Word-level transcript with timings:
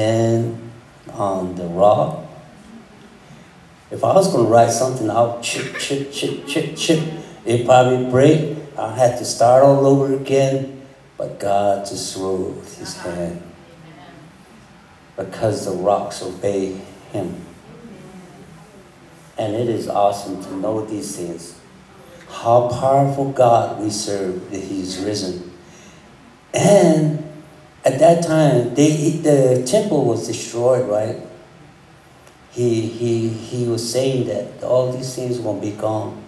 hand 0.00 0.70
on 1.12 1.54
the 1.54 1.66
rock. 1.66 2.24
If 3.90 4.04
I 4.04 4.14
was 4.14 4.32
going 4.32 4.46
to 4.46 4.50
write 4.50 4.70
something 4.70 5.10
out, 5.10 5.42
chip, 5.42 5.76
chip, 5.78 6.12
chip, 6.12 6.46
chip, 6.46 6.76
chip, 6.76 7.02
it 7.44 7.66
probably 7.66 8.08
break. 8.10 8.56
I 8.78 8.94
had 8.94 9.18
to 9.18 9.24
start 9.24 9.62
all 9.62 9.86
over 9.86 10.14
again. 10.14 10.80
But 11.18 11.38
God 11.38 11.86
just 11.86 12.16
wrote 12.16 12.54
his 12.78 12.96
uh-huh. 12.96 13.10
hand 13.10 13.42
because 15.16 15.66
the 15.66 15.72
rocks 15.72 16.22
obey 16.22 16.80
him. 17.12 17.44
And 19.36 19.54
it 19.54 19.68
is 19.68 19.88
awesome 19.88 20.42
to 20.44 20.56
know 20.56 20.84
these 20.84 21.16
things. 21.16 21.58
How 22.28 22.68
powerful 22.68 23.32
God 23.32 23.82
we 23.82 23.90
serve 23.90 24.50
that 24.50 24.60
He's 24.62 24.98
risen. 24.98 25.50
And 26.54 27.29
at 27.84 27.98
that 27.98 28.22
time, 28.24 28.74
they, 28.74 29.10
the 29.10 29.64
temple 29.66 30.04
was 30.04 30.26
destroyed, 30.26 30.88
right? 30.88 31.16
He, 32.50 32.82
he, 32.82 33.28
he 33.28 33.66
was 33.66 33.90
saying 33.90 34.26
that 34.26 34.62
all 34.62 34.92
these 34.92 35.14
things 35.14 35.38
won't 35.38 35.62
be 35.62 35.70
gone 35.70 36.22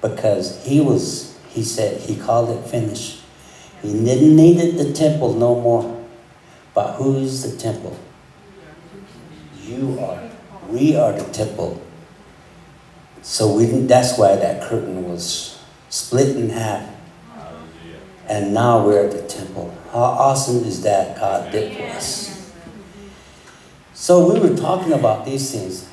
because 0.00 0.64
he 0.64 0.80
was, 0.80 1.38
he 1.48 1.62
said, 1.62 2.00
he 2.00 2.16
called 2.16 2.50
it 2.50 2.68
finished. 2.68 3.22
He 3.82 3.92
didn't 3.92 4.36
need 4.36 4.78
the 4.78 4.92
temple 4.92 5.34
no 5.34 5.60
more. 5.60 6.06
But 6.74 6.94
who 6.94 7.16
is 7.16 7.50
the 7.50 7.60
temple? 7.60 7.98
You 9.62 9.98
are. 10.00 10.30
We 10.68 10.96
are 10.96 11.12
the 11.12 11.30
temple. 11.32 11.82
So 13.22 13.56
we, 13.56 13.66
that's 13.66 14.16
why 14.16 14.36
that 14.36 14.62
curtain 14.62 15.04
was 15.08 15.60
split 15.88 16.36
in 16.36 16.50
half. 16.50 16.88
And 18.28 18.52
now 18.52 18.84
we're 18.84 19.06
at 19.06 19.12
the 19.12 19.22
temple. 19.22 19.74
How 19.90 20.00
awesome 20.00 20.62
is 20.64 20.82
that 20.82 21.18
God 21.18 21.50
did 21.50 21.74
for 21.74 21.82
us? 21.84 22.52
So 23.94 24.32
we 24.32 24.38
were 24.38 24.54
talking 24.54 24.92
about 24.92 25.24
these 25.24 25.50
things. 25.50 25.88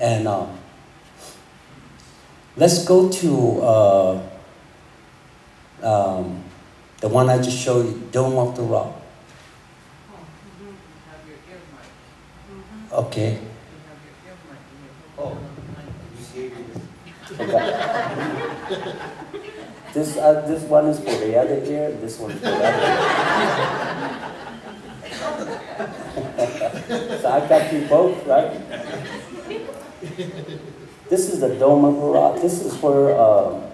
And 0.00 0.26
uh, 0.26 0.46
let's 2.56 2.84
go 2.86 3.10
to 3.10 3.60
uh, 3.60 4.22
um, 5.82 6.42
the 7.00 7.08
one 7.08 7.28
I 7.28 7.36
just 7.36 7.58
showed 7.58 7.86
you, 7.86 8.08
Dome 8.12 8.38
of 8.38 8.56
the 8.56 8.62
Rock. 8.62 8.94
Okay. 12.90 13.38
Oh. 15.18 15.38
this 19.98 20.16
uh, 20.16 20.46
this 20.46 20.62
one 20.62 20.86
is 20.86 20.98
for 20.98 21.10
the 21.10 21.36
other 21.36 21.58
ear. 21.64 21.90
This 21.98 22.18
one 22.18 22.30
for 22.30 22.38
the 22.38 22.54
other 22.54 22.86
ear. 22.86 23.18
so 27.20 27.28
I've 27.28 27.48
got 27.48 27.72
you 27.72 27.86
both, 27.88 28.26
right? 28.26 28.54
This 31.10 31.32
is 31.32 31.40
the 31.40 31.54
Dome 31.58 31.84
of 31.84 31.96
Rock. 31.96 32.40
This 32.40 32.62
is 32.62 32.80
where. 32.80 33.18
Um, 33.18 33.64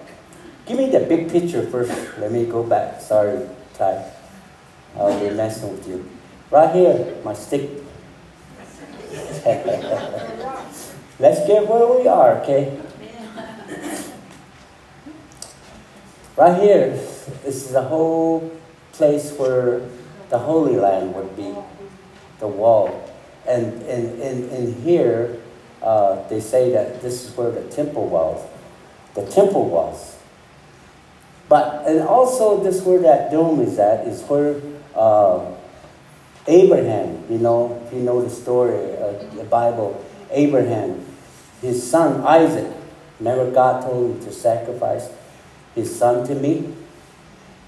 give 0.65 0.77
me 0.77 0.89
the 0.89 1.01
big 1.01 1.29
picture 1.29 1.61
first. 1.69 1.93
Let 2.17 2.31
me 2.31 2.45
go 2.45 2.63
back. 2.63 3.01
Sorry, 3.01 3.47
Ty. 3.75 4.11
I'll 4.97 5.19
be 5.19 5.29
messing 5.29 5.71
with 5.71 5.87
you. 5.87 6.09
Right 6.49 6.73
here, 6.73 7.17
my 7.23 7.33
stick. 7.33 7.69
Let's 11.17 11.47
get 11.47 11.67
where 11.67 11.87
we 11.87 12.07
are, 12.07 12.41
okay? 12.41 12.81
Right 16.37 16.61
here, 16.61 16.89
this 17.43 17.65
is 17.65 17.71
the 17.71 17.83
whole 17.83 18.51
place 18.91 19.31
where 19.37 19.81
the 20.29 20.37
Holy 20.37 20.75
Land 20.75 21.15
would 21.15 21.33
be, 21.37 21.55
the 22.39 22.47
wall. 22.47 23.09
And 23.47 23.81
in, 23.83 24.19
in, 24.19 24.81
here, 24.81 25.37
uh, 25.81 26.27
they 26.27 26.41
say 26.41 26.71
that 26.71 27.01
this 27.01 27.23
is 27.23 27.37
where 27.37 27.51
the 27.51 27.63
temple 27.71 28.09
was. 28.09 28.45
The 29.13 29.25
temple 29.27 29.69
was. 29.69 30.17
But, 31.47 31.87
and 31.87 32.01
also 32.01 32.61
this 32.61 32.81
where 32.81 32.99
that 32.99 33.31
dome 33.31 33.61
is 33.61 33.79
at 33.79 34.05
is 34.05 34.21
where 34.23 34.59
uh, 34.93 35.53
Abraham, 36.47 37.23
you 37.29 37.37
know, 37.37 37.81
if 37.87 37.93
you 37.93 38.01
know 38.01 38.21
the 38.21 38.29
story 38.29 38.97
of 38.97 39.35
the 39.37 39.43
Bible, 39.45 40.03
Abraham, 40.31 41.05
his 41.61 41.89
son 41.89 42.21
Isaac, 42.25 42.69
remember 43.19 43.51
God 43.51 43.83
told 43.83 44.17
him 44.17 44.25
to 44.25 44.33
sacrifice 44.33 45.07
his 45.75 45.93
son 45.95 46.25
to 46.27 46.35
me. 46.35 46.73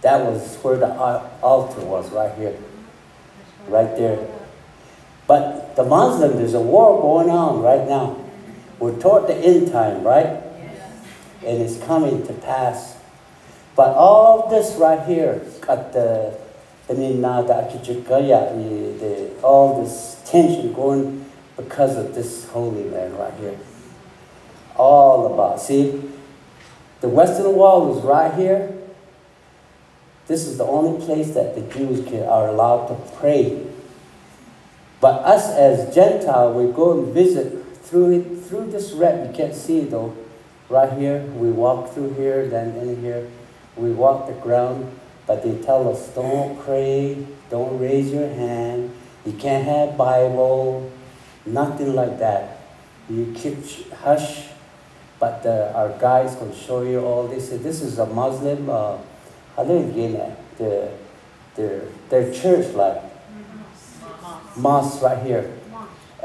That 0.02 0.26
was 0.26 0.56
where 0.58 0.78
the 0.78 0.96
altar 1.42 1.82
was, 1.82 2.10
right 2.12 2.34
here. 2.36 2.58
Right 3.68 3.96
there. 3.98 4.28
But 5.28 5.76
the 5.76 5.84
Muslim, 5.84 6.38
there's 6.38 6.54
a 6.54 6.62
war 6.62 7.02
going 7.02 7.30
on 7.30 7.62
right 7.62 7.88
now. 7.88 8.24
We're 8.80 8.98
toward 8.98 9.28
the 9.28 9.36
end 9.36 9.72
time, 9.72 10.04
right? 10.04 10.44
And 11.44 11.62
it's 11.62 11.78
coming 11.84 12.26
to 12.28 12.34
pass. 12.34 12.96
But 13.76 13.96
all 13.96 14.50
this 14.50 14.76
right 14.76 15.06
here, 15.06 15.46
at 15.68 15.94
the 15.94 16.38
the, 19.00 19.32
all 19.44 19.84
this 19.84 20.22
tension 20.26 20.74
going 20.74 21.26
because 21.58 21.98
of 21.98 22.16
this 22.16 22.48
holy 22.50 22.86
land 22.86 23.18
right 23.20 23.34
here. 23.36 23.58
All 24.76 25.34
about. 25.34 25.60
See, 25.60 26.02
the 27.02 27.10
Western 27.10 27.56
Wall 27.56 27.98
is 27.98 28.04
right 28.04 28.34
here. 28.34 28.74
This 30.28 30.46
is 30.46 30.58
the 30.58 30.66
only 30.66 31.06
place 31.06 31.34
that 31.34 31.56
the 31.56 31.62
Jews 31.74 32.06
can, 32.08 32.24
are 32.24 32.50
allowed 32.50 32.88
to 32.88 33.18
pray. 33.18 33.66
But 35.00 35.24
us 35.24 35.50
as 35.50 35.94
Gentile, 35.94 36.54
we 36.54 36.72
go 36.74 37.00
and 37.00 37.14
visit 37.14 37.66
through 37.78 38.20
it, 38.20 38.42
through 38.42 38.72
this 38.72 38.92
red. 38.92 39.28
You 39.28 39.34
can't 39.34 39.56
see 39.56 39.80
it 39.80 39.92
though. 39.92 40.16
Right 40.70 40.92
here, 40.98 41.22
we 41.22 41.50
walk 41.50 41.94
through 41.94 42.16
here, 42.16 42.48
then 42.48 42.76
in 42.76 43.02
here, 43.02 43.30
we 43.78 43.92
walk 43.92 44.28
the 44.28 44.34
ground. 44.34 44.92
But 45.26 45.44
they 45.44 45.58
tell 45.62 45.90
us, 45.90 46.10
don't 46.10 46.60
pray, 46.60 47.26
don't 47.50 47.80
raise 47.80 48.12
your 48.12 48.28
hand, 48.28 48.94
you 49.26 49.34
can't 49.34 49.66
have 49.66 49.98
Bible, 49.98 50.90
nothing 51.46 51.94
like 51.96 52.20
that. 52.20 52.62
You 53.10 53.34
keep 53.36 53.58
hush 53.92 54.46
but 55.20 55.46
uh, 55.46 55.74
our 55.76 55.90
guys 56.00 56.36
will 56.38 56.54
show 56.54 56.82
you 56.82 57.00
all 57.00 57.28
this. 57.28 57.50
This 57.50 57.82
is 57.82 58.00
a 58.00 58.06
Muslim, 58.06 58.70
uh, 58.70 58.98
how 59.56 59.64
do 59.64 59.74
you 59.74 59.92
get 59.92 60.58
the, 60.58 60.92
their, 61.56 61.82
their 62.10 62.34
church 62.34 62.74
like 62.76 63.02
mosque 64.56 65.02
right 65.02 65.24
here. 65.26 65.54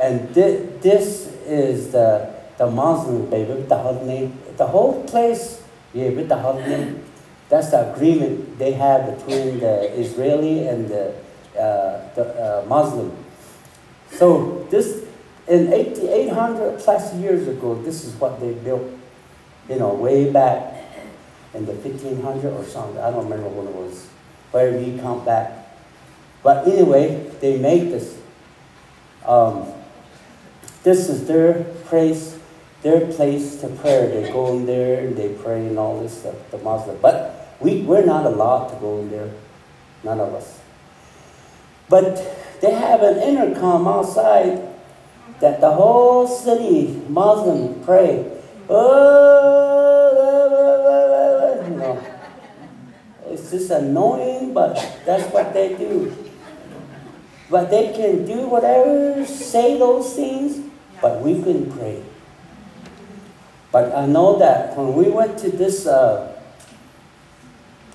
And 0.00 0.28
thi- 0.34 0.68
this 0.80 1.32
is 1.46 1.92
the, 1.92 2.32
the 2.58 2.70
Muslim 2.70 3.28
baby 3.30 3.52
with 3.52 3.68
the 3.68 3.92
name. 4.04 4.38
The 4.56 4.66
whole 4.66 5.04
place, 5.04 5.62
yeah, 5.94 6.10
with 6.10 6.28
the. 6.28 7.00
That's 7.48 7.70
the 7.70 7.92
agreement 7.92 8.58
they 8.58 8.72
have 8.72 9.18
between 9.18 9.60
the 9.60 9.92
Israeli 10.00 10.66
and 10.68 10.88
the, 10.88 11.14
uh, 11.54 12.14
the 12.14 12.24
uh, 12.24 12.64
Muslim. 12.66 13.14
So 14.10 14.66
this 14.70 15.01
in 15.52 15.70
800 15.70 16.78
plus 16.78 17.14
years 17.16 17.46
ago, 17.46 17.74
this 17.82 18.04
is 18.04 18.14
what 18.14 18.40
they 18.40 18.54
built, 18.54 18.90
you 19.68 19.78
know, 19.78 19.92
way 19.92 20.32
back 20.32 20.82
in 21.52 21.66
the 21.66 21.74
1500 21.74 22.54
or 22.54 22.64
something. 22.64 22.98
I 22.98 23.10
don't 23.10 23.24
remember 23.24 23.48
when 23.48 23.66
it 23.66 23.74
was, 23.74 24.08
where 24.50 24.80
you 24.80 24.98
count 24.98 25.26
back. 25.26 25.76
But 26.42 26.66
anyway, 26.66 27.30
they 27.42 27.58
made 27.58 27.92
this. 27.92 28.18
Um, 29.26 29.70
this 30.84 31.10
is 31.10 31.26
their 31.26 31.64
place, 31.84 32.38
their 32.80 33.12
place 33.12 33.60
to 33.60 33.68
pray. 33.68 34.06
They 34.08 34.32
go 34.32 34.56
in 34.56 34.64
there 34.64 35.06
and 35.06 35.14
they 35.14 35.34
pray 35.34 35.66
and 35.66 35.78
all 35.78 36.00
this 36.00 36.20
stuff, 36.20 36.34
the 36.50 36.58
Muslim. 36.58 36.98
But 37.02 37.58
we, 37.60 37.82
we're 37.82 38.06
not 38.06 38.24
allowed 38.24 38.68
to 38.68 38.76
go 38.76 39.00
in 39.00 39.10
there, 39.10 39.30
none 40.02 40.18
of 40.18 40.32
us. 40.32 40.60
But 41.90 42.60
they 42.62 42.72
have 42.72 43.02
an 43.02 43.18
intercom 43.18 43.86
outside 43.86 44.71
that 45.42 45.60
the 45.60 45.70
whole 45.70 46.26
city, 46.26 47.02
Muslim, 47.08 47.82
pray. 47.84 48.30
Oh, 48.70 50.22
you 51.68 51.74
know, 51.74 52.00
it's 53.26 53.50
just 53.50 53.70
annoying, 53.70 54.54
but 54.54 54.76
that's 55.04 55.30
what 55.34 55.52
they 55.52 55.74
do. 55.74 56.16
But 57.50 57.70
they 57.70 57.92
can 57.92 58.24
do 58.24 58.46
whatever, 58.46 59.26
say 59.26 59.76
those 59.78 60.14
things, 60.14 60.60
but 61.02 61.20
we 61.20 61.42
couldn't 61.42 61.72
pray. 61.76 62.04
But 63.72 63.92
I 63.96 64.06
know 64.06 64.38
that 64.38 64.76
when 64.76 64.94
we 64.94 65.10
went 65.10 65.38
to 65.40 65.50
this, 65.50 65.88
uh, 65.88 66.38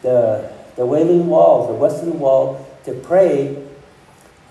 the, 0.02 0.52
the 0.76 0.86
Wailing 0.86 1.28
Wall, 1.28 1.68
the 1.68 1.74
Western 1.76 2.20
Wall, 2.20 2.68
to 2.84 2.92
pray, 2.92 3.64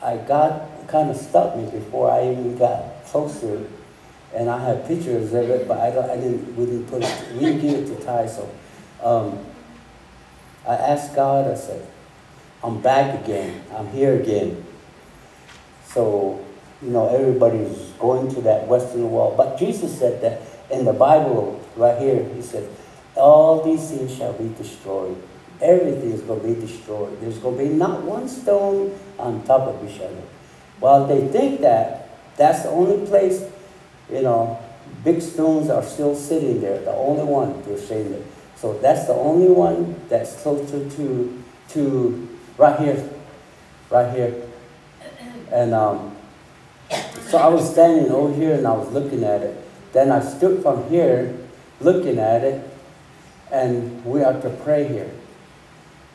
I 0.02 0.16
got 0.16 0.75
kind 0.88 1.10
of 1.10 1.16
stopped 1.16 1.56
me 1.56 1.70
before 1.70 2.10
I 2.10 2.30
even 2.30 2.56
got 2.58 3.04
closer. 3.06 3.66
And 4.34 4.50
I 4.50 4.62
had 4.62 4.86
pictures 4.86 5.32
of 5.32 5.48
it, 5.48 5.66
but 5.66 5.78
I, 5.78 5.90
don't, 5.90 6.10
I 6.10 6.16
didn't, 6.16 6.56
we 6.56 6.66
didn't 6.66 6.86
put 6.86 7.02
it, 7.02 7.32
we 7.32 7.40
didn't 7.40 7.60
give 7.60 7.74
it 7.74 7.96
to 7.96 8.04
Ty. 8.04 8.26
So 8.26 8.50
um, 9.02 9.44
I 10.66 10.74
asked 10.74 11.14
God, 11.14 11.50
I 11.50 11.54
said, 11.54 11.86
I'm 12.62 12.80
back 12.80 13.24
again. 13.24 13.62
I'm 13.74 13.88
here 13.90 14.20
again. 14.20 14.64
So, 15.84 16.44
you 16.82 16.90
know, 16.90 17.08
everybody's 17.08 17.78
going 17.98 18.34
to 18.34 18.40
that 18.42 18.66
western 18.66 19.10
wall. 19.10 19.34
But 19.36 19.58
Jesus 19.58 19.98
said 19.98 20.20
that 20.22 20.42
in 20.70 20.84
the 20.84 20.92
Bible, 20.92 21.64
right 21.76 21.98
here, 21.98 22.22
he 22.34 22.42
said, 22.42 22.68
all 23.14 23.62
these 23.62 23.90
things 23.90 24.14
shall 24.14 24.32
be 24.34 24.52
destroyed. 24.58 25.16
Everything 25.62 26.10
is 26.10 26.20
going 26.20 26.40
to 26.40 26.48
be 26.48 26.60
destroyed. 26.60 27.18
There's 27.20 27.38
going 27.38 27.56
to 27.56 27.64
be 27.64 27.70
not 27.70 28.02
one 28.02 28.28
stone 28.28 28.98
on 29.18 29.42
top 29.44 29.62
of 29.62 29.88
each 29.88 30.00
other. 30.00 30.22
While 30.80 31.06
they 31.06 31.26
think 31.28 31.60
that 31.60 32.08
that's 32.36 32.62
the 32.62 32.70
only 32.70 33.06
place, 33.06 33.44
you 34.10 34.22
know, 34.22 34.58
big 35.04 35.22
stones 35.22 35.70
are 35.70 35.82
still 35.82 36.14
sitting 36.14 36.60
there. 36.60 36.80
The 36.80 36.92
only 36.92 37.24
one 37.24 37.62
they're 37.62 37.78
saying 37.78 38.12
that. 38.12 38.22
So 38.56 38.78
that's 38.78 39.06
the 39.06 39.14
only 39.14 39.48
one 39.48 40.00
that's 40.08 40.40
closer 40.42 40.88
to 40.88 41.42
to 41.70 42.28
right 42.58 42.78
here, 42.80 43.10
right 43.90 44.14
here. 44.14 44.42
And 45.52 45.74
um, 45.74 46.16
so 47.28 47.38
I 47.38 47.48
was 47.48 47.70
standing 47.70 48.10
over 48.10 48.34
here 48.34 48.54
and 48.54 48.66
I 48.66 48.72
was 48.72 48.90
looking 48.92 49.24
at 49.24 49.42
it. 49.42 49.56
Then 49.92 50.12
I 50.12 50.20
stood 50.20 50.62
from 50.62 50.88
here, 50.88 51.36
looking 51.80 52.18
at 52.18 52.44
it, 52.44 52.68
and 53.50 54.04
we 54.04 54.22
are 54.22 54.40
to 54.40 54.50
pray 54.62 54.86
here. 54.86 55.10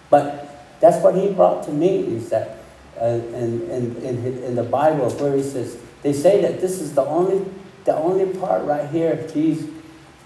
But 0.09 0.79
that's 0.79 1.01
what 1.03 1.15
he 1.15 1.31
brought 1.31 1.63
to 1.65 1.71
me 1.71 1.99
is 1.99 2.29
that 2.29 2.60
in, 3.01 3.69
in, 3.69 3.97
in, 3.97 4.43
in 4.43 4.55
the 4.55 4.63
Bible 4.63 5.09
where 5.11 5.35
he 5.35 5.43
says, 5.43 5.77
they 6.03 6.13
say 6.13 6.41
that 6.41 6.61
this 6.61 6.79
is 6.79 6.93
the 6.93 7.03
only, 7.03 7.45
the 7.85 7.95
only 7.95 8.37
part 8.37 8.63
right 8.65 8.89
here, 8.89 9.15
these 9.33 9.67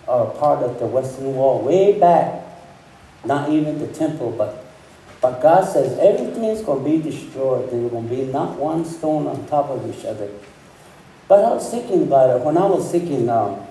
are 0.08 0.28
part 0.32 0.62
of 0.64 0.80
the 0.80 0.86
Western 0.86 1.36
Wall, 1.36 1.62
way 1.62 2.00
back. 2.00 2.44
Not 3.24 3.50
even 3.50 3.80
the 3.80 3.88
temple, 3.88 4.32
but 4.38 4.66
but 5.26 5.42
God 5.42 5.64
says 5.64 5.98
everything 5.98 6.44
is 6.44 6.62
going 6.62 6.84
to 6.84 6.90
be 6.90 7.10
destroyed. 7.10 7.72
There's 7.72 7.90
going 7.90 8.08
to 8.08 8.16
be 8.16 8.26
not 8.26 8.60
one 8.60 8.86
stone 8.86 9.26
on 9.26 9.48
top 9.48 9.72
of 9.72 9.90
each 9.90 10.06
other. 10.06 10.30
But 11.28 11.44
I 11.44 11.50
was 11.50 11.68
thinking 11.72 12.04
about 12.04 12.30
it. 12.30 12.46
When 12.46 12.58
I 12.60 12.68
was 12.68 12.92
thinking, 12.92 13.28
um, 13.28 13.66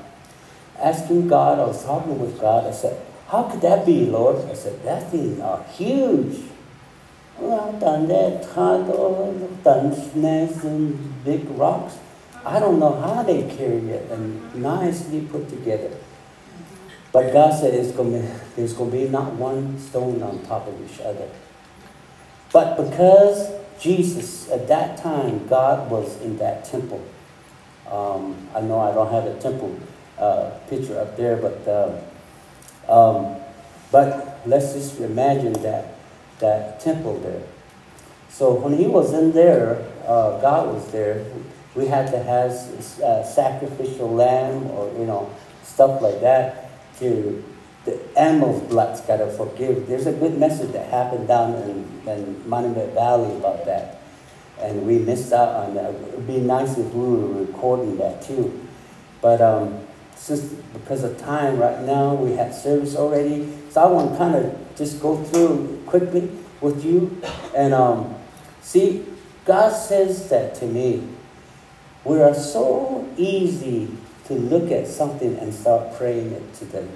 asking 0.81 1.29
God, 1.29 1.61
I 1.61 1.67
was 1.67 1.85
talking 1.85 2.19
with 2.19 2.41
God, 2.41 2.67
I 2.67 2.73
said, 2.73 3.01
how 3.29 3.45
could 3.45 3.61
that 3.61 3.87
be, 3.87 4.05
Lord? 4.07 4.45
I 4.51 4.55
said, 4.55 4.83
that 4.83 5.13
thing 5.13 5.41
are 5.41 5.63
huge. 5.65 6.41
Well, 7.39 7.69
I've 7.69 7.81
done 7.81 8.09
that, 8.09 8.47
I've 8.57 9.65
done 9.65 9.93
and 10.65 11.25
big 11.25 11.49
rocks. 11.51 11.99
I 12.45 12.61
don't 12.61 12.79
know 12.79 13.01
how 13.01 13.23
they 13.23 13.43
carry 13.57 13.89
it 13.89 14.11
and 14.11 14.55
nicely 14.55 15.23
put 15.23 15.49
together. 15.49 15.91
But 17.13 17.33
God 17.33 17.59
said 17.59 17.75
it's 17.75 17.93
going 17.93 18.13
to, 18.13 18.41
there's 18.57 18.73
going 18.73 18.91
to 18.91 18.97
be 18.97 19.09
not 19.09 19.33
one 19.35 19.79
stone 19.79 20.23
on 20.23 20.45
top 20.47 20.67
of 20.69 20.75
each 20.91 21.01
other. 21.01 21.29
But 22.53 22.77
because 22.77 23.51
Jesus, 23.81 24.51
at 24.51 24.69
that 24.69 24.99
time, 24.99 25.47
God 25.49 25.91
was 25.91 26.21
in 26.21 26.39
that 26.39 26.65
temple. 26.65 27.05
Um, 27.91 28.49
I 28.55 28.61
know 28.61 28.81
I 28.81 28.93
don't 28.93 29.11
have 29.11 29.27
a 29.27 29.41
temple 29.41 29.79
uh, 30.19 30.51
picture 30.69 30.99
up 30.99 31.17
there, 31.17 31.37
but 31.37 31.67
uh, 31.69 32.01
um, 32.89 33.37
but 33.91 34.41
let's 34.47 34.73
just 34.75 35.01
imagine 35.01 35.53
that 35.63 35.94
that 36.41 36.81
temple 36.81 37.19
there. 37.21 37.43
So 38.29 38.55
when 38.55 38.77
he 38.77 38.87
was 38.87 39.13
in 39.13 39.33
there, 39.33 39.87
uh, 40.07 40.41
God 40.41 40.75
was 40.75 40.91
there. 40.91 41.25
We 41.75 41.87
had 41.87 42.11
to 42.11 42.23
have 42.23 42.51
a 42.51 43.25
sacrificial 43.25 44.13
lamb 44.13 44.67
or 44.71 44.93
you 44.99 45.07
know 45.07 45.33
stuff 45.63 46.01
like 46.03 46.21
that 46.21 46.71
to 46.99 47.45
the 47.85 48.01
animal's 48.19 48.63
blood's 48.63 49.01
got 49.03 49.19
to 49.19 49.31
forgive. 49.31 49.87
There's 49.87 50.07
a 50.07 50.13
good 50.13 50.39
message 50.39 50.73
that 50.73 50.89
happened 50.89 51.29
down 51.29 51.55
in, 51.55 52.09
in 52.09 52.49
Monument 52.49 52.93
Valley 52.95 53.37
about 53.37 53.65
that. 53.67 54.01
And 54.59 54.87
we 54.87 54.99
missed 54.99 55.33
out 55.33 55.49
on 55.49 55.75
that. 55.75 55.95
It 55.95 56.15
would 56.15 56.27
be 56.27 56.39
nice 56.39 56.79
if 56.79 56.93
we 56.95 57.05
were 57.05 57.45
recording 57.45 57.99
that 57.99 58.23
too. 58.23 58.67
But 59.21 59.43
um, 59.43 59.81
since 60.17 60.55
because 60.73 61.03
of 61.03 61.19
time 61.19 61.59
right 61.59 61.81
now, 61.83 62.15
we 62.15 62.33
had 62.33 62.55
service 62.55 62.97
already. 62.97 63.53
So 63.71 63.83
I 63.83 63.87
want 63.87 64.13
to 64.13 64.19
kind 64.19 64.35
of 64.37 64.64
just 64.77 65.01
go 65.01 65.23
through 65.25 65.83
quickly 65.87 66.31
with 66.61 66.85
you. 66.85 67.21
And 67.55 67.75
um, 67.75 68.15
see, 68.61 69.05
God 69.45 69.71
says 69.71 70.29
that 70.31 70.55
to 70.57 70.67
me. 70.67 71.07
We 72.05 72.21
are 72.21 72.35
so 72.35 73.09
easy 73.17 73.89
to 74.27 74.35
look 74.35 74.71
at 74.71 74.87
something 74.87 75.39
and 75.39 75.53
start 75.53 75.97
praying 75.97 76.33
it 76.33 76.55
to 76.55 76.65
them. 76.67 76.89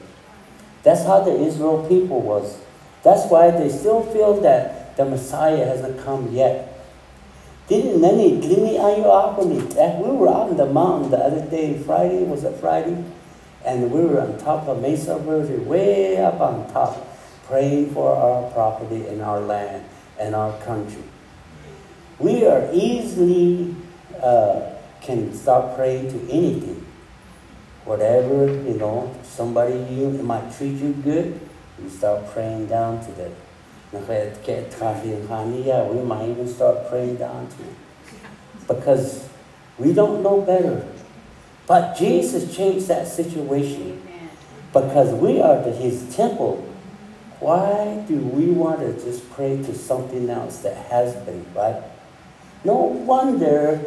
That's 0.82 1.04
how 1.04 1.20
the 1.20 1.32
Israel 1.32 1.86
people 1.88 2.20
was. 2.20 2.58
That's 3.02 3.30
why 3.30 3.50
they 3.50 3.68
still 3.68 4.02
feel 4.02 4.40
that 4.40 4.96
the 4.96 5.04
Messiah 5.04 5.64
hasn't 5.64 6.02
come 6.04 6.32
yet. 6.32 6.74
Didn't 7.68 8.02
any 8.02 8.40
glimi 8.40 8.78
ayo 8.78 10.02
We 10.02 10.16
were 10.16 10.28
out 10.28 10.50
on 10.50 10.56
the 10.56 10.66
mountain 10.66 11.10
the 11.10 11.18
other 11.18 11.44
day, 11.50 11.78
Friday, 11.78 12.24
was 12.24 12.44
it 12.44 12.58
Friday? 12.60 13.04
And 13.64 13.90
we 13.90 14.00
were 14.00 14.20
on 14.20 14.38
top 14.38 14.66
of 14.68 14.80
Mesa 14.80 15.18
Verde, 15.18 15.58
way 15.58 16.16
up 16.16 16.40
on 16.40 16.70
top, 16.72 17.07
praying 17.48 17.92
for 17.92 18.14
our 18.14 18.50
property 18.52 19.06
and 19.08 19.20
our 19.20 19.40
land 19.40 19.84
and 20.20 20.34
our 20.34 20.56
country. 20.60 21.02
We 22.18 22.46
are 22.46 22.70
easily 22.72 23.74
uh, 24.22 24.74
can 25.00 25.34
start 25.34 25.74
praying 25.76 26.10
to 26.12 26.30
anything 26.30 26.84
whatever, 27.88 28.46
you 28.46 28.74
know, 28.74 29.16
somebody 29.22 29.72
you 29.90 30.10
might 30.22 30.54
treat 30.54 30.74
you 30.74 30.92
good, 30.92 31.40
you 31.82 31.88
start 31.88 32.30
praying 32.32 32.66
down 32.66 33.00
to 33.00 33.10
them. 33.12 33.34
We 33.90 34.00
might 36.02 36.28
even 36.28 36.46
start 36.46 36.90
praying 36.90 37.16
down 37.16 37.48
to 37.48 37.56
them. 37.56 37.76
Because 38.68 39.26
we 39.78 39.94
don't 39.94 40.22
know 40.22 40.42
better. 40.42 40.86
But 41.66 41.96
Jesus 41.96 42.54
changed 42.54 42.88
that 42.88 43.08
situation. 43.08 44.02
Because 44.74 45.14
we 45.14 45.40
are 45.40 45.62
his 45.62 46.14
temple. 46.14 46.67
Why 47.40 48.04
do 48.08 48.18
we 48.18 48.50
want 48.50 48.80
to 48.80 48.92
just 48.92 49.30
pray 49.30 49.56
to 49.62 49.74
something 49.74 50.28
else 50.28 50.58
that 50.60 50.76
has 50.76 51.14
been, 51.24 51.46
right? 51.54 51.82
No 52.64 52.74
wonder 52.74 53.80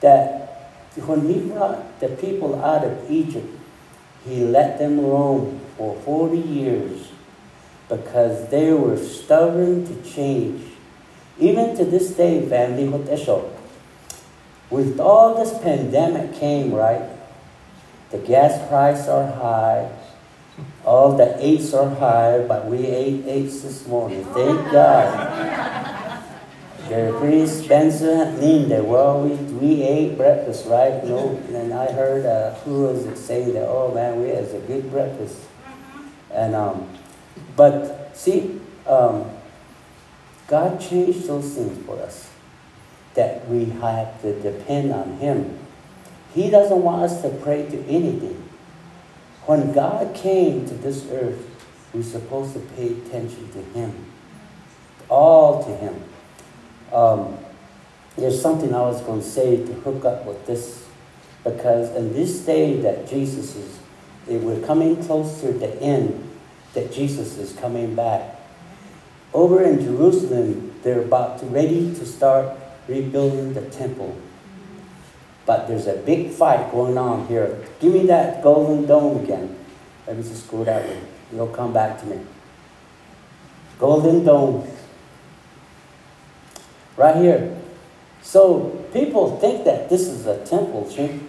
that 0.00 0.46
when 0.96 1.28
he 1.28 1.40
brought 1.40 2.00
the 2.00 2.08
people 2.08 2.60
out 2.62 2.84
of 2.84 3.10
Egypt, 3.10 3.48
he 4.24 4.44
let 4.44 4.78
them 4.78 5.00
roam 5.00 5.60
for 5.76 5.94
40 6.02 6.36
years 6.36 7.08
because 7.88 8.48
they 8.48 8.72
were 8.72 8.96
stubborn 8.96 9.86
to 9.86 10.10
change. 10.10 10.62
Even 11.38 11.76
to 11.76 11.84
this 11.84 12.10
day, 12.10 12.48
family, 12.48 12.88
with 14.70 14.98
all 14.98 15.34
this 15.34 15.56
pandemic 15.62 16.34
came, 16.34 16.72
right? 16.72 17.08
The 18.10 18.18
gas 18.18 18.66
prices 18.68 19.08
are 19.08 19.30
high. 19.30 19.90
All 20.84 21.16
the 21.16 21.36
eights 21.44 21.74
are 21.74 21.88
high, 21.88 22.40
but 22.46 22.66
we 22.66 22.86
ate 22.86 23.26
eights 23.26 23.62
this 23.62 23.86
morning. 23.86 24.24
Thank 24.26 24.70
God. 24.70 26.22
They're 26.88 27.12
pretty 27.18 27.42
expensive. 27.42 28.38
Linda, 28.38 28.82
well, 28.84 29.22
we, 29.22 29.34
we 29.34 29.82
ate 29.82 30.16
breakfast, 30.16 30.66
right? 30.66 31.04
No, 31.04 31.36
and 31.52 31.74
I 31.74 31.90
heard 31.90 32.24
uh, 32.24 32.54
who 32.60 32.84
was 32.84 33.04
it 33.06 33.16
saying 33.16 33.54
that, 33.54 33.66
oh 33.66 33.92
man, 33.92 34.22
we 34.22 34.28
had 34.28 34.44
a 34.44 34.60
good 34.60 34.88
breakfast. 34.90 35.36
And, 36.32 36.54
um, 36.54 36.88
but 37.56 38.16
see, 38.16 38.60
um, 38.86 39.28
God 40.46 40.80
changed 40.80 41.26
those 41.26 41.54
things 41.54 41.84
for 41.84 41.98
us 42.00 42.30
that 43.14 43.48
we 43.48 43.64
have 43.64 44.20
to 44.22 44.40
depend 44.40 44.92
on 44.92 45.18
Him. 45.18 45.58
He 46.34 46.50
doesn't 46.50 46.82
want 46.82 47.02
us 47.02 47.22
to 47.22 47.30
pray 47.30 47.68
to 47.68 47.84
anything. 47.86 48.45
When 49.46 49.72
God 49.72 50.14
came 50.14 50.66
to 50.66 50.74
this 50.74 51.08
earth, 51.10 51.48
we're 51.92 52.02
supposed 52.02 52.52
to 52.54 52.60
pay 52.60 52.88
attention 52.88 53.48
to 53.52 53.62
Him, 53.78 53.94
all 55.08 55.64
to 55.64 55.70
Him. 55.76 56.02
Um, 56.92 57.38
there's 58.16 58.40
something 58.42 58.74
I 58.74 58.80
was 58.80 59.00
going 59.02 59.20
to 59.20 59.26
say 59.26 59.64
to 59.64 59.72
hook 59.72 60.04
up 60.04 60.26
with 60.26 60.46
this, 60.46 60.84
because 61.44 61.94
in 61.94 62.12
this 62.12 62.44
day 62.44 62.80
that 62.80 63.08
Jesus 63.08 63.54
is, 63.54 63.78
we're 64.26 64.66
coming 64.66 65.02
closer 65.04 65.52
to 65.52 65.58
the 65.58 65.80
end, 65.80 66.28
that 66.74 66.92
Jesus 66.92 67.38
is 67.38 67.52
coming 67.52 67.94
back. 67.94 68.36
Over 69.32 69.62
in 69.62 69.80
Jerusalem, 69.80 70.74
they're 70.82 71.02
about 71.02 71.38
to, 71.40 71.46
ready 71.46 71.94
to 71.94 72.04
start 72.04 72.58
rebuilding 72.88 73.54
the 73.54 73.62
temple. 73.70 74.16
But 75.46 75.68
there's 75.68 75.86
a 75.86 75.94
big 75.94 76.30
fight 76.30 76.70
going 76.72 76.98
on 76.98 77.26
here. 77.28 77.64
Give 77.80 77.92
me 77.92 78.06
that 78.06 78.42
golden 78.42 78.86
dome 78.86 79.24
again. 79.24 79.56
Let 80.06 80.16
me 80.16 80.22
just 80.22 80.50
go 80.50 80.64
that 80.64 80.82
way. 80.82 81.00
You'll 81.32 81.48
come 81.48 81.72
back 81.72 82.00
to 82.00 82.06
me. 82.06 82.20
Golden 83.78 84.24
dome 84.24 84.68
right 86.96 87.16
here. 87.16 87.56
So 88.22 88.84
people 88.92 89.38
think 89.38 89.64
that 89.64 89.88
this 89.88 90.08
is 90.08 90.26
a 90.26 90.44
temple, 90.44 90.90
see? 90.90 91.20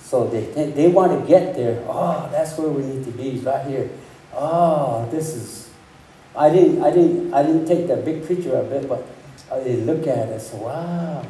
So 0.00 0.28
they 0.28 0.44
they 0.70 0.88
want 0.88 1.18
to 1.18 1.26
get 1.26 1.54
there. 1.54 1.82
Oh, 1.88 2.28
that's 2.30 2.56
where 2.58 2.68
we 2.68 2.82
need 2.84 3.04
to 3.06 3.10
be, 3.10 3.40
right 3.40 3.66
here. 3.66 3.90
Oh, 4.34 5.08
this 5.10 5.34
is. 5.34 5.70
I 6.36 6.50
didn't 6.50 6.82
I 6.82 6.90
didn't 6.90 7.34
I 7.34 7.42
didn't 7.42 7.66
take 7.66 7.88
that 7.88 8.04
big 8.04 8.26
picture 8.26 8.54
of 8.54 8.70
it, 8.72 8.88
but 8.88 9.06
uh, 9.50 9.56
I 9.56 9.80
look 9.88 10.06
at 10.06 10.28
it. 10.28 10.40
So 10.40 10.58
wow, 10.58 11.24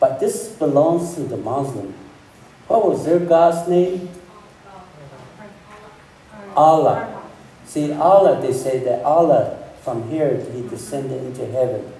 But 0.00 0.18
this 0.18 0.48
belongs 0.48 1.14
to 1.14 1.20
the 1.20 1.36
Muslim. 1.36 1.94
What 2.66 2.88
was 2.88 3.04
their 3.04 3.20
God's 3.20 3.68
name? 3.68 4.08
Allah. 6.56 7.22
See, 7.66 7.92
Allah, 7.92 8.40
they 8.40 8.52
say 8.52 8.82
that 8.84 9.04
Allah, 9.04 9.62
from 9.82 10.08
here, 10.08 10.44
he 10.52 10.62
descended 10.66 11.22
into 11.22 11.46
heaven. 11.46 11.92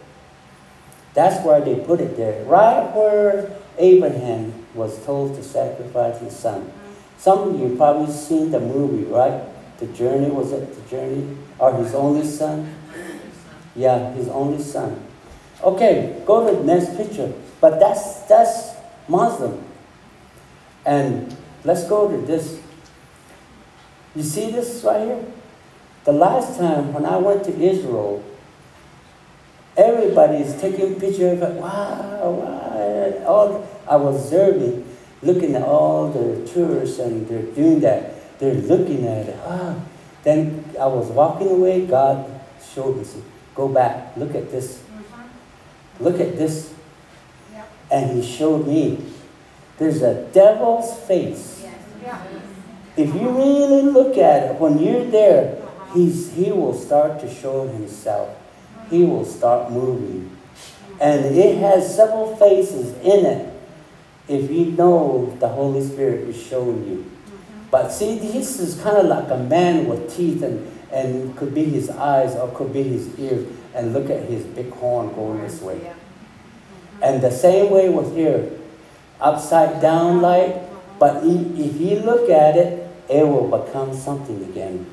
That's 1.12 1.44
why 1.44 1.60
they 1.60 1.76
put 1.76 2.00
it 2.00 2.16
there. 2.16 2.42
Right 2.44 2.90
where 2.96 3.56
Abraham 3.78 4.66
was 4.74 5.04
told 5.04 5.36
to 5.36 5.42
sacrifice 5.42 6.18
his 6.20 6.34
son. 6.34 6.72
Some 7.18 7.50
of 7.50 7.60
you 7.60 7.76
probably 7.76 8.12
seen 8.12 8.50
the 8.50 8.60
movie, 8.60 9.04
right? 9.04 9.42
The 9.78 9.86
journey, 9.88 10.30
was 10.30 10.52
it 10.52 10.74
the 10.74 10.88
journey? 10.88 11.36
Or 11.58 11.74
his 11.74 11.94
only 11.94 12.26
son? 12.26 12.74
Yeah, 13.76 14.12
his 14.12 14.28
only 14.28 14.62
son. 14.62 15.02
Okay, 15.62 16.22
go 16.24 16.48
to 16.48 16.56
the 16.56 16.64
next 16.64 16.96
picture. 16.96 17.32
But 17.60 17.78
that's 17.78 18.22
that's 18.22 18.74
Muslim. 19.08 19.62
And 20.86 21.36
let's 21.64 21.84
go 21.84 22.10
to 22.10 22.16
this. 22.26 22.60
You 24.14 24.22
see 24.22 24.50
this 24.50 24.82
right 24.84 25.04
here? 25.04 25.24
The 26.04 26.12
last 26.12 26.58
time 26.58 26.92
when 26.94 27.04
I 27.04 27.16
went 27.18 27.44
to 27.44 27.52
Israel, 27.52 28.24
everybody 29.76 30.38
is 30.38 30.60
taking 30.60 30.98
pictures 30.98 31.40
of 31.40 31.42
it. 31.42 31.60
Wow, 31.60 32.30
wow. 32.30 33.26
All, 33.26 33.68
I 33.86 33.96
was 33.96 34.24
observing, 34.24 34.96
looking 35.22 35.54
at 35.54 35.62
all 35.62 36.10
the 36.10 36.48
tourists 36.48 36.98
and 36.98 37.28
they're 37.28 37.42
doing 37.42 37.80
that. 37.80 38.38
They're 38.38 38.54
looking 38.54 39.06
at 39.06 39.28
it. 39.28 39.36
Ah. 39.44 39.76
Then 40.22 40.64
I 40.80 40.86
was 40.86 41.08
walking 41.08 41.48
away. 41.48 41.86
God 41.86 42.40
showed 42.74 42.96
me, 42.96 43.04
go 43.54 43.68
back, 43.68 44.16
look 44.16 44.34
at 44.34 44.50
this. 44.50 44.82
Look 45.98 46.18
at 46.18 46.38
this 46.38 46.72
and 47.90 48.10
he 48.10 48.22
showed 48.22 48.66
me 48.66 49.04
there's 49.78 50.02
a 50.02 50.26
devil's 50.32 50.98
face. 51.06 51.64
If 52.96 53.14
you 53.14 53.30
really 53.30 53.82
look 53.82 54.18
at 54.18 54.50
it, 54.50 54.60
when 54.60 54.78
you're 54.78 55.04
there, 55.06 55.62
he's, 55.94 56.32
he 56.32 56.52
will 56.52 56.74
start 56.74 57.20
to 57.20 57.32
show 57.32 57.66
himself. 57.66 58.36
He 58.90 59.04
will 59.04 59.24
start 59.24 59.72
moving. 59.72 60.36
And 61.00 61.24
it 61.24 61.58
has 61.58 61.94
several 61.94 62.36
faces 62.36 62.92
in 62.98 63.24
it 63.24 63.54
if 64.28 64.50
you 64.50 64.66
know 64.72 65.34
the 65.40 65.48
Holy 65.48 65.86
Spirit 65.86 66.28
is 66.28 66.40
showing 66.40 66.86
you. 66.86 66.96
Mm-hmm. 66.96 67.70
But 67.70 67.90
see, 67.90 68.18
this 68.18 68.60
is 68.60 68.80
kind 68.82 68.98
of 68.98 69.06
like 69.06 69.30
a 69.30 69.38
man 69.38 69.88
with 69.88 70.14
teeth 70.14 70.42
and, 70.42 70.70
and 70.92 71.34
could 71.36 71.54
be 71.54 71.64
his 71.64 71.88
eyes 71.88 72.36
or 72.36 72.48
could 72.54 72.72
be 72.72 72.82
his 72.82 73.18
ears. 73.18 73.46
And 73.74 73.92
look 73.92 74.10
at 74.10 74.24
his 74.24 74.44
big 74.44 74.70
horn 74.72 75.14
going 75.14 75.40
this 75.40 75.62
way. 75.62 75.92
And 77.02 77.22
the 77.22 77.30
same 77.30 77.70
way 77.70 77.88
with 77.88 78.14
here, 78.14 78.50
upside 79.20 79.80
down 79.80 80.20
light, 80.20 80.56
but 80.98 81.22
if 81.24 81.80
you 81.80 82.00
look 82.00 82.28
at 82.28 82.56
it, 82.56 82.88
it 83.08 83.26
will 83.26 83.48
become 83.48 83.94
something 83.96 84.42
again. 84.44 84.86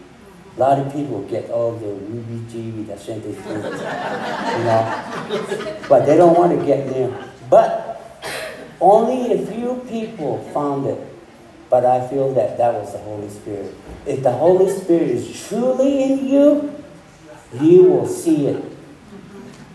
A 0.55 0.59
lot 0.59 0.79
of 0.79 0.91
people 0.91 1.21
get 1.23 1.51
all 1.51 1.73
the 1.73 1.87
ruby 1.87 2.43
GB, 2.49 2.87
that's 2.87 3.07
what 3.07 3.23
they 3.23 3.33
think, 3.33 3.63
you 3.63 4.63
know, 4.63 5.79
but 5.87 6.05
they 6.05 6.17
don't 6.17 6.35
want 6.35 6.57
to 6.57 6.65
get 6.65 6.89
near. 6.89 7.13
But 7.49 8.01
only 8.79 9.33
a 9.33 9.45
few 9.45 9.85
people 9.87 10.39
found 10.53 10.87
it. 10.87 10.99
But 11.69 11.85
I 11.85 12.07
feel 12.07 12.33
that 12.33 12.57
that 12.57 12.73
was 12.73 12.93
the 12.93 12.99
Holy 12.99 13.29
Spirit. 13.29 13.75
If 14.05 14.23
the 14.23 14.31
Holy 14.31 14.71
Spirit 14.71 15.09
is 15.09 15.47
truly 15.47 16.03
in 16.03 16.27
you, 16.27 16.83
you 17.59 17.83
will 17.83 18.07
see 18.07 18.47
it 18.47 18.76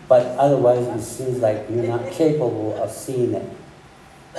but 0.07 0.25
otherwise 0.37 0.85
it 0.87 1.01
seems 1.03 1.39
like 1.39 1.65
you're 1.69 1.87
not 1.87 2.11
capable 2.11 2.75
of 2.81 2.91
seeing 2.91 3.33
it. 3.33 3.49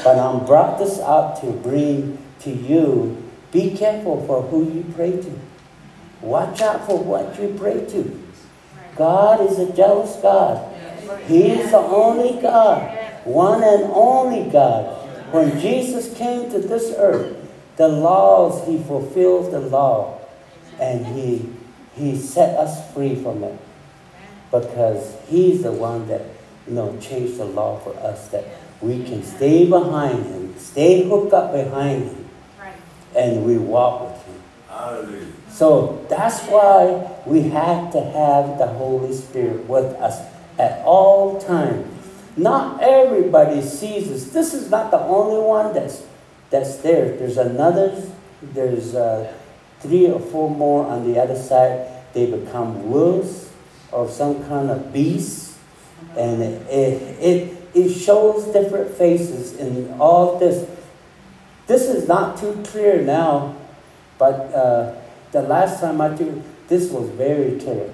But 0.02 0.18
I'm 0.18 0.44
brought 0.44 0.78
this 0.78 0.98
out 1.00 1.40
to 1.40 1.50
bring 1.50 2.18
to 2.40 2.50
you, 2.50 3.22
be 3.52 3.76
careful 3.76 4.26
for 4.26 4.42
who 4.42 4.70
you 4.70 4.84
pray 4.94 5.12
to. 5.12 5.38
Watch 6.20 6.60
out 6.60 6.86
for 6.86 6.98
what 7.02 7.38
you 7.40 7.54
pray 7.58 7.84
to. 7.86 8.20
God 8.96 9.40
is 9.50 9.58
a 9.58 9.72
jealous 9.72 10.16
God. 10.16 10.72
He 11.26 11.50
is 11.50 11.70
the 11.70 11.78
only 11.78 12.40
God, 12.40 12.98
one 13.24 13.62
and 13.62 13.84
only 13.92 14.50
God. 14.50 15.00
When 15.32 15.58
Jesus 15.60 16.16
came 16.16 16.50
to 16.50 16.58
this 16.58 16.94
earth, 16.96 17.36
the 17.76 17.88
laws, 17.88 18.66
he 18.68 18.82
fulfilled 18.82 19.52
the 19.52 19.60
law 19.60 20.20
and 20.80 21.06
he, 21.06 21.50
he 21.94 22.16
set 22.16 22.56
us 22.56 22.92
free 22.92 23.14
from 23.16 23.42
it 23.42 23.58
because 24.60 25.16
he's 25.28 25.62
the 25.62 25.72
one 25.72 26.06
that 26.08 26.22
you 26.66 26.74
know 26.74 26.96
changed 27.00 27.38
the 27.38 27.44
law 27.44 27.78
for 27.78 27.96
us 27.98 28.28
that 28.28 28.44
we 28.80 29.02
can 29.04 29.22
stay 29.22 29.68
behind 29.68 30.26
him, 30.26 30.58
stay 30.58 31.08
hooked 31.08 31.32
up 31.32 31.52
behind 31.52 32.04
him, 32.04 32.28
right. 32.60 32.74
and 33.16 33.44
we 33.44 33.58
walk 33.58 34.02
with 34.02 34.26
him. 34.26 34.42
Hallelujah. 34.68 35.26
So 35.48 36.04
that's 36.08 36.42
why 36.46 37.10
we 37.26 37.42
have 37.50 37.92
to 37.92 38.00
have 38.00 38.58
the 38.58 38.66
Holy 38.66 39.14
Spirit 39.14 39.66
with 39.68 39.94
us 39.96 40.20
at 40.58 40.84
all 40.84 41.40
times. 41.40 41.90
Not 42.36 42.82
everybody 42.82 43.62
sees 43.62 44.10
us. 44.10 44.32
This 44.32 44.54
is 44.54 44.70
not 44.70 44.90
the 44.90 45.00
only 45.00 45.40
one 45.40 45.72
that's 45.72 46.04
that's 46.50 46.76
there. 46.78 47.16
There's 47.16 47.38
another. 47.38 48.10
There's 48.42 48.94
uh, 48.94 49.32
three 49.80 50.10
or 50.10 50.20
four 50.20 50.50
more 50.50 50.86
on 50.86 51.10
the 51.10 51.20
other 51.20 51.36
side. 51.36 51.88
They 52.12 52.26
become 52.26 52.90
wolves 52.90 53.43
or 53.94 54.08
some 54.08 54.44
kind 54.48 54.70
of 54.70 54.92
beast. 54.92 55.56
And 56.16 56.42
it, 56.42 56.66
it, 57.20 57.56
it 57.74 57.88
shows 57.94 58.44
different 58.52 58.90
faces 58.94 59.56
in 59.56 59.94
all 59.98 60.38
this. 60.38 60.68
This 61.66 61.82
is 61.82 62.06
not 62.06 62.36
too 62.36 62.62
clear 62.66 63.00
now, 63.02 63.56
but 64.18 64.34
uh, 64.52 64.94
the 65.32 65.42
last 65.42 65.80
time 65.80 66.00
I 66.00 66.14
took 66.14 66.42
this 66.68 66.90
was 66.90 67.08
very 67.10 67.58
clear. 67.58 67.90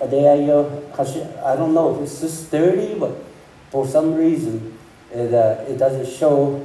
I 0.00 0.06
don't 0.06 1.74
know 1.74 1.94
if 1.96 2.02
it's 2.02 2.20
just 2.20 2.48
30, 2.48 2.98
but 2.98 3.12
for 3.70 3.86
some 3.86 4.14
reason 4.14 4.76
it, 5.12 5.32
uh, 5.32 5.64
it 5.66 5.78
doesn't 5.78 6.06
show. 6.06 6.64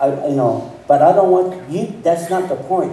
I, 0.00 0.08
you 0.28 0.34
know, 0.34 0.76
but 0.88 1.02
I 1.02 1.12
don't 1.12 1.30
want 1.30 1.70
you. 1.70 2.00
That's 2.02 2.28
not 2.28 2.48
the 2.48 2.56
point. 2.56 2.92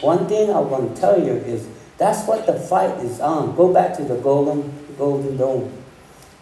One 0.00 0.26
thing 0.26 0.50
I 0.50 0.58
want 0.58 0.94
to 0.94 1.00
tell 1.00 1.18
you 1.18 1.34
is 1.34 1.68
that's 1.98 2.26
what 2.26 2.46
the 2.46 2.54
fight 2.54 2.98
is 3.04 3.20
on. 3.20 3.54
Go 3.56 3.72
back 3.72 3.96
to 3.96 4.04
the 4.04 4.16
golden, 4.16 4.72
golden 4.98 5.36
dome. 5.36 5.72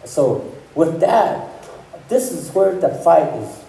So 0.05 0.53
with 0.75 0.99
that, 1.01 1.47
this 2.09 2.31
is 2.31 2.49
where 2.53 2.75
the 2.75 2.89
fight 2.89 3.33
is 3.35 3.63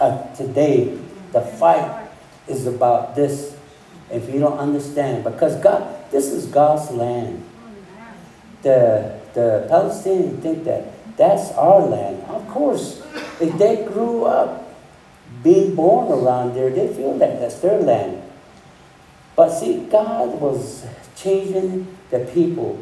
uh, 0.00 0.34
today. 0.34 0.98
The 1.32 1.40
fight 1.40 2.08
is 2.48 2.66
about 2.66 3.14
this. 3.14 3.56
If 4.10 4.28
you 4.28 4.40
don't 4.40 4.58
understand, 4.58 5.24
because 5.24 5.56
God, 5.62 6.10
this 6.10 6.26
is 6.26 6.46
God's 6.46 6.90
land. 6.90 7.44
The 8.62 9.20
the 9.34 9.66
Palestinians 9.70 10.42
think 10.42 10.64
that 10.64 10.90
that's 11.16 11.52
our 11.52 11.80
land. 11.80 12.22
Of 12.24 12.48
course, 12.48 13.02
if 13.40 13.56
they 13.58 13.84
grew 13.84 14.24
up 14.24 14.74
being 15.42 15.74
born 15.74 16.10
around 16.10 16.54
there, 16.54 16.70
they 16.70 16.92
feel 16.92 17.16
that 17.18 17.38
that's 17.40 17.60
their 17.60 17.78
land. 17.80 18.19
But 19.40 19.52
see, 19.52 19.86
God 19.86 20.38
was 20.38 20.84
changing 21.16 21.96
the 22.10 22.28
people. 22.34 22.78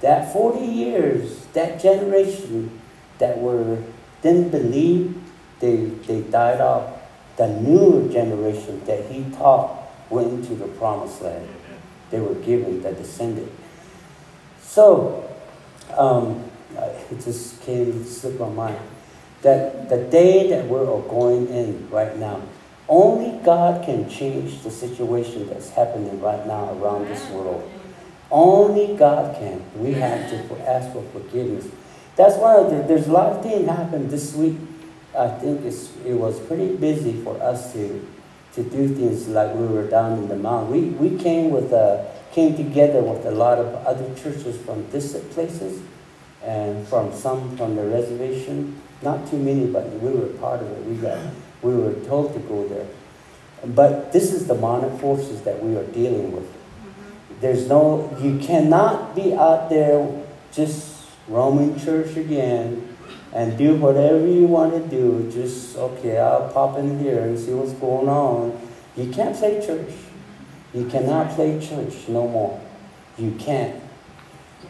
That 0.00 0.32
40 0.32 0.66
years, 0.66 1.46
that 1.52 1.80
generation 1.80 2.80
that 3.18 3.38
were 3.38 3.80
didn't 4.20 4.50
believe, 4.50 5.22
they, 5.60 5.76
they 5.76 6.22
died 6.22 6.60
off. 6.60 6.98
The 7.36 7.46
new 7.46 8.10
generation 8.12 8.84
that 8.86 9.12
he 9.12 9.22
taught 9.30 9.88
went 10.10 10.32
into 10.32 10.56
the 10.56 10.66
promised 10.66 11.22
land. 11.22 11.48
They 12.10 12.18
were 12.18 12.34
given, 12.34 12.82
the 12.82 12.90
descendant. 12.90 13.52
So, 14.60 15.32
um, 15.96 16.50
it 17.12 17.20
just 17.24 17.62
came, 17.62 18.04
slip 18.06 18.40
my 18.40 18.48
mind. 18.48 18.80
That 19.42 19.88
the 19.88 19.98
day 19.98 20.50
that 20.50 20.66
we're 20.66 20.84
going 21.02 21.46
in 21.46 21.88
right 21.90 22.16
now, 22.16 22.42
only 22.90 23.38
God 23.44 23.84
can 23.84 24.10
change 24.10 24.62
the 24.62 24.70
situation 24.70 25.48
that's 25.48 25.70
happening 25.70 26.20
right 26.20 26.44
now 26.44 26.74
around 26.74 27.06
this 27.06 27.24
world. 27.30 27.70
Only 28.32 28.96
God 28.96 29.36
can. 29.36 29.62
We 29.80 29.92
have 29.92 30.28
to 30.30 30.68
ask 30.68 30.92
for 30.92 31.02
forgiveness. 31.12 31.68
That's 32.16 32.36
why 32.36 32.64
there's 32.64 33.06
a 33.06 33.12
lot 33.12 33.32
of 33.32 33.42
things 33.44 33.68
happened 33.68 34.10
this 34.10 34.34
week. 34.34 34.56
I 35.16 35.28
think 35.28 35.64
it 35.64 36.14
was 36.14 36.40
pretty 36.40 36.76
busy 36.76 37.22
for 37.22 37.40
us 37.40 37.72
to 37.74 38.06
to 38.54 38.64
do 38.64 38.88
things 38.88 39.28
like 39.28 39.54
we 39.54 39.66
were 39.66 39.86
down 39.88 40.18
in 40.18 40.28
the 40.28 40.34
mountain. 40.34 40.72
We, 40.72 41.08
we 41.08 41.16
came 41.22 41.50
with 41.50 41.72
a, 41.72 42.12
came 42.32 42.56
together 42.56 43.00
with 43.00 43.24
a 43.24 43.30
lot 43.30 43.58
of 43.58 43.72
other 43.86 44.12
churches 44.16 44.56
from 44.62 44.90
distant 44.90 45.30
places 45.30 45.80
and 46.42 46.86
from 46.88 47.12
some 47.14 47.56
from 47.56 47.76
the 47.76 47.84
reservation. 47.84 48.80
Not 49.02 49.30
too 49.30 49.38
many, 49.38 49.66
but 49.66 49.88
we 50.00 50.10
were 50.10 50.26
part 50.38 50.60
of 50.60 50.68
it. 50.68 50.84
We 50.84 50.96
got 50.96 51.18
we 51.62 51.74
were 51.74 51.94
told 52.06 52.32
to 52.34 52.40
go 52.40 52.66
there. 52.68 52.86
But 53.64 54.12
this 54.12 54.32
is 54.32 54.46
the 54.46 54.54
demonic 54.54 55.00
forces 55.00 55.42
that 55.42 55.62
we 55.62 55.76
are 55.76 55.84
dealing 55.84 56.32
with. 56.32 56.44
Mm-hmm. 56.44 57.40
There's 57.40 57.68
no, 57.68 58.16
you 58.20 58.38
cannot 58.38 59.14
be 59.14 59.34
out 59.34 59.68
there 59.68 60.08
just 60.52 61.06
roaming 61.28 61.78
church 61.78 62.16
again, 62.16 62.96
and 63.32 63.56
do 63.56 63.76
whatever 63.76 64.26
you 64.26 64.46
want 64.46 64.72
to 64.72 64.80
do. 64.88 65.30
Just, 65.30 65.76
okay, 65.76 66.18
I'll 66.18 66.52
pop 66.52 66.78
in 66.78 66.98
here 66.98 67.20
and 67.20 67.38
see 67.38 67.52
what's 67.52 67.72
going 67.72 68.08
on. 68.08 68.60
You 68.96 69.10
can't 69.12 69.36
play 69.36 69.64
church. 69.64 69.90
You 70.74 70.86
cannot 70.86 71.30
play 71.30 71.58
church 71.60 72.08
no 72.08 72.26
more. 72.26 72.60
You 73.16 73.32
can't. 73.38 73.80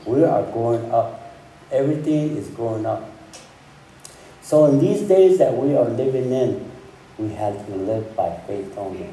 We 0.06 0.24
are 0.24 0.42
going 0.52 0.90
up. 0.90 1.34
Everything 1.70 2.36
is 2.36 2.48
going 2.48 2.84
up. 2.84 3.10
So 4.42 4.66
in 4.66 4.78
these 4.78 5.02
days 5.02 5.38
that 5.38 5.56
we 5.56 5.76
are 5.76 5.84
living 5.84 6.32
in, 6.32 6.69
we 7.20 7.34
have 7.34 7.66
to 7.66 7.76
live 7.76 8.16
by 8.16 8.34
faith 8.46 8.76
only. 8.78 9.08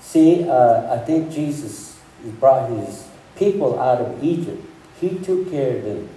See, 0.00 0.48
uh, 0.48 0.94
I 0.94 0.98
think 0.98 1.32
Jesus 1.32 1.98
brought 2.38 2.70
his 2.70 3.08
people 3.36 3.78
out 3.78 4.00
of 4.00 4.22
Egypt. 4.22 4.64
He 5.00 5.18
took 5.18 5.50
care 5.50 5.78
of 5.78 5.84
them. 5.84 6.08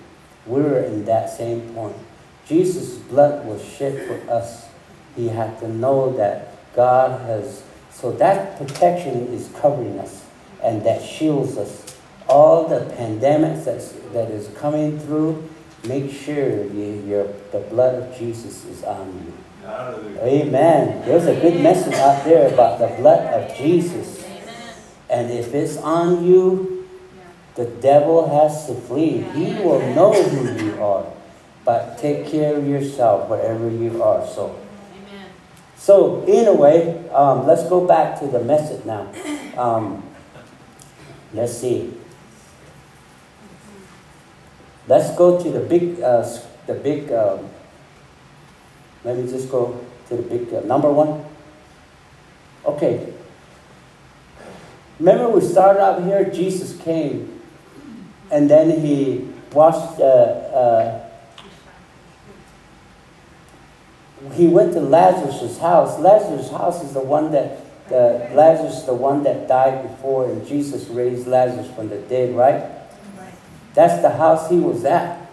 We're 0.46 0.84
in 0.84 1.06
that 1.06 1.30
same 1.30 1.74
point. 1.74 1.96
Jesus' 2.46 2.98
blood 2.98 3.46
was 3.46 3.64
shed 3.64 4.08
for 4.08 4.32
us. 4.32 4.68
He 5.16 5.28
had 5.30 5.60
to 5.60 5.68
know 5.68 6.16
that 6.18 6.54
God 6.76 7.22
has, 7.22 7.64
so 7.92 8.12
that 8.14 8.58
protection 8.58 9.28
is 9.34 9.50
covering 9.60 10.00
us 10.00 10.26
and 10.64 10.84
that 10.86 11.02
shields 11.04 11.58
us. 11.58 11.98
All 12.28 12.68
the 12.68 12.86
pandemics 12.96 13.66
that's, 13.66 13.92
that 14.14 14.32
is 14.32 14.48
coming 14.58 15.00
through, 15.00 15.50
make 15.88 16.12
sure 16.12 16.66
you, 16.66 17.04
your, 17.06 17.28
the 17.52 17.60
blood 17.70 17.96
of 17.96 18.18
Jesus 18.18 18.66
is 18.66 18.84
on 18.84 19.08
you. 19.26 19.34
Amen. 19.64 21.06
There's 21.06 21.28
a 21.28 21.40
good 21.40 21.62
message 21.62 21.94
out 21.94 22.24
there 22.26 22.52
about 22.52 22.80
the 22.80 22.88
blood 22.98 23.32
of 23.34 23.56
Jesus. 23.56 24.26
And 25.10 25.30
if 25.30 25.54
it's 25.54 25.78
on 25.78 26.26
you, 26.26 26.88
the 27.56 27.66
devil 27.66 28.28
has 28.30 28.66
to 28.68 28.74
flee. 28.74 29.22
He 29.22 29.54
will 29.62 29.82
know 29.94 30.14
who 30.14 30.66
you 30.66 30.82
are. 30.82 31.06
But 31.64 32.00
take 32.00 32.28
care 32.28 32.56
of 32.56 32.68
yourself 32.68 33.30
wherever 33.30 33.70
you 33.70 34.02
are. 34.02 34.26
So, 34.26 34.58
so 35.76 36.24
anyway, 36.28 37.08
um, 37.10 37.46
let's 37.46 37.68
go 37.70 37.86
back 37.86 38.20
to 38.20 38.28
the 38.28 38.44
message 38.44 38.84
now. 38.86 39.14
Um, 39.58 40.04
let's 41.34 41.56
see. 41.56 41.94
Let's 44.88 45.16
go 45.16 45.42
to 45.42 45.52
the 45.52 45.60
big, 45.60 46.02
uh, 46.02 46.28
the 46.66 46.74
big. 46.74 47.12
Um, 47.12 47.51
let 49.04 49.18
me 49.18 49.30
just 49.30 49.50
go 49.50 49.84
to 50.10 50.16
the 50.16 50.22
big 50.22 50.54
uh, 50.54 50.62
number 50.62 50.92
one. 50.92 51.26
Okay. 52.66 53.14
Remember, 55.00 55.30
we 55.30 55.42
started 55.42 55.82
out 55.82 56.04
here. 56.04 56.30
Jesus 56.30 56.78
came, 56.78 57.42
and 58.30 58.50
then 58.50 58.80
he 58.80 59.28
washed. 59.52 60.00
Uh, 60.00 60.04
uh, 60.04 61.10
he 64.34 64.46
went 64.46 64.74
to 64.74 64.80
Lazarus' 64.80 65.58
house. 65.58 65.98
Lazarus' 65.98 66.52
house 66.52 66.84
is 66.84 66.94
the 66.94 67.00
one 67.00 67.32
that 67.32 67.66
uh, 67.90 68.30
Lazarus, 68.36 68.84
the 68.84 68.94
one 68.94 69.24
that 69.24 69.48
died 69.48 69.82
before, 69.82 70.30
and 70.30 70.46
Jesus 70.46 70.88
raised 70.90 71.26
Lazarus 71.26 71.74
from 71.76 71.90
the 71.90 71.98
dead, 71.98 72.36
right? 72.36 72.62
right? 73.18 73.34
That's 73.74 74.04
the 74.04 74.12
house 74.12 74.52
he 74.52 74.58
was 74.58 74.86
at, 74.86 75.28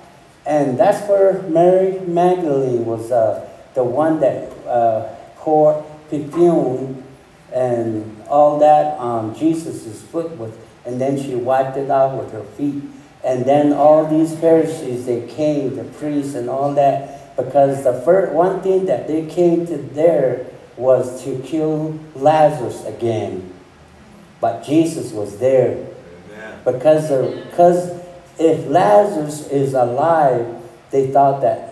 and 0.47 0.79
that's 0.79 1.07
where 1.07 1.43
Mary 1.43 2.01
Magdalene 2.01 2.87
was. 2.87 3.13
Uh, 3.13 3.48
the 3.75 3.85
one 3.85 4.21
that 4.21 4.51
uh, 4.67 5.15
poured 5.37 5.85
perfume 6.11 7.03
and 7.53 8.23
all 8.29 8.59
that 8.59 8.99
on 8.99 9.35
Jesus' 9.35 10.03
foot 10.03 10.31
with, 10.33 10.59
and 10.85 11.01
then 11.01 11.21
she 11.21 11.35
wiped 11.35 11.77
it 11.77 11.91
out 11.91 12.17
with 12.19 12.33
her 12.33 12.45
feet. 12.45 12.83
And 13.25 13.45
then 13.45 13.73
all 13.73 14.07
these 14.07 14.39
Pharisees, 14.39 15.07
they 15.07 15.27
came, 15.27 15.77
the 15.77 15.85
priests 15.85 16.35
and 16.35 16.49
all 16.49 16.75
that, 16.75 17.37
because 17.37 17.85
the 17.85 18.01
first 18.03 18.33
one 18.33 18.61
thing 18.63 18.87
that 18.87 19.09
they 19.09 19.27
came 19.27 19.67
to 19.67 19.77
there 19.77 20.47
was 20.77 21.25
to 21.25 21.41
kill 21.43 21.99
Lazarus 22.15 22.85
again. 22.85 23.53
But 24.41 24.65
Jesus 24.65 25.13
was 25.13 25.39
there. 25.39 25.87
Because, 26.65 27.11
of, 27.11 27.35
because 27.51 27.91
if 28.39 28.67
Lazarus 28.69 29.49
is 29.49 29.75
alive, 29.75 30.63
they 30.91 31.11
thought 31.11 31.41
that 31.41 31.68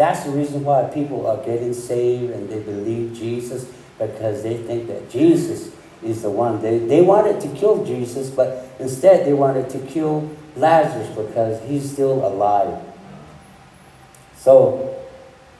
that's 0.00 0.24
the 0.24 0.30
reason 0.30 0.64
why 0.64 0.84
people 0.84 1.26
are 1.26 1.44
getting 1.44 1.74
saved 1.74 2.32
and 2.32 2.48
they 2.48 2.60
believe 2.60 3.12
Jesus 3.12 3.70
because 3.98 4.42
they 4.42 4.56
think 4.56 4.86
that 4.86 5.10
Jesus 5.10 5.74
is 6.02 6.22
the 6.22 6.30
one. 6.30 6.62
They, 6.62 6.78
they 6.78 7.02
wanted 7.02 7.38
to 7.42 7.48
kill 7.48 7.84
Jesus, 7.84 8.30
but 8.30 8.66
instead 8.78 9.26
they 9.26 9.34
wanted 9.34 9.68
to 9.68 9.78
kill 9.80 10.34
Lazarus 10.56 11.06
because 11.14 11.62
he's 11.68 11.92
still 11.92 12.26
alive. 12.26 12.82
So 14.36 15.04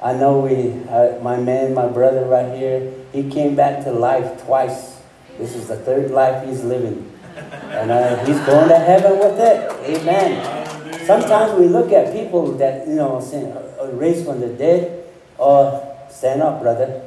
I 0.00 0.14
know 0.14 0.40
we, 0.40 0.72
uh, 0.88 1.20
my 1.22 1.36
man, 1.36 1.74
my 1.74 1.88
brother 1.88 2.24
right 2.24 2.56
here, 2.56 2.94
he 3.12 3.28
came 3.30 3.54
back 3.54 3.84
to 3.84 3.92
life 3.92 4.42
twice. 4.46 5.02
This 5.36 5.54
is 5.54 5.68
the 5.68 5.76
third 5.76 6.12
life 6.12 6.48
he's 6.48 6.64
living. 6.64 7.12
And 7.36 7.90
uh, 7.90 8.24
he's 8.24 8.40
going 8.46 8.70
to 8.70 8.78
heaven 8.78 9.18
with 9.18 9.38
it. 9.38 10.00
Amen. 10.00 11.04
Sometimes 11.04 11.60
we 11.60 11.66
look 11.66 11.92
at 11.92 12.14
people 12.14 12.52
that, 12.52 12.88
you 12.88 12.94
know, 12.94 13.20
saying, 13.20 13.54
raised 13.92 14.26
from 14.26 14.40
the 14.40 14.48
dead, 14.48 15.04
or 15.38 15.96
stand 16.10 16.42
up, 16.42 16.60
brother. 16.60 17.02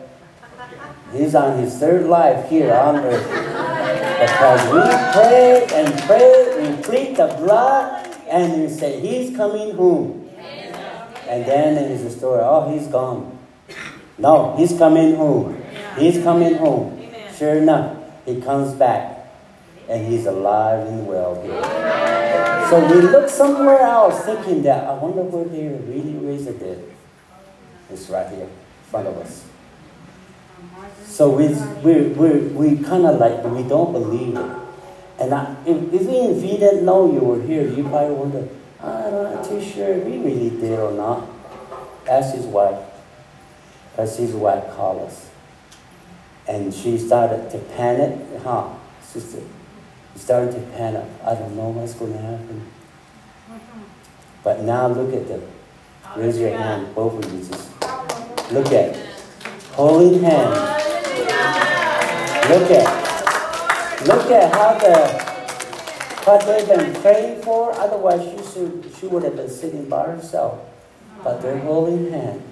He's 1.13 1.35
on 1.35 1.59
his 1.59 1.77
third 1.77 2.07
life 2.07 2.49
here 2.49 2.73
on 2.73 2.97
earth. 2.97 3.27
Because 4.19 4.61
we 4.73 4.81
pray 5.13 5.67
and 5.73 6.01
pray, 6.03 6.31
we 6.57 6.81
plead 6.81 7.17
the 7.17 7.27
blood, 7.37 8.09
and 8.27 8.61
we 8.63 8.69
say, 8.69 8.99
He's 8.99 9.35
coming 9.35 9.75
home. 9.75 10.29
And 11.27 11.45
then 11.45 11.75
there's 11.75 12.01
a 12.01 12.11
story, 12.11 12.41
oh, 12.43 12.71
he's 12.71 12.87
gone. 12.87 13.39
No, 14.17 14.55
he's 14.55 14.77
coming 14.77 15.15
home. 15.15 15.63
He's 15.97 16.21
coming 16.23 16.55
home. 16.55 17.01
Sure 17.35 17.55
enough, 17.55 17.97
he 18.25 18.41
comes 18.41 18.73
back. 18.73 19.33
And 19.89 20.07
he's 20.07 20.25
alive 20.25 20.87
and 20.87 21.07
well 21.07 21.41
here. 21.41 22.02
So 22.73 22.79
we 22.87 23.01
look 23.01 23.29
somewhere 23.29 23.81
else 23.81 24.25
thinking 24.25 24.63
that, 24.63 24.87
I 24.87 24.93
wonder 24.93 25.21
where 25.21 25.45
they 25.45 25.67
really 25.67 26.13
raised 26.13 26.59
dead. 26.59 26.83
It's 27.91 28.09
right 28.09 28.27
here 28.29 28.45
in 28.45 28.49
front 28.89 29.07
of 29.09 29.15
us. 29.17 29.45
So 31.05 31.29
we, 31.29 31.49
we, 31.83 32.07
we, 32.13 32.39
we 32.47 32.83
kind 32.83 33.05
of 33.05 33.19
like, 33.19 33.43
we 33.43 33.61
don't 33.61 33.91
believe 33.91 34.35
it. 34.35 34.57
And 35.19 35.35
I, 35.35 35.55
if, 35.67 35.93
even 35.93 36.35
if 36.35 36.43
you 36.43 36.57
didn't 36.57 36.83
know 36.83 37.13
you 37.13 37.19
were 37.19 37.43
here, 37.43 37.61
you 37.61 37.83
probably 37.89 38.15
wonder, 38.15 38.49
ah, 38.81 39.05
I'm 39.05 39.35
not 39.35 39.45
too 39.45 39.61
sure 39.63 39.89
if 39.89 40.03
we 40.05 40.17
really 40.17 40.49
did 40.49 40.79
or 40.79 40.93
not. 40.93 41.29
Ask 42.09 42.33
his 42.33 42.47
wife. 42.47 42.83
Because 43.91 44.17
his 44.17 44.33
wife 44.33 44.67
called 44.75 45.03
us. 45.03 45.29
And 46.47 46.73
she 46.73 46.97
started 46.97 47.51
to 47.51 47.59
panic. 47.59 48.41
Huh, 48.41 48.73
sister? 49.03 49.43
Started 50.15 50.53
to 50.53 50.59
panic. 50.77 51.05
I 51.23 51.35
don't 51.35 51.55
know 51.55 51.69
what's 51.69 51.93
going 51.93 52.13
to 52.13 52.19
happen. 52.19 52.61
But 54.43 54.61
now 54.61 54.87
look 54.87 55.13
at 55.13 55.27
them. 55.27 55.41
Raise 56.15 56.37
your 56.37 56.55
hand, 56.55 56.93
both 56.93 57.23
of 57.23 57.33
you. 57.33 57.39
Just 57.39 57.71
look 58.51 58.71
at. 58.71 58.95
Holding 59.73 60.21
hands. 60.21 60.59
Look 62.49 62.69
at. 62.71 63.03
Look 64.07 64.31
at 64.31 64.53
how 64.53 64.77
the 64.77 65.33
what 66.25 66.45
they've 66.45 66.67
been 66.67 66.93
praying 67.01 67.41
for. 67.41 67.71
Otherwise, 67.73 68.21
she 68.21 68.53
should 68.53 68.91
she 68.99 69.07
would 69.07 69.23
have 69.23 69.35
been 69.35 69.49
sitting 69.49 69.89
by 69.89 70.05
herself. 70.05 70.59
But 71.23 71.41
they're 71.41 71.57
holding 71.59 72.11
hands 72.11 72.43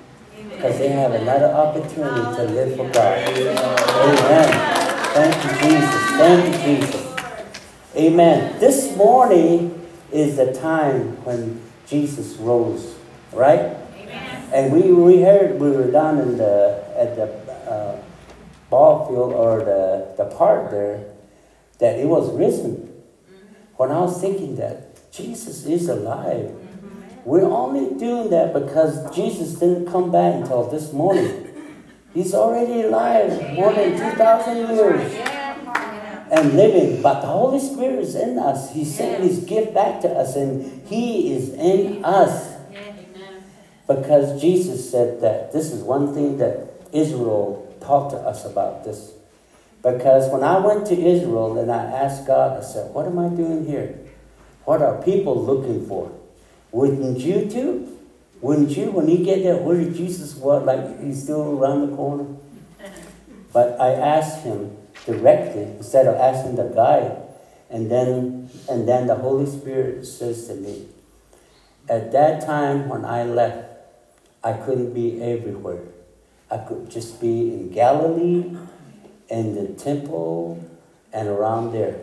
because 0.50 0.78
they 0.78 0.90
have 0.90 1.12
another 1.12 1.48
opportunity 1.48 2.22
to 2.38 2.44
live 2.54 2.76
for 2.78 2.90
God. 2.90 3.18
Amen. 3.28 4.82
Thank 5.14 5.44
you, 5.44 5.52
Jesus. 5.60 6.04
Thank 6.18 6.68
you, 6.68 6.82
Jesus. 6.82 7.01
Amen. 7.96 8.58
This 8.62 8.96
morning 8.96 9.86
is 10.14 10.38
the 10.38 10.54
time 10.54 11.22
when 11.26 11.62
Jesus 11.86 12.38
rose, 12.38 12.96
right? 13.34 13.76
Amen. 13.98 14.50
And 14.54 14.72
we, 14.72 14.94
we 14.94 15.22
heard 15.22 15.60
we 15.60 15.72
were 15.72 15.92
down 15.92 16.18
in 16.20 16.38
the 16.38 16.86
at 16.96 17.18
the 17.18 17.26
uh, 17.70 18.02
ball 18.70 19.08
field 19.08 19.34
or 19.34 19.60
the, 19.60 20.14
the 20.16 20.34
park 20.38 20.72
there 20.72 21.04
that 21.80 22.00
it 22.00 22.08
was 22.08 22.32
risen. 22.32 22.78
Mm-hmm. 22.78 23.56
When 23.76 23.92
I 23.92 24.00
was 24.00 24.22
thinking 24.22 24.56
that 24.56 25.12
Jesus 25.12 25.66
is 25.66 25.90
alive, 25.90 26.46
mm-hmm. 26.46 27.20
we're 27.26 27.44
only 27.44 28.00
doing 28.00 28.30
that 28.30 28.54
because 28.54 29.14
Jesus 29.14 29.56
didn't 29.56 29.92
come 29.92 30.14
back 30.14 30.36
until 30.36 30.70
this 30.70 30.94
morning. 30.94 31.50
He's 32.14 32.34
already 32.34 32.84
alive 32.84 33.54
more 33.54 33.74
than 33.74 33.98
2,000 33.98 34.78
years 34.78 35.41
and 36.32 36.56
living, 36.56 37.02
but 37.02 37.20
the 37.20 37.28
Holy 37.28 37.60
Spirit 37.60 38.00
is 38.00 38.16
in 38.16 38.40
us. 38.40 38.74
He 38.74 38.86
sent 38.86 39.22
His 39.22 39.40
gift 39.44 39.74
back 39.74 40.00
to 40.02 40.10
us, 40.10 40.38
and 40.38 40.88
He 40.88 41.34
is 41.34 41.50
in 41.50 42.04
us. 42.06 42.56
Because 43.86 44.42
Jesus 44.42 44.90
said 44.90 45.20
that 45.22 45.52
this 45.52 45.74
is 45.74 45.84
one 45.84 46.14
thing 46.14 46.38
that 46.38 46.72
Israel 46.94 47.76
talked 47.82 48.12
to 48.12 48.18
us 48.18 48.46
about 48.46 48.86
this. 48.86 49.12
Because 49.84 50.32
when 50.32 50.44
I 50.44 50.60
went 50.60 50.86
to 50.88 50.96
Israel 50.96 51.58
and 51.60 51.70
I 51.70 51.84
asked 51.84 52.26
God, 52.26 52.58
I 52.58 52.66
said, 52.66 52.94
What 52.94 53.06
am 53.08 53.20
I 53.20 53.28
doing 53.28 53.66
here? 53.66 54.00
What 54.64 54.82
are 54.82 55.02
people 55.02 55.44
looking 55.44 55.86
for? 55.86 56.12
Wouldn't 56.72 57.20
you 57.20 57.50
too? 57.50 58.00
Wouldn't 58.40 58.70
you? 58.78 58.92
When 58.92 59.10
you 59.10 59.26
get 59.26 59.44
there, 59.44 59.58
where 59.58 59.78
did 59.78 59.96
Jesus 59.96 60.36
was? 60.36 60.64
Like 60.64 61.04
he's 61.04 61.24
still 61.24 61.60
around 61.60 61.90
the 61.90 61.96
corner. 61.96 62.28
But 63.54 63.82
I 63.82 63.92
asked 63.92 64.46
him 64.46 64.78
directly 65.06 65.64
instead 65.64 66.08
of 66.08 66.16
asking 66.16 66.56
the 66.56 66.66
guide. 66.66 67.18
And 67.70 67.90
then 67.90 68.50
and 68.70 68.88
then 68.88 69.08
the 69.08 69.16
Holy 69.16 69.46
Spirit 69.46 70.06
says 70.06 70.48
to 70.48 70.56
me, 70.56 70.88
at 71.90 72.12
that 72.12 72.46
time 72.46 72.90
when 72.90 73.06
I 73.06 73.24
left, 73.24 73.68
I 74.44 74.54
couldn't 74.54 74.94
be 74.94 75.22
everywhere. 75.22 75.84
I 76.50 76.58
could 76.58 76.90
just 76.90 77.22
be 77.22 77.54
in 77.54 77.72
Galilee, 77.72 78.58
in 79.30 79.56
the 79.56 79.68
temple, 79.74 80.64
and 81.14 81.28
around 81.28 81.72
there. 81.72 81.96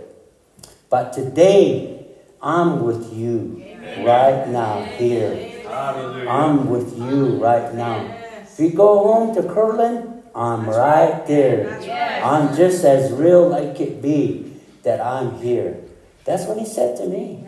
But 0.89 1.13
today, 1.13 2.07
I'm 2.41 2.83
with 2.83 3.13
you 3.13 3.63
right 3.99 4.49
now 4.49 4.85
here. 4.85 5.53
I'm 5.69 6.71
with 6.71 6.97
you 6.97 7.37
right 7.37 7.75
now. 7.75 8.15
If 8.43 8.59
you 8.59 8.71
go 8.71 9.03
home 9.03 9.35
to 9.35 9.43
Kirtland, 9.43 10.18
I'm 10.39 10.69
right 10.69 11.27
there. 11.27 12.23
I'm 12.23 12.57
just 12.57 12.85
as 12.85 13.11
real 13.13 13.49
like 13.49 13.81
it 13.81 14.01
be 14.01 14.55
that 14.85 15.01
I'm 15.01 15.41
here. 15.41 15.83
That's 16.25 16.45
what 16.45 16.59
he 16.59 16.65
said 16.65 16.97
to 16.99 17.07
me. 17.07 17.45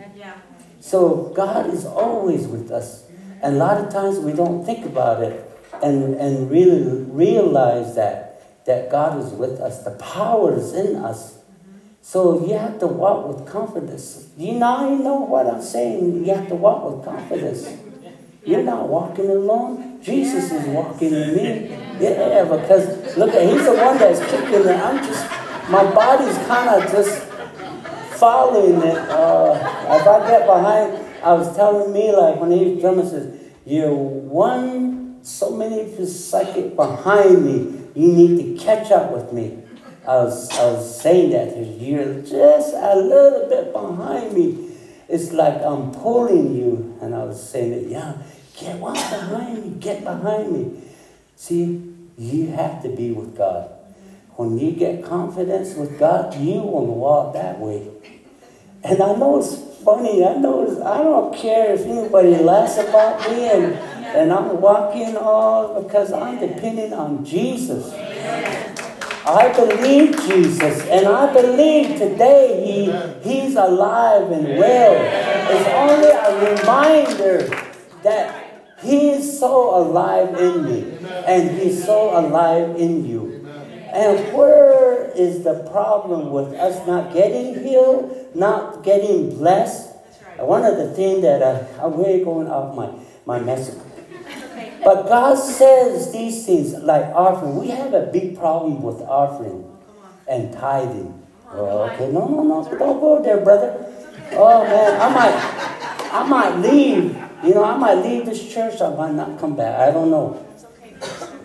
So 0.81 1.31
God 1.33 1.73
is 1.73 1.85
always 1.85 2.47
with 2.47 2.69
us. 2.69 3.05
And 3.41 3.55
a 3.55 3.57
lot 3.57 3.77
of 3.77 3.91
times 3.93 4.19
we 4.19 4.33
don't 4.33 4.65
think 4.65 4.85
about 4.85 5.23
it 5.23 5.49
and, 5.81 6.15
and 6.15 6.51
really 6.51 7.03
realize 7.03 7.95
that, 7.95 8.65
that 8.65 8.91
God 8.91 9.23
is 9.23 9.31
with 9.31 9.61
us. 9.61 9.83
The 9.83 9.91
power 9.91 10.57
is 10.57 10.73
in 10.73 10.97
us. 10.97 11.37
So 12.01 12.45
you 12.45 12.57
have 12.57 12.79
to 12.79 12.87
walk 12.87 13.27
with 13.27 13.47
confidence. 13.47 14.27
You 14.35 14.53
now 14.53 14.89
you 14.89 14.97
know 15.01 15.15
what 15.21 15.47
I'm 15.47 15.61
saying. 15.61 16.25
You 16.25 16.33
have 16.33 16.49
to 16.49 16.55
walk 16.55 16.83
with 16.91 17.05
confidence. 17.05 17.69
You're 18.45 18.63
not 18.63 18.89
walking 18.89 19.29
alone. 19.29 19.90
Jesus 20.01 20.51
is 20.51 20.65
walking 20.67 21.13
in 21.13 21.35
me. 21.35 21.69
Yeah, 21.99 22.43
because 22.43 23.17
look 23.17 23.33
at 23.33 23.47
he's 23.47 23.65
the 23.65 23.73
one 23.73 23.97
that's 23.97 24.19
kicking 24.31 24.67
it. 24.67 24.79
I'm 24.79 24.97
just 24.97 25.29
my 25.69 25.83
body's 25.93 26.37
kind 26.47 26.69
of 26.69 26.91
just 26.91 27.23
following 28.17 28.81
it. 28.81 28.97
Uh, 28.97 29.53
if 29.99 30.07
I 30.07 30.27
get 30.27 30.45
behind, 30.47 31.05
I 31.23 31.33
was 31.33 31.55
telling 31.55 31.93
me 31.93 32.11
like 32.11 32.39
when 32.39 32.51
he 32.51 32.79
drummer 32.79 33.07
says, 33.07 33.39
"You're 33.65 33.93
one 33.93 35.19
so 35.23 35.51
many 35.51 36.05
psychic 36.05 36.75
behind 36.75 37.45
me. 37.45 37.81
You 37.93 38.11
need 38.11 38.57
to 38.57 38.63
catch 38.65 38.91
up 38.91 39.11
with 39.11 39.31
me." 39.31 39.61
I 40.07 40.15
was, 40.15 40.49
I 40.57 40.65
was 40.65 40.99
saying 40.99 41.29
that 41.29 41.55
you're 41.79 42.21
just 42.21 42.73
a 42.73 42.95
little 42.95 43.47
bit 43.47 43.71
behind 43.71 44.33
me. 44.33 44.75
It's 45.07 45.31
like 45.31 45.61
I'm 45.61 45.91
pulling 45.91 46.55
you. 46.55 46.97
And 47.01 47.13
I 47.13 47.23
was 47.23 47.41
saying 47.49 47.71
that, 47.71 47.87
yeah, 47.87 48.17
get 48.61 48.77
one 48.77 48.93
behind 48.93 49.63
me, 49.63 49.79
get 49.79 50.03
behind 50.03 50.51
me. 50.51 50.81
See, 51.35 51.93
you 52.17 52.47
have 52.51 52.83
to 52.83 52.89
be 52.89 53.11
with 53.11 53.35
God. 53.35 53.71
When 54.35 54.57
you 54.57 54.71
get 54.71 55.03
confidence 55.03 55.75
with 55.75 55.97
God, 55.99 56.35
you 56.35 56.61
will 56.61 56.85
walk 56.85 57.33
that 57.33 57.59
way. 57.59 57.87
And 58.83 59.01
I 59.01 59.15
know 59.15 59.39
it's 59.39 59.55
funny. 59.83 60.25
I 60.25 60.35
know 60.35 60.63
it's, 60.63 60.79
I 60.81 60.99
don't 60.99 61.35
care 61.35 61.73
if 61.73 61.81
anybody 61.81 62.35
laughs 62.37 62.77
about 62.77 63.19
me 63.29 63.49
and, 63.49 63.75
and 63.75 64.31
I'm 64.31 64.61
walking 64.61 65.17
all 65.17 65.81
because 65.81 66.13
I'm 66.13 66.39
depending 66.39 66.93
on 66.93 67.25
Jesus. 67.25 67.91
I 69.23 69.53
believe 69.53 70.17
Jesus, 70.27 70.81
and 70.87 71.07
I 71.07 71.31
believe 71.31 71.99
today 71.99 72.65
he, 72.65 73.29
He's 73.29 73.55
alive 73.55 74.31
and 74.31 74.57
well. 74.57 74.95
It's 75.51 75.69
only 75.69 76.09
a 76.09 76.55
reminder 76.55 77.47
that 78.01 78.40
He 78.81 79.09
is 79.11 79.39
so 79.39 79.77
alive 79.77 80.35
in 80.37 80.65
me, 80.65 80.97
and 81.27 81.59
He's 81.59 81.83
so 81.85 82.17
alive 82.19 82.75
in 82.77 83.05
you. 83.05 83.47
And 83.93 84.33
where 84.33 85.11
is 85.11 85.43
the 85.43 85.67
problem 85.71 86.31
with 86.31 86.53
us 86.53 86.87
not 86.87 87.13
getting 87.13 87.61
healed, 87.63 88.33
not 88.33 88.83
getting 88.83 89.37
blessed? 89.37 89.89
One 90.37 90.63
of 90.63 90.77
the 90.77 90.91
things 90.93 91.21
that 91.21 91.43
I, 91.43 91.83
I'm 91.83 91.97
really 91.97 92.23
going 92.23 92.47
off 92.47 92.75
my, 92.75 92.89
my 93.25 93.43
message. 93.43 93.79
But 94.83 95.07
God 95.07 95.35
says 95.35 96.11
these 96.11 96.45
things 96.45 96.73
like 96.73 97.05
offering. 97.13 97.57
We 97.57 97.67
have 97.69 97.93
a 97.93 98.07
big 98.07 98.37
problem 98.37 98.81
with 98.81 99.01
offering 99.01 99.69
and 100.27 100.51
tithing. 100.53 101.21
Oh, 101.51 101.89
okay, 101.89 102.11
no, 102.11 102.27
no, 102.27 102.43
no, 102.43 102.77
don't 102.79 102.99
go 102.99 103.21
there, 103.21 103.41
brother. 103.41 103.85
Oh 104.31 104.63
man, 104.63 105.01
I 105.01 105.13
might, 105.13 106.11
I 106.13 106.23
might 106.27 106.55
leave. 106.59 107.17
You 107.43 107.53
know, 107.55 107.63
I 107.63 107.77
might 107.77 107.95
leave 107.95 108.25
this 108.25 108.53
church. 108.53 108.81
I 108.81 108.95
might 108.95 109.13
not 109.13 109.39
come 109.39 109.55
back. 109.55 109.79
I 109.79 109.91
don't 109.91 110.11
know. 110.11 110.45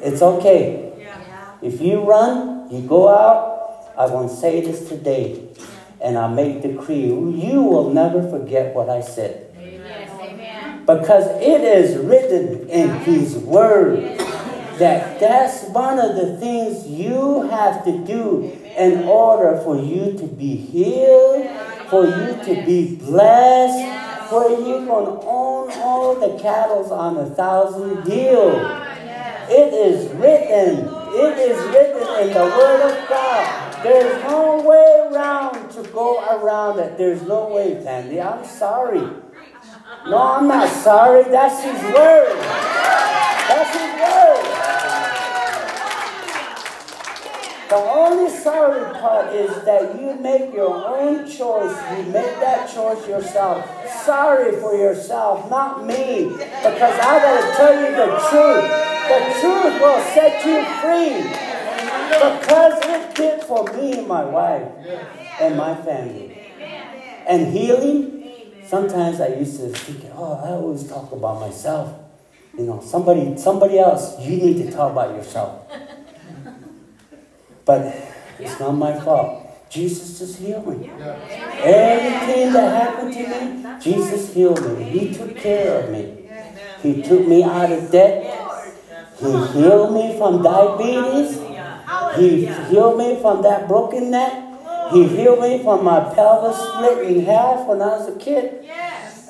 It's 0.01 0.23
okay. 0.23 0.93
If 1.63 1.81
you 1.81 2.03
run, 2.03 2.71
you 2.71 2.83
go 2.83 3.09
out. 3.09 3.95
I 3.97 4.07
want 4.07 4.31
to 4.31 4.37
say 4.37 4.61
this 4.61 4.89
today, 4.89 5.49
and 6.03 6.19
I 6.19 6.29
make 6.29 6.63
decree: 6.63 7.07
you 7.07 7.63
will 7.63 7.93
never 7.95 8.29
forget 8.29 8.75
what 8.75 8.91
I 8.91 9.01
said 9.01 9.47
because 10.87 11.27
it 11.43 11.61
is 11.63 11.99
written 11.99 12.69
in 12.69 12.91
His 13.01 13.37
Word 13.37 14.19
that 14.79 15.19
that's 15.19 15.65
one 15.71 15.99
of 15.99 16.15
the 16.15 16.37
things 16.39 16.87
you 16.87 17.49
have 17.49 17.85
to 17.85 18.05
do 18.05 18.57
in 18.77 19.03
order 19.05 19.61
for 19.65 19.77
you 19.77 20.17
to 20.19 20.27
be 20.27 20.55
healed, 20.55 21.49
for 21.91 22.05
you 22.05 22.39
to 22.45 22.63
be 22.65 22.97
blessed, 22.97 23.79
for 24.29 24.51
you 24.51 24.85
to 24.85 24.93
own 24.93 25.71
all 25.73 26.15
the 26.15 26.39
cattle 26.41 26.93
on 26.93 27.17
a 27.17 27.27
thousand 27.27 28.05
hills. 28.07 28.83
It 29.49 29.73
is 29.73 30.12
written. 30.15 30.89
It 31.15 31.39
is 31.39 31.59
written 31.69 32.29
in 32.29 32.35
the 32.35 32.45
Word 32.45 32.91
of 32.91 33.09
God. 33.09 33.83
There's 33.85 34.23
no 34.25 34.61
way 34.61 35.09
around 35.12 35.71
to 35.71 35.83
go 35.91 36.19
around 36.43 36.81
it. 36.81 36.99
There's 36.99 37.23
no 37.23 37.49
way, 37.49 37.81
Sandy. 37.83 38.21
I'm 38.21 38.45
sorry. 38.45 39.07
No, 40.07 40.19
I'm 40.19 40.49
not 40.49 40.69
sorry. 40.69 41.25
That's 41.25 41.62
His 41.62 41.81
word. 41.95 42.37
That's 43.49 43.71
His 43.73 44.01
word. 44.01 44.16
The 47.69 47.75
only 47.77 48.31
sorry 48.31 48.85
part 49.01 49.35
is 49.35 49.51
that 49.65 50.01
you 50.01 50.15
make 50.21 50.55
your 50.55 50.73
own 50.73 51.29
choice. 51.29 51.77
You 51.91 52.05
make 52.13 52.39
that 52.39 52.73
choice 52.73 53.09
yourself. 53.09 53.67
Sorry 54.05 54.61
for 54.61 54.77
yourself, 54.77 55.51
not 55.51 55.85
me. 55.85 56.29
Because 56.29 56.99
I 57.01 57.19
got 57.19 57.41
to 57.41 57.57
tell 57.57 57.75
you 57.75 57.91
the 57.97 58.07
truth. 58.31 58.71
The 59.11 59.19
truth 59.41 59.81
will 59.81 60.01
set 60.15 60.45
you 60.47 60.63
free. 60.81 61.27
Because 62.09 62.85
it 62.85 63.15
did 63.17 63.43
for 63.43 63.65
me 63.75 63.99
and 63.99 64.07
my 64.07 64.25
wife 64.25 64.69
and 65.41 65.57
my 65.57 65.75
family. 65.75 66.39
And 67.27 67.53
healing 67.53 68.17
sometimes 68.67 69.21
I 69.21 69.29
used 69.29 69.59
to 69.61 69.69
think, 69.69 70.13
oh, 70.15 70.41
I 70.45 70.51
always 70.51 70.89
talk 70.89 71.13
about 71.13 71.41
myself. 71.41 71.99
You 72.57 72.65
know, 72.65 72.81
somebody, 72.81 73.37
somebody 73.37 73.79
else, 73.79 74.21
you 74.21 74.37
need 74.37 74.65
to 74.65 74.71
talk 74.71 74.93
about 74.93 75.15
yourself. 75.15 75.71
But 77.67 77.83
it's 78.39 78.61
not 78.61 78.73
my 78.73 78.99
fault. 79.01 79.43
Jesus 79.69 80.21
just 80.21 80.39
healed 80.39 80.67
me. 80.67 80.89
Everything 80.89 82.53
that 82.53 82.71
happened 82.83 83.13
to 83.13 83.27
me, 83.27 83.67
Jesus 83.81 84.33
healed 84.33 84.63
me. 84.79 84.85
He 84.85 85.13
took 85.13 85.37
care 85.37 85.83
of 85.83 85.91
me. 85.91 86.29
He 86.81 87.03
took 87.03 87.27
me 87.27 87.43
out 87.43 87.73
of 87.73 87.91
debt. 87.91 88.23
He 89.19 89.47
healed 89.49 89.93
me 89.93 90.17
from 90.17 90.43
diabetes. 90.43 91.43
He 92.17 92.47
healed 92.71 92.99
me 92.99 93.21
from 93.21 93.43
that 93.43 93.67
broken 93.67 94.13
neck. 94.13 94.45
He 94.93 95.09
healed 95.09 95.41
me 95.41 95.65
from 95.65 95.85
my 95.85 96.15
pelvis 96.15 96.57
split 96.57 97.11
in 97.11 97.25
half 97.25 97.67
when 97.67 97.83
I 97.83 97.99
was 97.99 98.15
a 98.15 98.19
kid. 98.19 98.63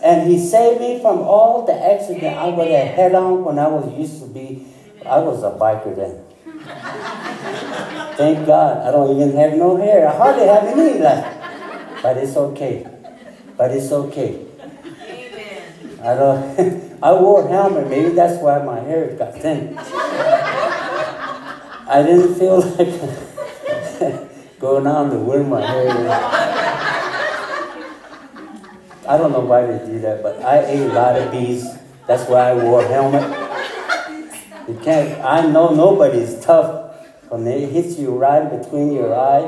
And 0.03 0.31
he 0.31 0.39
saved 0.39 0.81
me 0.81 1.01
from 1.01 1.21
all 1.21 1.65
the 1.65 1.73
accident 1.73 2.37
I 2.37 2.49
would 2.49 2.69
have 2.69 2.95
had 2.95 3.15
on 3.15 3.43
when 3.45 3.59
I 3.59 3.69
was 3.69 3.91
used 3.99 4.21
to 4.21 4.29
be. 4.29 4.67
I 5.07 5.21
was 5.21 5.43
a 5.43 5.53
biker 5.59 5.97
then. 5.97 6.26
Thank 8.17 8.47
God. 8.47 8.87
I 8.87 8.91
don't 8.91 9.17
even 9.17 9.37
have 9.37 9.55
no 9.55 9.77
hair. 9.77 10.09
I 10.09 10.17
hardly 10.17 10.47
have 10.47 10.65
any 10.65 10.99
left. 10.99 12.03
But 12.03 12.17
it's 12.17 12.37
okay. 12.37 12.87
But 13.57 13.71
it's 13.71 13.93
okay. 13.93 14.45
Amen. 14.85 15.99
I 16.03 16.15
don't 16.15 16.87
I 17.03 17.13
wore 17.13 17.45
a 17.45 17.49
helmet, 17.49 17.89
maybe 17.91 18.11
that's 18.15 18.41
why 18.43 18.59
my 18.65 18.81
hair 18.81 19.15
got 19.17 19.35
thin. 19.35 19.77
I 21.89 22.03
didn't 22.03 22.35
feel 22.37 22.61
like 22.79 22.89
going 24.59 24.87
on 24.87 25.11
to 25.11 25.19
wear 25.19 25.45
my 25.45 25.61
hair. 25.61 25.93
I 29.09 29.17
don't 29.19 29.31
know 29.31 29.41
why 29.41 29.67
they 29.67 29.87
do 29.87 30.01
that, 30.01 30.23
but 30.23 30.43
I 30.43 30.65
ate 30.65 30.91
a 30.91 30.93
lot 30.93 31.17
of 31.21 31.31
bees. 31.31 31.67
That's 32.07 32.29
why 32.29 32.51
I 32.51 32.55
wore 32.55 32.83
a 32.83 32.89
helmet. 32.89 33.46
You 34.69 34.75
can't, 34.83 35.25
I 35.25 35.47
know 35.47 35.73
nobody's 35.73 36.41
tough 36.41 36.93
when 37.29 37.45
they 37.45 37.67
hit 37.67 37.97
you 37.99 38.11
right 38.11 38.51
between 38.51 38.91
your 38.93 39.15
eye. 39.15 39.47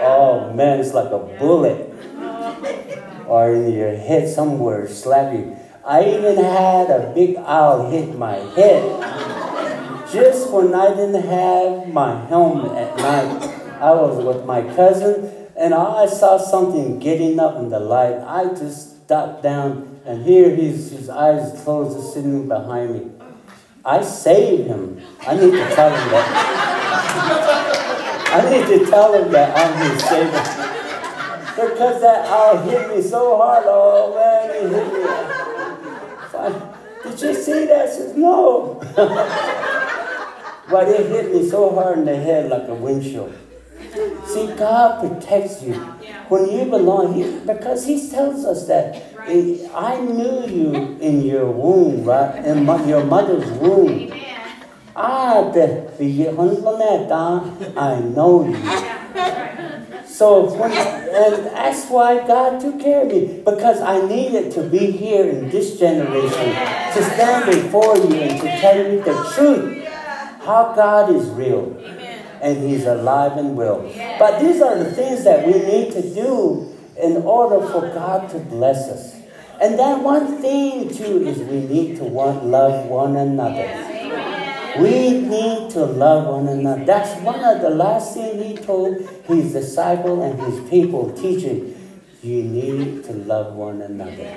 Oh 0.00 0.52
man, 0.54 0.80
it's 0.80 0.92
like 0.92 1.12
a 1.12 1.18
bullet. 1.38 1.94
Oh, 2.16 3.24
or 3.28 3.54
in 3.54 3.72
your 3.72 3.94
head 3.94 4.28
somewhere, 4.28 4.88
slap 4.88 5.32
you. 5.32 5.56
I 5.84 6.02
even 6.02 6.36
had 6.36 6.90
a 6.90 7.12
big 7.14 7.36
owl 7.36 7.90
hit 7.90 8.18
my 8.18 8.34
head. 8.58 8.82
Just 10.12 10.50
when 10.50 10.74
I 10.74 10.88
didn't 10.88 11.22
have 11.22 11.86
my 11.86 12.26
helmet 12.26 12.72
at 12.72 12.96
night, 12.96 13.42
I 13.80 13.92
was 13.92 14.24
with 14.24 14.44
my 14.46 14.62
cousin 14.74 15.30
and 15.56 15.74
I 15.74 16.06
saw 16.06 16.38
something 16.38 16.98
getting 16.98 17.38
up 17.38 17.56
in 17.58 17.68
the 17.68 17.78
light. 17.78 18.18
I 18.18 18.48
just 18.48 19.06
ducked 19.06 19.44
down 19.44 20.00
and 20.04 20.24
here 20.24 20.54
he's, 20.56 20.90
his 20.90 21.08
eyes 21.08 21.60
closed, 21.62 21.96
just 21.96 22.14
sitting 22.14 22.48
behind 22.48 22.94
me. 22.94 23.15
I 23.86 24.02
saved 24.02 24.66
him. 24.66 25.00
I 25.20 25.36
need 25.36 25.52
to 25.52 25.74
tell 25.76 25.90
him 25.90 26.10
that. 26.10 26.26
I 28.34 28.50
need 28.50 28.66
to 28.66 28.90
tell 28.90 29.12
him 29.14 29.30
that 29.30 29.56
I'm 29.56 29.90
his 29.92 30.02
savior. 30.02 30.42
Because 31.54 32.00
that 32.00 32.26
owl 32.26 32.58
hit 32.68 32.96
me 32.96 33.00
so 33.00 33.36
hard. 33.36 33.62
Oh 33.68 34.12
man, 34.16 34.50
he 34.54 34.62
hit 34.74 34.92
me. 34.92 35.06
Did 37.10 37.20
you 37.20 37.34
see 37.40 37.66
that? 37.66 37.92
Said, 37.92 38.18
no. 38.18 38.80
but 40.68 40.88
it 40.88 41.06
hit 41.06 41.32
me 41.32 41.48
so 41.48 41.72
hard 41.72 41.98
in 41.98 42.06
the 42.06 42.16
head 42.16 42.50
like 42.50 42.66
a 42.66 42.74
windshield. 42.74 43.32
See, 44.26 44.48
God 44.56 45.00
protects 45.00 45.62
you. 45.62 45.74
When 46.28 46.50
you 46.50 46.64
belong, 46.64 47.14
he, 47.14 47.38
because 47.46 47.86
He 47.86 48.10
tells 48.10 48.44
us 48.44 48.66
that 48.66 49.15
I 49.28 50.00
knew 50.00 50.46
you 50.46 50.98
in 51.00 51.22
your 51.22 51.50
womb, 51.50 52.04
right? 52.04 52.44
In 52.44 52.64
your 52.88 53.04
mother's 53.04 53.50
womb. 53.58 54.12
Ah, 54.94 55.50
the 55.50 55.90
I 57.76 58.00
know 58.00 58.46
you. 58.46 60.06
So 60.06 60.44
when, 60.54 60.72
and 60.72 61.46
that's 61.46 61.90
why 61.90 62.26
God 62.26 62.60
took 62.60 62.80
care 62.80 63.02
of 63.02 63.08
me 63.08 63.42
because 63.44 63.80
I 63.80 64.06
needed 64.06 64.52
to 64.52 64.62
be 64.62 64.90
here 64.92 65.28
in 65.28 65.50
this 65.50 65.78
generation 65.78 66.54
to 66.94 67.02
stand 67.02 67.46
before 67.46 67.96
you 67.98 68.14
and 68.14 68.40
to 68.40 68.46
tell 68.60 68.78
you 68.78 69.02
the 69.02 69.32
truth. 69.34 69.84
How 70.46 70.72
God 70.76 71.14
is 71.14 71.28
real 71.30 71.76
and 72.40 72.70
He's 72.70 72.86
alive 72.86 73.32
and 73.32 73.56
well. 73.56 73.82
But 74.18 74.40
these 74.40 74.62
are 74.62 74.78
the 74.78 74.92
things 74.92 75.24
that 75.24 75.44
we 75.44 75.54
need 75.54 75.92
to 75.92 76.14
do 76.14 76.75
in 77.00 77.16
order 77.18 77.66
for 77.66 77.82
God 77.92 78.30
to 78.30 78.38
bless 78.38 78.88
us. 78.88 79.14
And 79.60 79.78
then 79.78 80.02
one 80.02 80.40
thing 80.40 80.88
too 80.94 81.26
is 81.26 81.38
we 81.38 81.60
need 81.60 81.96
to 81.96 82.04
want 82.04 82.44
love 82.44 82.86
one 82.86 83.16
another. 83.16 83.66
We 84.78 85.20
need 85.20 85.70
to 85.70 85.86
love 85.86 86.26
one 86.26 86.48
another. 86.48 86.84
That's 86.84 87.18
one 87.22 87.42
of 87.42 87.62
the 87.62 87.70
last 87.70 88.14
things 88.14 88.44
he 88.44 88.56
told 88.64 89.00
his 89.24 89.52
disciple 89.52 90.22
and 90.22 90.38
his 90.38 90.68
people 90.68 91.12
teaching. 91.12 91.72
You 92.22 92.42
need 92.42 93.04
to 93.04 93.12
love 93.12 93.54
one 93.54 93.80
another. 93.80 94.28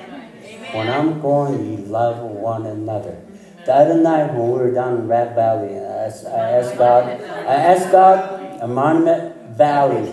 When 0.72 0.88
I'm 0.88 1.20
going, 1.22 1.72
you 1.72 1.78
love 1.86 2.22
one 2.22 2.66
another. 2.66 3.22
The 3.66 3.74
other 3.74 3.96
night 3.96 4.34
when 4.34 4.52
we 4.52 4.60
were 4.60 4.72
down 4.72 5.00
in 5.00 5.08
Rat 5.08 5.36
Valley, 5.36 5.76
I 5.76 6.06
asked, 6.06 6.26
I 6.26 6.52
asked 6.52 6.78
God, 6.78 7.04
I 7.22 7.56
asked 7.56 7.92
God, 7.92 8.62
a 8.62 8.68
monument 8.68 9.36
valley. 9.58 10.10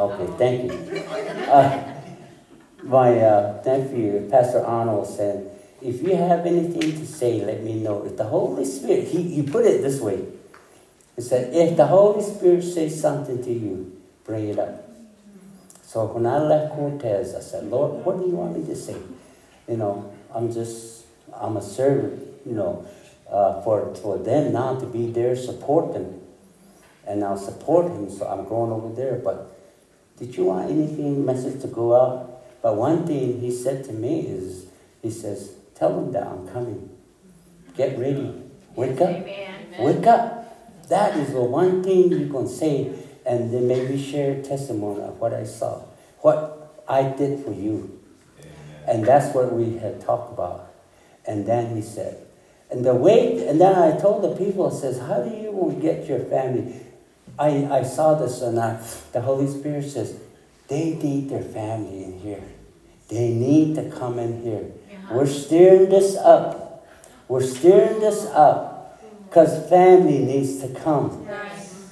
Okay, 0.00 0.26
thank 0.38 0.72
you. 0.72 1.00
Uh, 1.52 1.94
my 2.84 3.20
uh, 3.20 3.62
nephew, 3.66 4.30
Pastor 4.30 4.64
Arnold, 4.64 5.06
said, 5.06 5.50
if 5.82 6.00
you 6.00 6.16
have 6.16 6.46
anything 6.46 6.98
to 6.98 7.06
say, 7.06 7.44
let 7.44 7.62
me 7.62 7.74
know. 7.74 8.06
If 8.06 8.16
the 8.16 8.24
Holy 8.24 8.64
Spirit, 8.64 9.08
he, 9.08 9.22
he 9.22 9.42
put 9.42 9.66
it 9.66 9.82
this 9.82 10.00
way. 10.00 10.24
He 11.16 11.20
said, 11.20 11.54
if 11.54 11.76
the 11.76 11.86
Holy 11.86 12.22
Spirit 12.22 12.62
says 12.62 12.98
something 12.98 13.44
to 13.44 13.52
you, 13.52 14.00
bring 14.24 14.48
it 14.48 14.58
up. 14.58 14.88
So 15.82 16.06
when 16.06 16.24
I 16.24 16.38
left 16.38 16.72
Cortez, 16.72 17.34
I 17.34 17.40
said, 17.40 17.64
Lord, 17.64 18.02
what 18.02 18.16
do 18.16 18.24
you 18.24 18.36
want 18.36 18.56
me 18.56 18.64
to 18.72 18.76
say? 18.76 18.96
You 19.68 19.76
know, 19.76 20.10
I'm 20.34 20.50
just, 20.50 21.04
I'm 21.34 21.58
a 21.58 21.62
servant, 21.62 22.26
you 22.46 22.54
know, 22.54 22.86
uh, 23.30 23.60
for, 23.60 23.94
for 23.96 24.16
them 24.16 24.54
now 24.54 24.80
to 24.80 24.86
be 24.86 25.12
there, 25.12 25.36
support 25.36 25.92
them. 25.92 26.22
And 27.06 27.22
I'll 27.22 27.36
support 27.36 27.92
him, 27.92 28.08
so 28.08 28.26
I'm 28.26 28.48
going 28.48 28.72
over 28.72 28.94
there. 28.94 29.16
But 29.16 29.58
did 30.20 30.36
you 30.36 30.44
want 30.44 30.70
anything, 30.70 31.24
message 31.24 31.62
to 31.62 31.66
go 31.66 31.96
out? 31.96 32.42
But 32.62 32.76
one 32.76 33.06
thing 33.06 33.40
he 33.40 33.50
said 33.50 33.84
to 33.86 33.92
me 33.92 34.20
is, 34.20 34.66
he 35.02 35.10
says, 35.10 35.54
tell 35.74 35.96
them 35.96 36.12
that 36.12 36.26
I'm 36.26 36.46
coming. 36.48 36.90
Get 37.74 37.98
ready. 37.98 38.34
Wake 38.76 39.00
up. 39.00 39.26
Wake 39.78 40.06
up. 40.06 40.88
That 40.88 41.16
is 41.16 41.32
the 41.32 41.40
one 41.40 41.82
thing 41.82 42.12
you 42.12 42.28
can 42.28 42.46
say 42.46 42.92
and 43.24 43.52
then 43.52 43.66
maybe 43.66 44.00
share 44.00 44.42
testimony 44.42 45.02
of 45.02 45.18
what 45.20 45.32
I 45.32 45.44
saw, 45.44 45.84
what 46.18 46.82
I 46.86 47.04
did 47.04 47.44
for 47.44 47.52
you. 47.52 47.98
And 48.86 49.04
that's 49.04 49.34
what 49.34 49.52
we 49.52 49.78
had 49.78 50.00
talked 50.00 50.32
about. 50.32 50.72
And 51.26 51.46
then 51.46 51.76
he 51.76 51.82
said, 51.82 52.26
and 52.70 52.84
the 52.84 52.94
way, 52.94 53.46
and 53.48 53.60
then 53.60 53.74
I 53.74 53.98
told 53.98 54.22
the 54.22 54.36
people, 54.36 54.70
says, 54.70 54.98
how 54.98 55.22
do 55.22 55.30
you 55.30 55.78
get 55.80 56.06
your 56.06 56.20
family? 56.20 56.74
I, 57.40 57.78
I 57.78 57.82
saw 57.84 58.16
this 58.16 58.42
and 58.42 58.60
I, 58.60 58.78
the 59.12 59.22
Holy 59.22 59.46
Spirit 59.46 59.90
says, 59.90 60.20
they 60.68 60.94
need 60.94 61.30
their 61.30 61.42
family 61.42 62.04
in 62.04 62.20
here. 62.20 62.44
They 63.08 63.30
need 63.30 63.74
to 63.76 63.90
come 63.90 64.18
in 64.18 64.42
here. 64.42 64.66
Uh-huh. 64.92 65.14
We're 65.14 65.26
steering 65.26 65.88
this 65.88 66.16
up. 66.16 66.86
We're 67.28 67.42
steering 67.42 68.00
this 68.00 68.26
up 68.26 69.02
because 69.24 69.68
family 69.70 70.18
needs 70.18 70.60
to 70.60 70.68
come. 70.68 71.26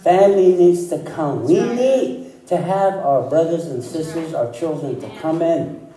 Family 0.05 0.55
needs 0.55 0.91
to 0.91 1.03
come. 1.03 1.45
We 1.45 1.61
need 1.61 2.47
to 2.49 2.59
have 2.59 2.95
our 2.95 3.29
brothers 3.29 3.67
and 3.67 3.83
sisters, 3.83 4.35
our 4.35 4.53
children 4.53 5.01
to 5.01 5.11
come 5.21 5.41
in. 5.41 5.89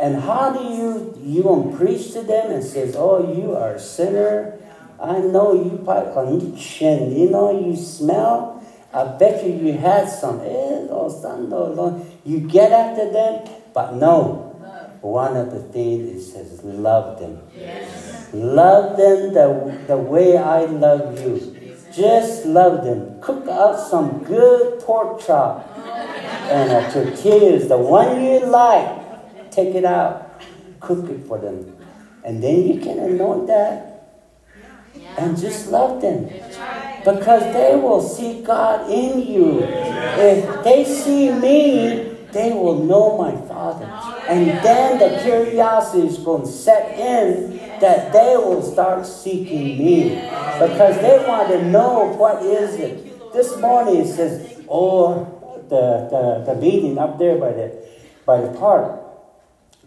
And 0.00 0.16
how 0.16 0.52
do 0.52 0.64
you 0.64 1.18
you 1.22 1.42
gonna 1.42 1.76
preach 1.76 2.12
to 2.14 2.22
them 2.22 2.50
and 2.50 2.64
says, 2.64 2.96
"Oh, 2.96 3.32
you 3.32 3.54
are 3.54 3.74
a 3.74 3.80
sinner. 3.80 4.58
I 4.98 5.18
know 5.18 5.52
you, 5.52 5.78
bite 5.78 6.08
on 6.16 6.38
the 6.38 6.56
chin, 6.58 7.14
you 7.14 7.28
know 7.30 7.50
you 7.60 7.76
smell." 7.76 8.61
I 8.94 9.04
bet 9.16 9.44
you 9.44 9.52
you 9.52 9.72
had 9.72 10.08
some. 10.08 10.40
Eh, 10.40 10.72
you 12.24 12.40
get 12.40 12.72
after 12.72 13.10
them, 13.10 13.48
but 13.72 13.94
no. 13.94 14.48
One 15.00 15.36
of 15.36 15.50
the 15.50 15.60
things 15.60 16.08
it 16.14 16.32
says, 16.32 16.62
love 16.62 17.18
them. 17.18 17.40
Yes. 17.56 18.32
Love 18.32 18.96
them 18.96 19.34
the, 19.34 19.84
the 19.88 19.96
way 19.96 20.36
I 20.36 20.64
love 20.66 21.20
you. 21.20 21.76
Just 21.92 22.46
love 22.46 22.84
them. 22.84 23.20
Cook 23.20 23.48
up 23.48 23.80
some 23.80 24.22
good 24.22 24.80
pork 24.80 25.20
chop 25.20 25.68
and 25.76 26.70
a 26.70 26.90
tortillas, 26.92 27.68
the 27.68 27.76
one 27.76 28.22
you 28.22 28.46
like. 28.46 29.50
Take 29.50 29.74
it 29.74 29.84
out. 29.84 30.40
Cook 30.80 31.10
it 31.10 31.26
for 31.26 31.38
them. 31.38 31.76
And 32.24 32.42
then 32.42 32.68
you 32.68 32.80
can 32.80 32.98
anoint 33.00 33.48
that 33.48 33.91
and 35.18 35.38
just 35.38 35.68
love 35.68 36.00
them 36.00 36.26
because 37.04 37.42
they 37.52 37.74
will 37.76 38.02
see 38.02 38.42
God 38.42 38.90
in 38.90 39.26
you. 39.26 39.60
If 39.62 40.64
they 40.64 40.84
see 40.84 41.30
me, 41.32 42.16
they 42.32 42.52
will 42.52 42.82
know 42.84 43.18
my 43.18 43.32
Father. 43.46 43.84
And 44.28 44.48
then 44.64 44.98
the 44.98 45.22
curiosity 45.22 46.06
is 46.06 46.18
going 46.18 46.42
to 46.42 46.48
set 46.48 46.98
in 46.98 47.58
that 47.80 48.12
they 48.12 48.36
will 48.36 48.62
start 48.62 49.06
seeking 49.06 49.78
me 49.78 50.10
because 50.58 50.96
they 51.00 51.24
want 51.26 51.48
to 51.48 51.62
know 51.68 52.14
what 52.16 52.42
is 52.42 52.74
it. 52.76 53.32
This 53.32 53.56
morning 53.58 53.96
it 53.96 54.08
says, 54.08 54.62
oh, 54.68 55.64
the, 55.68 56.08
the, 56.10 56.54
the 56.54 56.60
meeting 56.60 56.98
up 56.98 57.18
there 57.18 57.36
by 57.36 57.52
the, 57.52 57.86
by 58.24 58.40
the 58.40 58.52
park, 58.58 59.00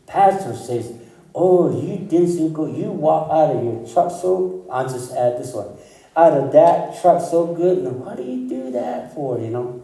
pastor 0.07 0.55
says, 0.55 0.93
oh, 1.35 1.69
you 1.81 1.97
didn't 1.97 2.53
go, 2.53 2.65
you 2.65 2.91
walk 2.91 3.29
out 3.29 3.55
of 3.55 3.63
your 3.63 3.87
truck 3.87 4.09
so, 4.09 4.65
I'll 4.71 4.89
just 4.89 5.11
add 5.13 5.37
this 5.37 5.53
one 5.53 5.77
out 6.15 6.33
of 6.33 6.51
that 6.53 6.99
truck 7.01 7.21
so 7.21 7.53
good. 7.53 7.79
And 7.79 7.99
what 7.99 8.17
do 8.17 8.23
you 8.23 8.47
do 8.47 8.71
that 8.71 9.13
for, 9.13 9.39
you 9.39 9.49
know? 9.49 9.83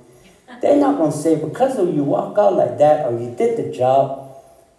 They're 0.62 0.78
not 0.78 0.98
going 0.98 1.12
to 1.12 1.18
say, 1.18 1.36
because 1.36 1.78
of 1.78 1.94
you 1.94 2.04
walk 2.04 2.38
out 2.38 2.54
like 2.54 2.78
that 2.78 3.06
or 3.06 3.20
you 3.20 3.36
did 3.36 3.58
the 3.58 3.76
job, 3.76 4.30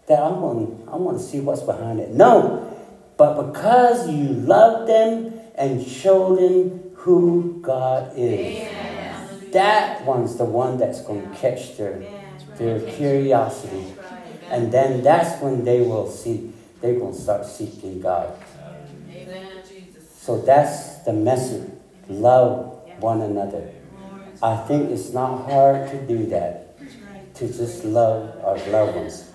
that 0.08 0.20
I'm 0.20 0.40
gonna 0.40 0.90
I 0.90 0.96
want 0.96 1.18
to 1.18 1.22
see 1.22 1.40
what's 1.40 1.62
behind 1.62 2.00
it. 2.00 2.10
No. 2.10 2.68
But 3.16 3.52
because 3.52 4.10
you 4.10 4.28
love 4.28 4.86
them 4.86 5.32
and 5.54 5.86
show 5.86 6.34
them 6.34 6.92
who 6.96 7.60
God 7.62 8.12
is. 8.16 8.68
That 9.52 10.04
one's 10.04 10.36
the 10.36 10.44
one 10.44 10.78
that's 10.78 11.02
going 11.02 11.30
to 11.30 11.36
catch 11.36 11.76
their, 11.76 12.02
their 12.56 12.80
curiosity. 12.80 13.94
And 14.50 14.72
then 14.72 15.02
that's 15.02 15.40
when 15.42 15.64
they 15.64 15.80
will 15.82 16.10
see, 16.10 16.52
they're 16.82 16.98
going 16.98 17.14
to 17.14 17.18
start 17.18 17.46
seeking 17.46 18.00
God. 18.00 18.34
So 20.18 20.42
that's 20.42 20.98
the 21.04 21.12
message. 21.12 21.70
Love 22.08 22.82
one 23.00 23.22
another. 23.22 23.70
I 24.42 24.56
think 24.66 24.90
it's 24.90 25.12
not 25.12 25.48
hard 25.48 25.90
to 25.90 26.06
do 26.06 26.26
that. 26.26 26.78
To 27.34 27.46
just 27.46 27.84
love 27.84 28.44
our 28.44 28.58
loved 28.70 28.96
ones. 28.96 29.30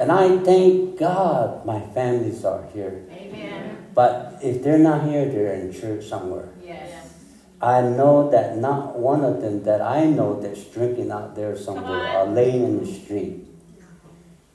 And 0.00 0.10
I 0.10 0.38
thank 0.38 0.98
God 0.98 1.64
my 1.64 1.80
families 1.94 2.44
are 2.44 2.64
here. 2.72 3.04
But 3.94 4.38
if 4.42 4.62
they're 4.62 4.78
not 4.78 5.04
here, 5.08 5.26
they're 5.26 5.54
in 5.54 5.72
church 5.72 6.06
somewhere. 6.06 6.48
I 7.60 7.82
know 7.82 8.30
that 8.30 8.56
not 8.56 8.98
one 8.98 9.24
of 9.24 9.42
them 9.42 9.64
that 9.64 9.82
I 9.82 10.04
know 10.04 10.40
that's 10.40 10.64
drinking 10.64 11.10
out 11.10 11.34
there 11.34 11.56
somewhere 11.56 12.06
are 12.16 12.26
laying 12.26 12.62
in 12.62 12.80
the 12.80 12.86
street. 12.86 13.44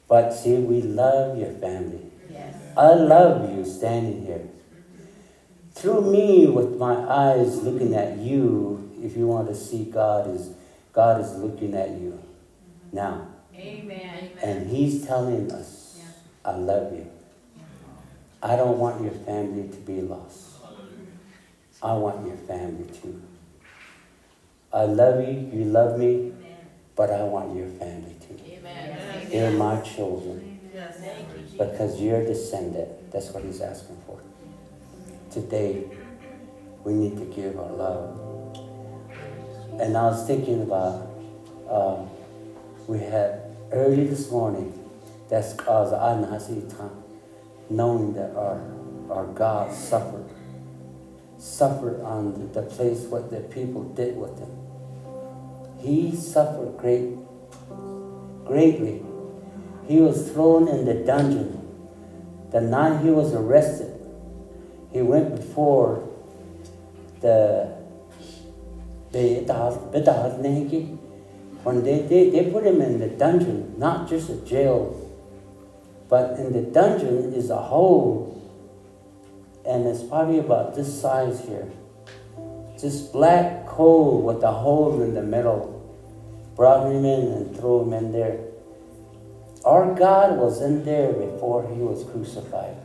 But 0.08 0.32
see, 0.32 0.58
we 0.58 0.82
love 0.82 1.38
your 1.38 1.52
family. 1.52 2.12
Yes. 2.30 2.56
I 2.78 2.94
love 2.94 3.56
you 3.56 3.66
standing 3.66 4.26
here. 4.26 4.48
Through 5.74 6.12
me, 6.12 6.48
with 6.48 6.78
my 6.78 6.96
eyes 6.96 7.64
looking 7.64 7.96
at 7.96 8.18
you, 8.18 8.92
if 9.02 9.18
you 9.18 9.28
want 9.28 9.48
to 9.48 9.56
see 9.56 9.86
God, 9.86 10.30
is 10.30 10.52
God 10.94 11.20
is 11.20 11.34
looking 11.34 11.74
at 11.74 11.90
you 11.90 12.20
now. 12.92 13.28
Amen. 13.56 14.30
And 14.42 14.70
He's 14.70 15.06
telling 15.06 15.52
us, 15.52 16.02
I 16.46 16.56
love 16.56 16.94
you. 16.94 17.10
I 18.42 18.56
don't 18.56 18.78
want 18.78 19.02
your 19.02 19.14
family 19.14 19.70
to 19.70 19.78
be 19.78 20.02
lost. 20.02 20.50
I 21.82 21.94
want 21.94 22.28
your 22.28 22.38
family 22.38 22.86
too. 23.02 23.22
I 24.72 24.84
love 24.84 25.28
you, 25.28 25.50
you 25.54 25.66
love 25.66 25.98
me, 26.00 26.34
but 26.96 27.10
I 27.10 27.24
want 27.24 27.56
your 27.56 27.68
family 27.68 28.13
They're 29.34 29.52
my 29.52 29.82
children 29.82 30.60
Yes. 30.74 30.98
Thank 30.98 31.28
you, 31.30 31.42
Jesus. 31.42 31.58
because 31.58 32.02
you're 32.02 32.24
descendant. 32.24 33.12
That's 33.12 33.30
what 33.32 33.44
He's 33.44 33.62
asking 33.62 33.98
for. 34.08 34.20
Today, 35.32 35.86
we 36.84 36.94
need 36.94 37.18
to 37.18 37.26
give 37.26 37.60
our 37.60 37.72
love. 37.72 38.20
And 39.80 39.98
I 39.98 40.04
was 40.04 40.26
thinking 40.28 40.62
about, 40.62 41.10
um, 41.70 42.10
we 42.88 43.00
had 43.00 43.42
early 43.72 44.06
this 44.06 44.30
morning, 44.32 44.80
that's 45.30 45.54
cause 45.54 45.92
time, 45.92 47.04
knowing 47.70 48.14
that 48.14 48.36
our, 48.36 48.62
our 49.10 49.26
God 49.28 49.74
suffered. 49.74 50.30
Suffered 51.40 52.02
on 52.02 52.34
the, 52.34 52.62
the 52.62 52.68
place 52.68 53.02
what 53.02 53.30
the 53.30 53.42
people 53.42 53.84
did 53.84 54.16
with 54.16 54.38
him. 54.40 54.52
He 55.80 56.16
suffered 56.16 56.78
great, 56.78 57.16
greatly. 58.46 59.04
He 59.88 60.00
was 60.00 60.32
thrown 60.32 60.68
in 60.68 60.86
the 60.86 60.94
dungeon. 60.94 61.60
The 62.52 62.62
night 62.62 63.02
he 63.02 63.10
was 63.10 63.34
arrested, 63.34 64.00
he 64.92 65.02
went 65.02 65.36
before 65.36 66.08
the 67.22 67.74
the 69.12 69.44
when 71.64 71.84
they, 71.84 72.00
they, 72.00 72.30
they 72.30 72.52
put 72.52 72.66
him 72.66 72.82
in 72.82 73.00
the 73.00 73.08
dungeon, 73.08 73.76
not 73.78 74.10
just 74.10 74.30
a 74.30 74.36
jail, 74.38 75.00
but 76.10 76.38
in 76.38 76.52
the 76.52 76.62
dungeon 76.62 77.34
is 77.34 77.50
a 77.50 77.58
hole, 77.58 78.42
and 79.66 79.88
it's 79.88 80.04
probably 80.04 80.40
about 80.40 80.76
this 80.76 81.02
size 81.02 81.40
here. 81.46 81.72
Just 82.78 83.14
black 83.14 83.66
coal 83.66 84.22
with 84.22 84.44
a 84.44 84.52
hole 84.52 85.02
in 85.02 85.14
the 85.14 85.22
middle. 85.22 85.80
Brought 86.56 86.92
him 86.92 87.06
in 87.06 87.32
and 87.32 87.56
threw 87.56 87.84
him 87.84 87.94
in 87.94 88.12
there. 88.12 88.40
Our 89.66 89.96
God 89.96 90.38
was 90.38 90.62
in 90.62 90.84
there 90.84 91.14
before 91.14 91.68
he 91.74 91.80
was 91.80 92.04
crucified. 92.12 92.76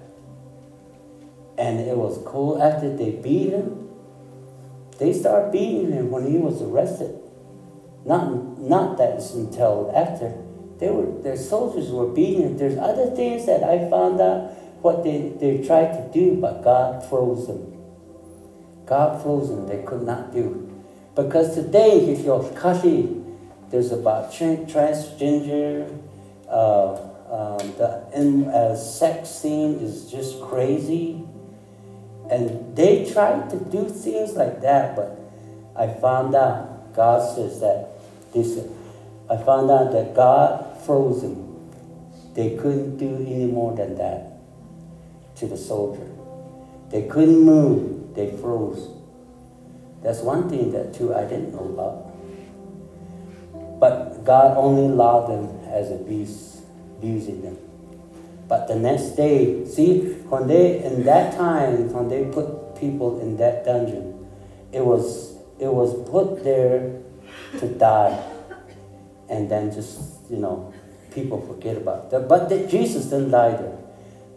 And 1.56 1.80
it 1.80 1.96
was 1.96 2.22
cool 2.24 2.62
after 2.62 2.96
they 2.96 3.10
beat 3.10 3.50
him. 3.50 3.88
They 4.98 5.12
started 5.12 5.50
beating 5.50 5.92
him 5.92 6.10
when 6.10 6.30
he 6.30 6.38
was 6.38 6.62
arrested. 6.62 7.18
Not, 8.04 8.58
not 8.60 8.96
that 8.98 9.20
until 9.34 9.92
after. 9.94 10.34
They 10.78 10.88
were, 10.88 11.20
their 11.22 11.36
soldiers 11.36 11.90
were 11.90 12.06
beating 12.06 12.42
him. 12.42 12.58
There's 12.58 12.78
other 12.78 13.10
things 13.10 13.46
that 13.46 13.64
I 13.64 13.90
found 13.90 14.20
out 14.20 14.52
what 14.82 15.02
they, 15.02 15.34
they 15.40 15.66
tried 15.66 15.92
to 15.92 16.10
do, 16.12 16.36
but 16.40 16.62
God 16.62 17.04
froze 17.08 17.48
them. 17.48 17.74
God 18.86 19.20
froze 19.22 19.48
them. 19.48 19.66
They 19.66 19.82
could 19.82 20.02
not 20.02 20.32
do. 20.32 20.64
Because 21.16 21.54
today, 21.54 22.12
if 22.12 22.24
you're 22.24 22.48
Kashi, 22.52 23.20
there's 23.70 23.90
about 23.90 24.32
transgender, 24.32 26.00
uh, 26.50 27.08
um, 27.30 27.58
the 27.76 28.04
in, 28.14 28.46
uh, 28.46 28.76
sex 28.76 29.28
scene 29.28 29.78
is 29.80 30.10
just 30.10 30.40
crazy. 30.42 31.24
And 32.30 32.76
they 32.76 33.10
tried 33.10 33.50
to 33.50 33.56
do 33.56 33.88
things 33.88 34.34
like 34.34 34.60
that, 34.60 34.96
but 34.96 35.18
I 35.76 35.88
found 35.88 36.34
out, 36.34 36.94
God 36.94 37.34
says 37.34 37.60
that, 37.60 37.88
this, 38.32 38.58
I 39.30 39.36
found 39.36 39.70
out 39.70 39.92
that 39.92 40.14
God 40.14 40.78
froze 40.84 41.22
them. 41.22 41.44
They 42.34 42.56
couldn't 42.56 42.98
do 42.98 43.16
any 43.16 43.46
more 43.46 43.74
than 43.74 43.96
that 43.96 44.32
to 45.36 45.46
the 45.46 45.56
soldier. 45.56 46.06
They 46.90 47.02
couldn't 47.02 47.40
move, 47.40 48.14
they 48.14 48.36
froze. 48.36 48.88
That's 50.02 50.20
one 50.20 50.48
thing 50.48 50.72
that 50.72 50.94
too 50.94 51.14
I 51.14 51.24
didn't 51.24 51.52
know 51.52 51.64
about. 51.64 52.04
But 53.80 54.24
God 54.24 54.56
only 54.56 54.92
allowed 54.92 55.28
them 55.28 55.57
as 55.78 55.90
abuse, 55.90 56.60
abusing 56.98 57.42
them. 57.42 57.56
But 58.48 58.66
the 58.66 58.74
next 58.76 59.16
day, 59.16 59.64
see, 59.66 60.00
when 60.28 60.48
they 60.48 60.82
in 60.82 61.04
that 61.04 61.36
time, 61.36 61.92
when 61.92 62.08
they 62.08 62.24
put 62.24 62.76
people 62.80 63.20
in 63.20 63.36
that 63.36 63.64
dungeon, 63.64 64.26
it 64.72 64.84
was 64.84 65.36
it 65.58 65.68
was 65.68 65.94
put 66.08 66.42
there 66.42 67.00
to 67.60 67.68
die, 67.68 68.18
and 69.28 69.50
then 69.50 69.72
just 69.72 70.18
you 70.30 70.38
know, 70.38 70.72
people 71.12 71.40
forget 71.46 71.76
about 71.76 72.10
that. 72.10 72.28
But 72.28 72.48
the, 72.48 72.66
Jesus 72.66 73.06
didn't 73.06 73.30
die 73.30 73.52
there. 73.52 73.78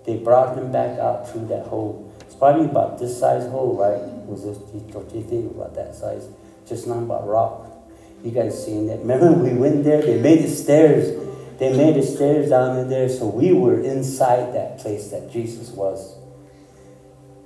They 0.05 0.17
brought 0.17 0.57
him 0.57 0.71
back 0.71 0.99
out 0.99 1.29
through 1.29 1.47
that 1.47 1.67
hole. 1.67 2.11
It's 2.21 2.35
probably 2.35 2.65
about 2.65 2.99
this 2.99 3.17
size 3.17 3.47
hole, 3.49 3.77
right? 3.77 4.01
Was 4.27 4.45
it? 4.45 4.57
What 4.93 5.09
do 5.09 5.17
you 5.17 5.23
think 5.23 5.51
about 5.51 5.73
that 5.75 5.95
size? 5.95 6.27
Just 6.67 6.87
not 6.87 6.99
about 6.99 7.27
rock. 7.27 7.67
You 8.23 8.31
guys 8.31 8.65
seen 8.65 8.87
that? 8.87 8.99
Remember 8.99 9.31
we 9.33 9.53
went 9.53 9.83
there? 9.83 10.01
They 10.01 10.19
made 10.19 10.43
the 10.43 10.49
stairs. 10.49 11.30
They 11.61 11.77
made 11.77 11.93
the 11.93 12.01
stairs 12.01 12.49
down 12.49 12.79
in 12.79 12.89
there, 12.89 13.07
so 13.07 13.27
we 13.27 13.53
were 13.53 13.79
inside 13.79 14.55
that 14.55 14.79
place 14.79 15.09
that 15.09 15.31
Jesus 15.31 15.69
was. 15.69 16.15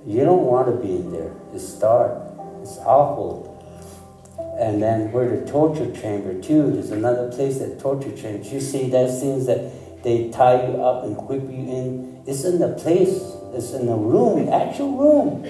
You 0.06 0.24
don't 0.24 0.44
want 0.44 0.68
to 0.68 0.82
be 0.82 0.96
in 0.96 1.12
there. 1.12 1.34
It's 1.52 1.74
dark. 1.74 2.16
It's 2.62 2.78
awful. 2.78 3.52
And 4.58 4.82
then 4.82 5.12
where 5.12 5.38
the 5.38 5.46
torture 5.46 5.92
chamber 5.92 6.40
too. 6.40 6.70
There's 6.70 6.92
another 6.92 7.30
place 7.30 7.58
that 7.58 7.78
torture 7.78 8.16
chamber. 8.16 8.48
You 8.48 8.58
see 8.58 8.88
those 8.88 9.20
things 9.20 9.44
that 9.48 10.02
they 10.02 10.30
tie 10.30 10.66
you 10.66 10.82
up 10.82 11.04
and 11.04 11.14
whip 11.28 11.42
you 11.42 11.70
in. 11.70 12.22
It's 12.26 12.44
in 12.44 12.58
the 12.58 12.72
place. 12.72 13.20
It's 13.52 13.72
in 13.74 13.84
the 13.84 13.96
room, 13.96 14.48
actual 14.48 14.96
room. 14.96 15.46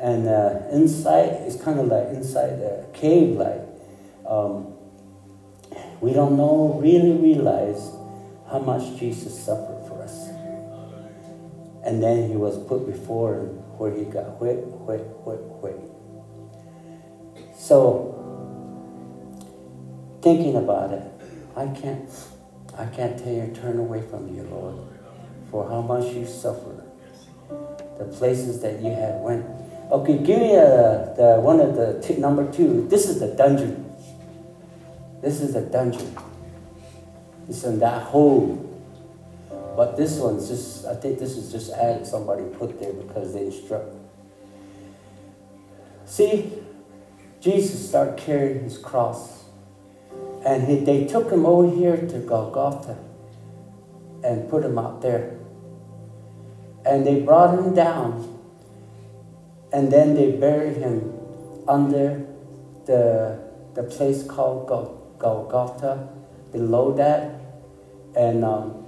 And 0.00 0.26
uh, 0.26 0.62
inside, 0.72 1.28
it's 1.46 1.62
kind 1.62 1.78
of 1.78 1.86
like 1.86 2.08
inside 2.08 2.58
a 2.58 2.86
cave, 2.92 3.36
like. 3.36 3.62
Um, 4.26 4.73
we 6.04 6.12
don't 6.12 6.36
know, 6.36 6.78
really 6.82 7.12
realize 7.12 7.90
how 8.50 8.58
much 8.58 8.98
Jesus 9.00 9.42
suffered 9.42 9.88
for 9.88 10.02
us. 10.02 10.28
And 11.82 12.02
then 12.02 12.28
he 12.28 12.36
was 12.36 12.58
put 12.68 12.84
before 12.84 13.36
him 13.36 13.46
where 13.78 13.90
he 13.90 14.04
got 14.04 14.38
whipped, 14.38 14.66
whipped, 14.84 15.08
whipped, 15.24 15.48
whipped. 15.62 15.88
So, 17.58 18.12
thinking 20.20 20.56
about 20.56 20.92
it, 20.92 21.10
I 21.56 21.68
can't, 21.68 22.10
I 22.76 22.84
can't 22.84 23.18
tell 23.18 23.32
you, 23.32 23.54
turn 23.54 23.78
away 23.78 24.02
from 24.02 24.28
you, 24.28 24.42
Lord, 24.42 24.76
for 25.50 25.66
how 25.70 25.80
much 25.80 26.12
you 26.12 26.26
suffered. 26.26 26.82
The 27.96 28.04
places 28.04 28.60
that 28.60 28.82
you 28.82 28.90
had 28.90 29.22
went. 29.22 29.46
Okay, 29.90 30.18
give 30.18 30.38
me 30.38 30.54
a, 30.54 31.14
the 31.16 31.40
one 31.40 31.60
of 31.60 31.76
the 31.76 31.98
t- 32.02 32.20
number 32.20 32.52
two. 32.52 32.86
This 32.90 33.08
is 33.08 33.20
the 33.20 33.28
dungeon. 33.28 33.93
This 35.24 35.40
is 35.40 35.54
a 35.54 35.62
dungeon. 35.62 36.14
It's 37.48 37.64
in 37.64 37.78
that 37.78 38.02
hole. 38.02 38.60
But 39.74 39.96
this 39.96 40.18
one's 40.18 40.48
just, 40.48 40.84
I 40.84 40.94
think 40.94 41.18
this 41.18 41.38
is 41.38 41.50
just 41.50 41.72
ad 41.72 42.06
somebody 42.06 42.44
put 42.44 42.78
there 42.78 42.92
because 42.92 43.32
they 43.32 43.46
instruct. 43.46 43.88
See, 46.04 46.52
Jesus 47.40 47.88
started 47.88 48.18
carrying 48.18 48.64
his 48.64 48.76
cross. 48.76 49.44
And 50.44 50.68
he, 50.68 50.84
they 50.84 51.06
took 51.06 51.32
him 51.32 51.46
over 51.46 51.74
here 51.74 51.96
to 51.96 52.18
Golgotha 52.18 52.98
and 54.22 54.48
put 54.50 54.62
him 54.62 54.78
out 54.78 55.00
there. 55.00 55.38
And 56.84 57.06
they 57.06 57.22
brought 57.22 57.58
him 57.58 57.74
down. 57.74 58.38
And 59.72 59.90
then 59.90 60.14
they 60.14 60.32
buried 60.32 60.76
him 60.76 61.14
under 61.66 62.26
the, 62.84 63.40
the 63.72 63.84
place 63.84 64.22
called 64.22 64.68
Golgotha, 64.68 65.03
below 66.52 66.94
that. 66.94 67.40
And 68.16 68.44
um, 68.44 68.86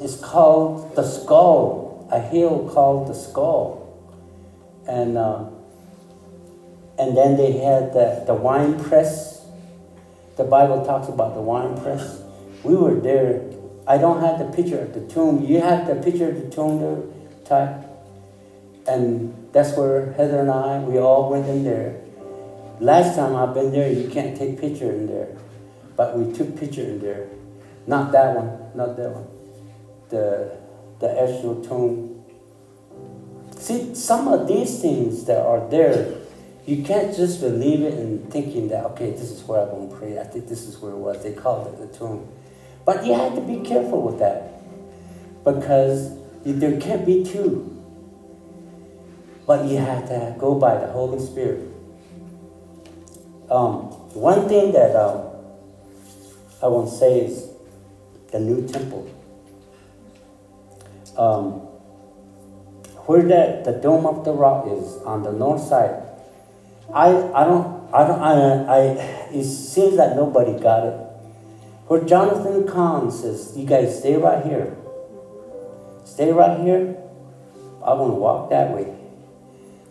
it's 0.00 0.16
called 0.16 0.96
the 0.96 1.04
skull, 1.04 2.08
a 2.10 2.20
hill 2.20 2.70
called 2.72 3.08
the 3.08 3.14
skull. 3.14 3.80
And, 4.88 5.16
uh, 5.16 5.44
and 6.98 7.16
then 7.16 7.36
they 7.36 7.52
had 7.52 7.92
the, 7.92 8.24
the 8.26 8.34
wine 8.34 8.82
press. 8.82 9.46
The 10.36 10.44
Bible 10.44 10.84
talks 10.84 11.08
about 11.08 11.34
the 11.34 11.40
wine 11.40 11.80
press. 11.80 12.20
We 12.62 12.74
were 12.74 12.94
there. 12.94 13.42
I 13.86 13.98
don't 13.98 14.20
have 14.22 14.38
the 14.38 14.46
picture 14.56 14.80
of 14.80 14.94
the 14.94 15.06
tomb. 15.12 15.44
You 15.44 15.60
have 15.60 15.86
the 15.86 15.96
picture 15.96 16.30
of 16.30 16.42
the 16.42 16.50
tomb 16.50 16.80
there? 16.80 17.84
And 18.86 19.34
that's 19.52 19.76
where 19.76 20.12
Heather 20.12 20.40
and 20.40 20.50
I, 20.50 20.78
we 20.80 20.98
all 20.98 21.30
went 21.30 21.46
in 21.48 21.64
there. 21.64 22.03
Last 22.80 23.14
time 23.14 23.36
I've 23.36 23.54
been 23.54 23.70
there, 23.70 23.90
you 23.90 24.08
can't 24.08 24.36
take 24.36 24.60
picture 24.60 24.90
in 24.90 25.06
there. 25.06 25.36
But 25.96 26.18
we 26.18 26.32
took 26.32 26.58
picture 26.58 26.82
in 26.82 27.00
there. 27.00 27.28
Not 27.86 28.12
that 28.12 28.34
one, 28.34 28.58
not 28.74 28.96
that 28.96 29.10
one. 29.10 29.26
The 30.08 30.56
the 30.98 31.10
actual 31.22 31.62
tomb. 31.62 32.24
See, 33.56 33.94
some 33.94 34.28
of 34.28 34.48
these 34.48 34.80
things 34.80 35.24
that 35.26 35.40
are 35.40 35.68
there, 35.70 36.14
you 36.66 36.82
can't 36.82 37.14
just 37.14 37.40
believe 37.40 37.82
it 37.82 37.94
and 37.94 38.30
thinking 38.32 38.68
that 38.68 38.84
okay, 38.86 39.10
this 39.10 39.30
is 39.30 39.42
where 39.44 39.62
I'm 39.62 39.68
going 39.68 39.90
to 39.90 39.96
pray. 39.96 40.18
I 40.18 40.24
think 40.24 40.48
this 40.48 40.66
is 40.66 40.78
where 40.78 40.92
it 40.92 40.98
was. 40.98 41.22
They 41.22 41.32
called 41.32 41.68
it 41.68 41.78
the 41.78 41.96
tomb, 41.96 42.28
but 42.84 43.06
you 43.06 43.14
have 43.14 43.34
to 43.34 43.40
be 43.40 43.60
careful 43.60 44.02
with 44.02 44.18
that 44.18 44.54
because 45.44 46.18
there 46.44 46.80
can't 46.80 47.06
be 47.06 47.24
two. 47.24 47.70
But 49.46 49.66
you 49.66 49.76
have 49.76 50.08
to 50.08 50.34
go 50.38 50.54
by 50.54 50.78
the 50.78 50.86
Holy 50.88 51.24
Spirit. 51.24 51.73
Um, 53.50 53.92
one 54.14 54.48
thing 54.48 54.72
that 54.72 54.96
um, 54.96 55.28
I 56.62 56.68
want 56.68 56.88
to 56.90 56.96
say 56.96 57.26
is 57.26 57.50
the 58.32 58.40
new 58.40 58.66
temple. 58.66 59.10
Um, 61.16 61.60
where 63.06 63.22
that 63.22 63.64
the 63.64 63.72
dome 63.72 64.06
of 64.06 64.24
the 64.24 64.32
rock 64.32 64.66
is 64.66 64.96
on 65.04 65.22
the 65.22 65.32
north 65.32 65.62
side. 65.62 66.02
I 66.92 67.08
I 67.08 67.44
don't 67.44 67.92
I 67.92 68.06
don't 68.06 68.20
I, 68.20 68.32
I 68.64 68.80
it 69.30 69.44
seems 69.44 69.96
that 69.96 70.16
nobody 70.16 70.58
got 70.58 70.86
it. 70.86 70.96
Where 71.86 72.02
Jonathan 72.02 72.66
Cahn 72.66 73.10
says, 73.10 73.52
"You 73.54 73.66
guys 73.66 73.98
stay 73.98 74.16
right 74.16 74.44
here. 74.44 74.74
Stay 76.04 76.32
right 76.32 76.58
here. 76.60 76.96
I 77.84 77.92
want 77.92 78.10
to 78.12 78.16
walk 78.16 78.50
that 78.50 78.72
way." 78.72 79.03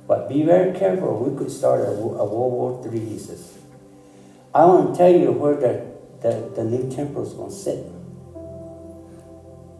But 0.07 0.27
be 0.27 0.43
very 0.43 0.77
careful. 0.77 1.23
We 1.23 1.37
could 1.37 1.51
start 1.51 1.81
a, 1.81 1.91
a 1.91 2.25
World 2.25 2.53
War 2.53 2.91
III, 2.91 3.17
says. 3.17 3.57
I 4.53 4.65
want 4.65 4.93
to 4.93 4.97
tell 4.97 5.11
you 5.11 5.31
where 5.31 5.55
the, 5.55 5.85
the, 6.21 6.51
the 6.55 6.63
new 6.63 6.93
temple 6.93 7.25
is 7.25 7.33
going 7.33 7.49
to 7.49 7.55
sit. 7.55 7.85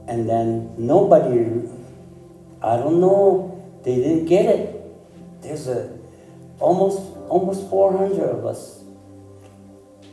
And 0.07 0.29
then 0.29 0.73
nobody, 0.77 1.69
I 2.61 2.77
don't 2.77 2.99
know, 2.99 3.79
they 3.83 3.95
didn't 3.95 4.25
get 4.25 4.45
it. 4.45 4.81
There's 5.41 5.67
a 5.67 5.97
almost 6.59 6.99
almost 7.27 7.69
400 7.69 8.21
of 8.21 8.45
us. 8.45 8.83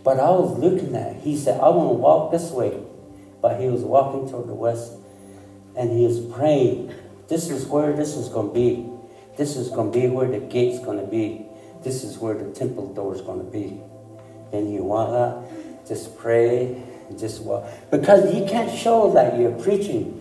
But 0.02 0.18
I 0.18 0.30
was 0.30 0.58
looking 0.58 0.96
at, 0.96 1.16
he 1.16 1.36
said, 1.36 1.60
I 1.60 1.68
want 1.68 1.90
to 1.90 1.94
walk 1.94 2.32
this 2.32 2.50
way. 2.50 2.80
But 3.42 3.60
he 3.60 3.68
was 3.68 3.82
walking 3.82 4.28
toward 4.30 4.48
the 4.48 4.54
west 4.54 4.92
and 5.76 5.90
he 5.90 6.06
was 6.06 6.20
praying. 6.20 6.92
This 7.28 7.50
is 7.50 7.66
where 7.66 7.92
this 7.92 8.16
is 8.16 8.28
going 8.28 8.48
to 8.48 8.54
be. 8.54 8.90
This 9.36 9.56
is 9.56 9.68
going 9.70 9.92
to 9.92 9.98
be 9.98 10.06
where 10.08 10.28
the 10.28 10.40
gate's 10.40 10.78
going 10.84 10.98
to 10.98 11.06
be. 11.06 11.46
This 11.82 12.04
is 12.04 12.18
where 12.18 12.34
the 12.34 12.52
temple 12.52 12.92
door 12.92 13.14
is 13.14 13.22
going 13.22 13.38
to 13.38 13.50
be. 13.50 13.80
And 14.52 14.72
you 14.72 14.84
want 14.84 15.10
to 15.10 15.88
just 15.88 16.18
pray 16.18 16.82
and 17.08 17.18
just 17.18 17.42
walk. 17.42 17.64
Because 17.90 18.34
you 18.34 18.44
can't 18.44 18.76
show 18.76 19.12
that 19.12 19.38
you're 19.38 19.52
preaching. 19.52 20.16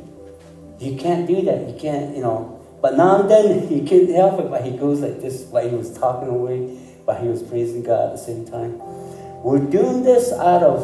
You 0.79 0.97
can't 0.97 1.27
do 1.27 1.41
that. 1.43 1.67
You 1.67 1.75
can't, 1.77 2.15
you 2.15 2.21
know. 2.21 2.59
But 2.81 2.95
now 2.95 3.21
and 3.21 3.29
then 3.29 3.67
he 3.69 3.85
can't 3.85 4.09
help 4.09 4.39
it, 4.39 4.49
but 4.49 4.63
he 4.63 4.77
goes 4.77 5.01
like 5.01 5.21
this, 5.21 5.51
like 5.51 5.69
he 5.69 5.75
was 5.75 5.97
talking 5.97 6.29
away, 6.29 6.79
but 7.05 7.21
he 7.21 7.27
was 7.27 7.43
praising 7.43 7.83
God 7.83 8.11
at 8.11 8.17
the 8.17 8.23
same 8.23 8.47
time. 8.47 8.79
We're 9.43 9.59
doing 9.59 10.03
this 10.03 10.31
out 10.33 10.63
of 10.63 10.81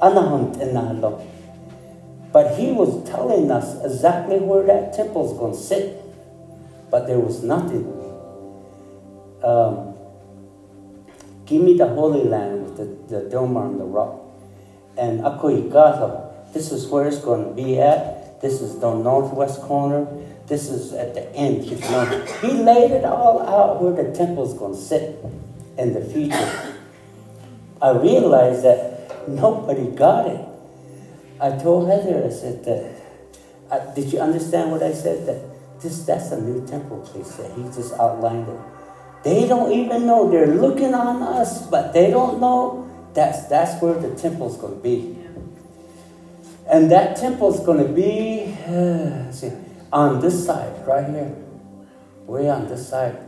anahant 0.00 0.60
and 0.60 2.32
But 2.32 2.58
he 2.58 2.72
was 2.72 3.08
telling 3.08 3.50
us 3.50 3.84
exactly 3.84 4.38
where 4.38 4.64
that 4.66 4.92
temple's 4.92 5.38
going 5.38 5.52
to 5.52 5.58
sit 5.58 6.03
but 6.94 7.08
there 7.08 7.18
was 7.18 7.42
nothing. 7.42 7.84
Um, 9.42 9.94
give 11.44 11.60
me 11.60 11.76
the 11.76 11.88
Holy 11.88 12.22
Land 12.22 12.66
with 12.66 12.76
the, 12.76 13.16
the 13.16 13.28
dome 13.28 13.56
on 13.56 13.78
the 13.78 13.84
rock. 13.84 14.20
And 14.96 15.22
Akoigata, 15.22 16.52
this 16.52 16.70
is 16.70 16.86
where 16.86 17.08
it's 17.08 17.18
going 17.18 17.48
to 17.48 17.50
be 17.52 17.80
at. 17.80 18.40
This 18.40 18.60
is 18.60 18.78
the 18.78 18.94
northwest 18.94 19.62
corner. 19.62 20.06
This 20.46 20.68
is 20.70 20.92
at 20.92 21.14
the 21.14 21.28
end. 21.34 21.64
He 21.64 22.52
laid 22.62 22.92
it 22.92 23.04
all 23.04 23.42
out 23.42 23.82
where 23.82 24.00
the 24.00 24.14
temple 24.16 24.48
is 24.48 24.56
going 24.56 24.74
to 24.74 24.80
sit 24.80 25.18
in 25.76 25.94
the 25.94 26.00
future. 26.00 26.76
I 27.82 27.90
realized 27.90 28.62
that 28.62 29.28
nobody 29.28 29.88
got 29.96 30.28
it. 30.28 30.46
I 31.40 31.58
told 31.58 31.88
Heather, 31.88 32.24
I 32.24 32.30
said 32.30 32.64
that, 32.66 33.02
uh, 33.72 33.94
did 33.94 34.12
you 34.12 34.20
understand 34.20 34.70
what 34.70 34.84
I 34.84 34.92
said? 34.92 35.26
That 35.26 35.53
this, 35.84 36.02
that's 36.04 36.32
a 36.32 36.40
new 36.40 36.66
temple 36.66 37.00
place 37.00 37.36
that 37.36 37.52
he 37.52 37.62
just 37.64 37.92
outlined 37.94 38.48
it. 38.48 38.60
They 39.22 39.46
don't 39.46 39.70
even 39.70 40.06
know. 40.06 40.28
They're 40.28 40.54
looking 40.54 40.94
on 40.94 41.22
us, 41.22 41.66
but 41.68 41.92
they 41.92 42.10
don't 42.10 42.40
know 42.40 42.84
that's, 43.14 43.46
that's 43.46 43.80
where 43.80 43.94
the 43.94 44.14
temple's 44.16 44.56
going 44.56 44.74
to 44.74 44.82
be. 44.82 45.16
And 46.68 46.90
that 46.90 47.16
temple's 47.16 47.64
going 47.64 47.86
to 47.86 47.92
be 47.92 48.56
uh, 48.66 49.30
see, 49.32 49.52
on 49.92 50.20
this 50.20 50.44
side, 50.44 50.86
right 50.86 51.08
here. 51.08 51.36
Way 52.26 52.50
on 52.50 52.68
this 52.68 52.88
side. 52.88 53.18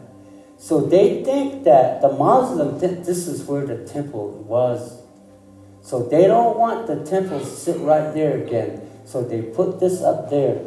So 0.58 0.80
they 0.80 1.22
think 1.22 1.64
that 1.64 2.00
the 2.00 2.08
Muslim, 2.08 2.80
th- 2.80 3.04
this 3.04 3.28
is 3.28 3.44
where 3.44 3.64
the 3.64 3.86
temple 3.86 4.30
was. 4.48 5.02
So 5.82 6.02
they 6.02 6.26
don't 6.26 6.58
want 6.58 6.86
the 6.86 7.04
temple 7.04 7.38
to 7.38 7.46
sit 7.46 7.78
right 7.80 8.12
there 8.12 8.42
again. 8.42 8.82
So 9.04 9.22
they 9.22 9.42
put 9.42 9.78
this 9.78 10.02
up 10.02 10.30
there 10.30 10.60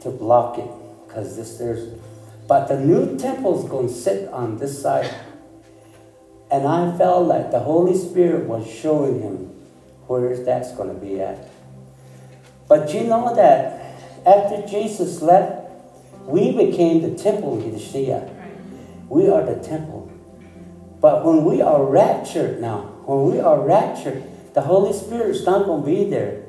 to 0.00 0.10
block 0.10 0.58
it 0.58 0.70
because 1.06 1.36
this 1.36 1.58
there's 1.58 1.98
but 2.48 2.66
the 2.66 2.80
new 2.80 3.18
temple 3.18 3.62
is 3.62 3.68
going 3.68 3.88
to 3.88 3.94
sit 3.94 4.26
on 4.30 4.56
this 4.56 4.80
side. 4.80 5.14
And 6.50 6.66
i 6.66 6.96
felt 6.96 7.28
like 7.28 7.50
the 7.50 7.60
holy 7.60 7.96
spirit 7.96 8.46
was 8.46 8.66
showing 8.66 9.20
him 9.20 9.36
where 10.06 10.34
that's 10.42 10.72
going 10.74 10.88
to 10.88 10.98
be 10.98 11.20
at. 11.20 11.46
But 12.66 12.94
you 12.94 13.04
know 13.04 13.34
that 13.34 14.00
after 14.24 14.66
jesus 14.66 15.20
left 15.20 15.70
we 16.24 16.52
became 16.52 17.02
the 17.02 17.22
temple 17.22 17.62
in 17.62 17.72
Shia. 17.72 18.28
we 19.08 19.28
are 19.28 19.44
the 19.44 19.62
temple. 19.62 20.10
But 21.00 21.24
when 21.24 21.44
we 21.44 21.60
are 21.60 21.84
raptured 21.84 22.62
now 22.62 22.80
when 23.04 23.30
we 23.30 23.40
are 23.40 23.60
raptured 23.60 24.24
the 24.54 24.62
holy 24.62 24.94
spirit's 24.94 25.44
not 25.44 25.66
going 25.66 25.82
to 25.82 25.86
be 25.86 26.08
there 26.08 26.47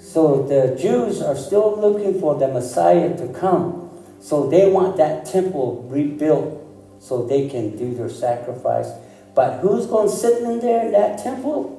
so 0.00 0.42
the 0.44 0.76
Jews 0.80 1.20
are 1.20 1.36
still 1.36 1.78
looking 1.78 2.18
for 2.20 2.34
the 2.34 2.48
Messiah 2.48 3.16
to 3.18 3.28
come. 3.28 3.90
So 4.20 4.48
they 4.48 4.70
want 4.70 4.96
that 4.96 5.26
temple 5.26 5.86
rebuilt 5.88 6.66
so 7.00 7.26
they 7.26 7.48
can 7.48 7.76
do 7.76 7.94
their 7.94 8.08
sacrifice. 8.08 8.88
But 9.34 9.60
who's 9.60 9.86
going 9.86 10.08
to 10.08 10.14
sit 10.14 10.42
in 10.42 10.60
there 10.60 10.86
in 10.86 10.92
that 10.92 11.22
temple? 11.22 11.76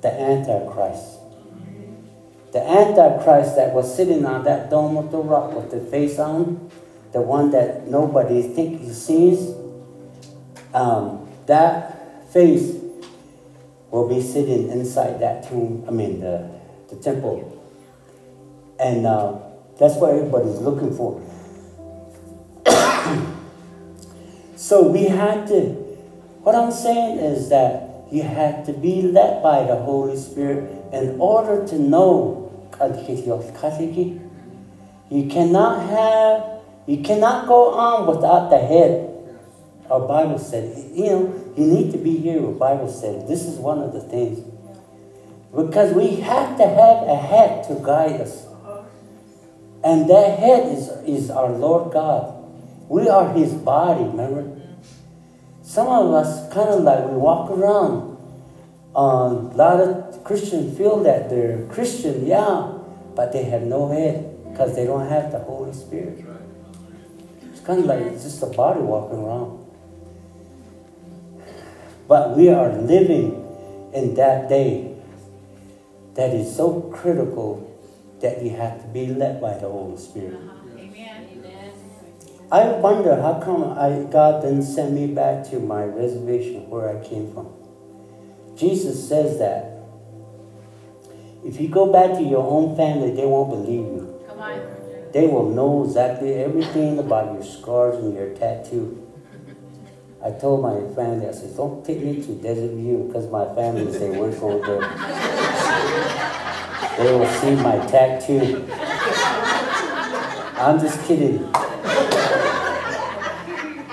The 0.00 0.12
Antichrist. 0.12 1.18
The 2.52 2.62
Antichrist 2.62 3.56
that 3.56 3.72
was 3.72 3.94
sitting 3.94 4.24
on 4.24 4.44
that 4.44 4.70
dome 4.70 4.96
of 4.96 5.10
the 5.10 5.18
rock 5.18 5.54
with 5.54 5.70
the 5.70 5.80
face 5.80 6.18
on, 6.18 6.70
the 7.12 7.20
one 7.20 7.50
that 7.50 7.88
nobody 7.88 8.42
thinks 8.42 8.84
he 8.84 8.92
sees, 8.92 9.54
um, 10.74 11.28
that 11.46 12.32
face 12.32 12.81
will 13.92 14.08
be 14.08 14.20
sitting 14.22 14.70
inside 14.70 15.20
that 15.20 15.46
tomb, 15.48 15.84
I 15.86 15.90
mean, 15.90 16.20
the, 16.20 16.50
the 16.88 16.96
temple. 16.96 17.62
And 18.80 19.06
uh, 19.06 19.38
that's 19.78 19.96
what 19.96 20.14
everybody's 20.14 20.58
looking 20.58 20.96
for. 20.96 21.20
so 24.56 24.88
we 24.88 25.04
had 25.04 25.46
to, 25.48 25.74
what 26.40 26.54
I'm 26.54 26.72
saying 26.72 27.18
is 27.18 27.50
that 27.50 27.90
you 28.10 28.22
have 28.22 28.64
to 28.66 28.72
be 28.72 29.02
led 29.02 29.42
by 29.42 29.64
the 29.64 29.76
Holy 29.76 30.16
Spirit 30.16 30.70
in 30.92 31.20
order 31.20 31.66
to 31.68 31.78
know. 31.78 32.38
You 35.10 35.26
cannot 35.28 35.88
have, 35.90 36.62
you 36.86 37.02
cannot 37.02 37.46
go 37.46 37.74
on 37.74 38.06
without 38.06 38.48
the 38.48 38.58
head. 38.58 39.11
Our 39.92 40.08
Bible 40.08 40.38
said, 40.38 40.74
you 40.94 41.04
know, 41.04 41.52
you 41.54 41.66
need 41.66 41.92
to 41.92 41.98
be 41.98 42.16
here 42.16 42.40
where 42.40 42.52
Bible 42.52 42.90
said. 42.90 43.28
This 43.28 43.44
is 43.44 43.58
one 43.58 43.78
of 43.78 43.92
the 43.92 44.00
things. 44.00 44.40
Because 45.54 45.92
we 45.92 46.16
have 46.16 46.56
to 46.56 46.66
have 46.66 47.06
a 47.06 47.14
head 47.14 47.68
to 47.68 47.74
guide 47.74 48.22
us. 48.22 48.46
And 49.84 50.08
that 50.08 50.38
head 50.38 50.72
is, 50.72 50.88
is 51.06 51.30
our 51.30 51.50
Lord 51.50 51.92
God. 51.92 52.42
We 52.88 53.06
are 53.10 53.34
his 53.34 53.52
body, 53.52 54.04
remember? 54.04 54.62
Some 55.60 55.88
of 55.88 56.14
us 56.14 56.50
kind 56.54 56.70
of 56.70 56.84
like 56.84 57.04
we 57.10 57.16
walk 57.18 57.50
around. 57.50 58.16
Um, 58.96 59.52
a 59.52 59.56
lot 59.56 59.78
of 59.78 60.24
Christians 60.24 60.74
feel 60.78 61.02
that 61.02 61.28
they're 61.28 61.66
Christian, 61.66 62.24
yeah, 62.24 62.78
but 63.14 63.34
they 63.34 63.44
have 63.44 63.62
no 63.64 63.90
head 63.90 64.50
because 64.50 64.74
they 64.74 64.86
don't 64.86 65.06
have 65.06 65.32
the 65.32 65.40
Holy 65.40 65.74
Spirit. 65.74 66.24
It's 67.42 67.60
kind 67.60 67.80
of 67.80 67.84
like 67.84 68.00
it's 68.00 68.22
just 68.22 68.42
a 68.42 68.46
body 68.46 68.80
walking 68.80 69.18
around. 69.18 69.61
But 72.08 72.36
we 72.36 72.48
are 72.48 72.72
living 72.72 73.38
in 73.94 74.14
that 74.14 74.48
day 74.48 74.94
that 76.14 76.30
is 76.30 76.54
so 76.54 76.82
critical 76.92 77.68
that 78.20 78.42
you 78.42 78.50
have 78.50 78.80
to 78.82 78.88
be 78.88 79.06
led 79.06 79.40
by 79.40 79.54
the 79.54 79.68
Holy 79.68 79.96
Spirit. 79.96 80.38
Amen. 80.78 81.28
I 82.52 82.66
wonder 82.68 83.16
how 83.16 83.40
come 83.40 83.64
I, 83.78 84.06
God 84.10 84.42
didn't 84.42 84.64
send 84.64 84.94
me 84.94 85.06
back 85.06 85.48
to 85.50 85.58
my 85.58 85.84
reservation 85.84 86.68
where 86.68 86.94
I 86.94 87.02
came 87.02 87.32
from. 87.32 87.48
Jesus 88.56 89.08
says 89.08 89.38
that 89.38 89.72
If 91.44 91.60
you 91.60 91.68
go 91.68 91.90
back 91.90 92.12
to 92.18 92.22
your 92.22 92.46
own 92.46 92.76
family, 92.76 93.10
they 93.12 93.26
won't 93.26 93.50
believe 93.50 93.86
you. 93.86 94.22
Come 94.28 94.38
on. 94.38 94.60
They 95.12 95.26
will 95.26 95.48
know 95.48 95.84
exactly 95.84 96.34
everything 96.34 96.98
about 96.98 97.32
your 97.32 97.42
scars 97.42 97.96
and 97.96 98.14
your 98.14 98.34
tattoo. 98.34 99.01
I 100.24 100.30
told 100.30 100.62
my 100.62 100.78
family, 100.94 101.26
I 101.26 101.32
said, 101.32 101.56
don't 101.56 101.84
take 101.84 102.00
me 102.00 102.22
to 102.22 102.34
Desert 102.36 102.70
View 102.76 103.04
because 103.08 103.28
my 103.28 103.44
family 103.56 103.90
they 103.90 104.10
weren't 104.10 104.38
going 104.38 104.62
there. 104.62 104.80
They 106.96 107.12
will 107.12 107.26
see 107.26 107.56
my 107.56 107.76
tattoo. 107.88 108.64
I'm 110.56 110.78
just 110.78 111.02
kidding. 111.08 111.50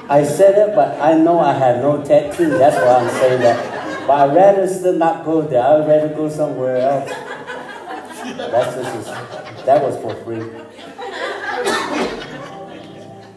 I 0.08 0.24
said 0.24 0.70
it, 0.70 0.76
but 0.76 1.02
I 1.02 1.16
know 1.16 1.40
I 1.40 1.54
have 1.54 1.78
no 1.78 2.04
tattoo. 2.04 2.50
That's 2.60 2.76
why 2.76 2.98
I'm 2.98 3.10
saying 3.20 3.42
that. 3.42 4.06
But 4.06 4.30
I'd 4.30 4.36
rather 4.36 4.68
still 4.68 4.94
not 4.94 5.26
go 5.26 5.42
there. 5.42 5.64
I'd 5.64 5.88
rather 5.88 6.10
go 6.10 6.30
somewhere 6.30 6.78
else. 6.78 7.10
That's 7.10 8.76
just, 8.76 9.66
that 9.66 9.82
was 9.82 9.98
for 9.98 10.14
free. 10.24 10.44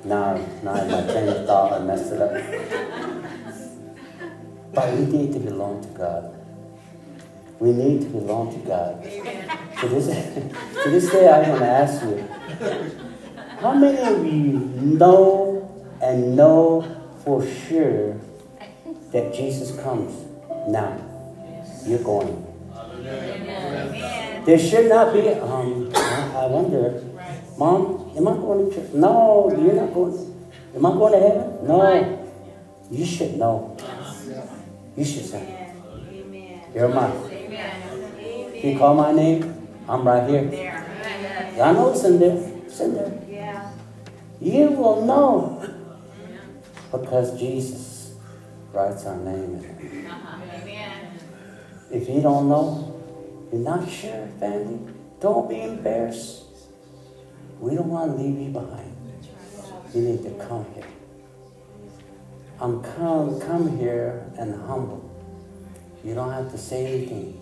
Now, 0.04 0.34
now 0.64 0.74
my 0.74 1.02
train 1.12 1.28
of 1.28 1.46
thought, 1.46 1.80
I 1.80 1.84
messed 1.84 2.12
it 2.12 2.20
up. 2.20 2.32
But 4.74 4.94
we 4.94 5.04
need 5.06 5.32
to 5.34 5.38
belong 5.38 5.82
to 5.82 5.88
God. 5.90 6.34
We 7.60 7.72
need 7.72 8.00
to 8.00 8.06
belong 8.08 8.52
to 8.52 8.58
God. 8.66 9.02
To 9.04 9.88
this, 9.88 10.06
to 10.82 10.90
this 10.90 11.10
day, 11.12 11.28
I 11.28 11.48
want 11.48 11.60
to 11.60 11.68
ask 11.68 12.02
you, 12.02 12.28
how 13.60 13.74
many 13.74 13.98
of 13.98 14.26
you 14.26 14.58
know 14.98 15.86
and 16.02 16.34
know 16.34 16.82
for 17.22 17.46
sure 17.46 18.18
that 19.12 19.32
Jesus 19.32 19.78
comes 19.82 20.12
now? 20.66 20.98
You're 21.84 22.02
going. 22.02 22.44
There 24.44 24.58
should 24.58 24.88
not 24.88 25.12
be, 25.12 25.28
um, 25.28 25.92
I 25.94 26.46
wonder, 26.46 27.00
Mom, 27.56 28.01
am 28.16 28.28
I 28.28 28.32
going 28.32 28.70
to 28.70 28.74
church? 28.74 28.92
No, 28.92 29.48
you're 29.50 29.74
not 29.74 29.94
going. 29.94 30.50
Am 30.74 30.86
I 30.86 30.90
going 30.90 31.12
to 31.12 31.18
heaven? 31.18 31.66
No. 31.66 32.18
You 32.90 33.06
should 33.06 33.36
know. 33.36 33.76
You 34.96 35.04
should 35.04 35.24
say, 35.24 35.72
Amen. 36.12 36.60
You're 36.74 36.88
mine. 36.88 37.12
If 38.54 38.64
you 38.64 38.78
call 38.78 38.94
my 38.94 39.12
name, 39.12 39.68
I'm 39.88 40.06
right 40.06 40.28
here. 40.28 40.84
I 41.60 41.72
know 41.72 41.92
it's 41.92 42.04
in 42.04 42.18
there. 42.18 42.36
It's 42.66 42.80
in 42.80 42.94
there. 42.94 43.72
You 44.40 44.70
will 44.70 45.04
know 45.06 45.62
because 46.90 47.38
Jesus 47.38 48.14
writes 48.72 49.06
our 49.06 49.16
name 49.16 49.56
in 49.56 49.64
it. 49.64 50.02
If 51.90 52.08
you 52.08 52.20
don't 52.20 52.48
know, 52.48 53.00
you're 53.52 53.60
not 53.60 53.88
sure, 53.88 54.26
family, 54.40 54.92
don't 55.20 55.48
be 55.48 55.60
embarrassed. 55.60 56.44
We 57.62 57.76
don't 57.76 57.90
want 57.90 58.10
to 58.10 58.20
leave 58.20 58.40
you 58.40 58.50
behind. 58.50 58.92
You 59.94 60.02
need 60.02 60.24
to 60.24 60.30
come 60.46 60.66
here. 60.74 60.88
I'm 62.60 62.82
come, 62.82 63.40
come 63.40 63.78
here 63.78 64.26
and 64.36 64.52
humble. 64.66 65.08
You 66.02 66.16
don't 66.16 66.32
have 66.32 66.50
to 66.50 66.58
say 66.58 66.86
anything. 66.86 67.40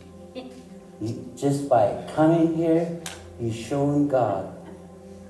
You, 1.01 1.33
just 1.35 1.71
by 1.71 2.07
coming 2.15 2.55
here, 2.55 3.01
you're 3.41 3.55
showing 3.55 4.09
God 4.09 4.55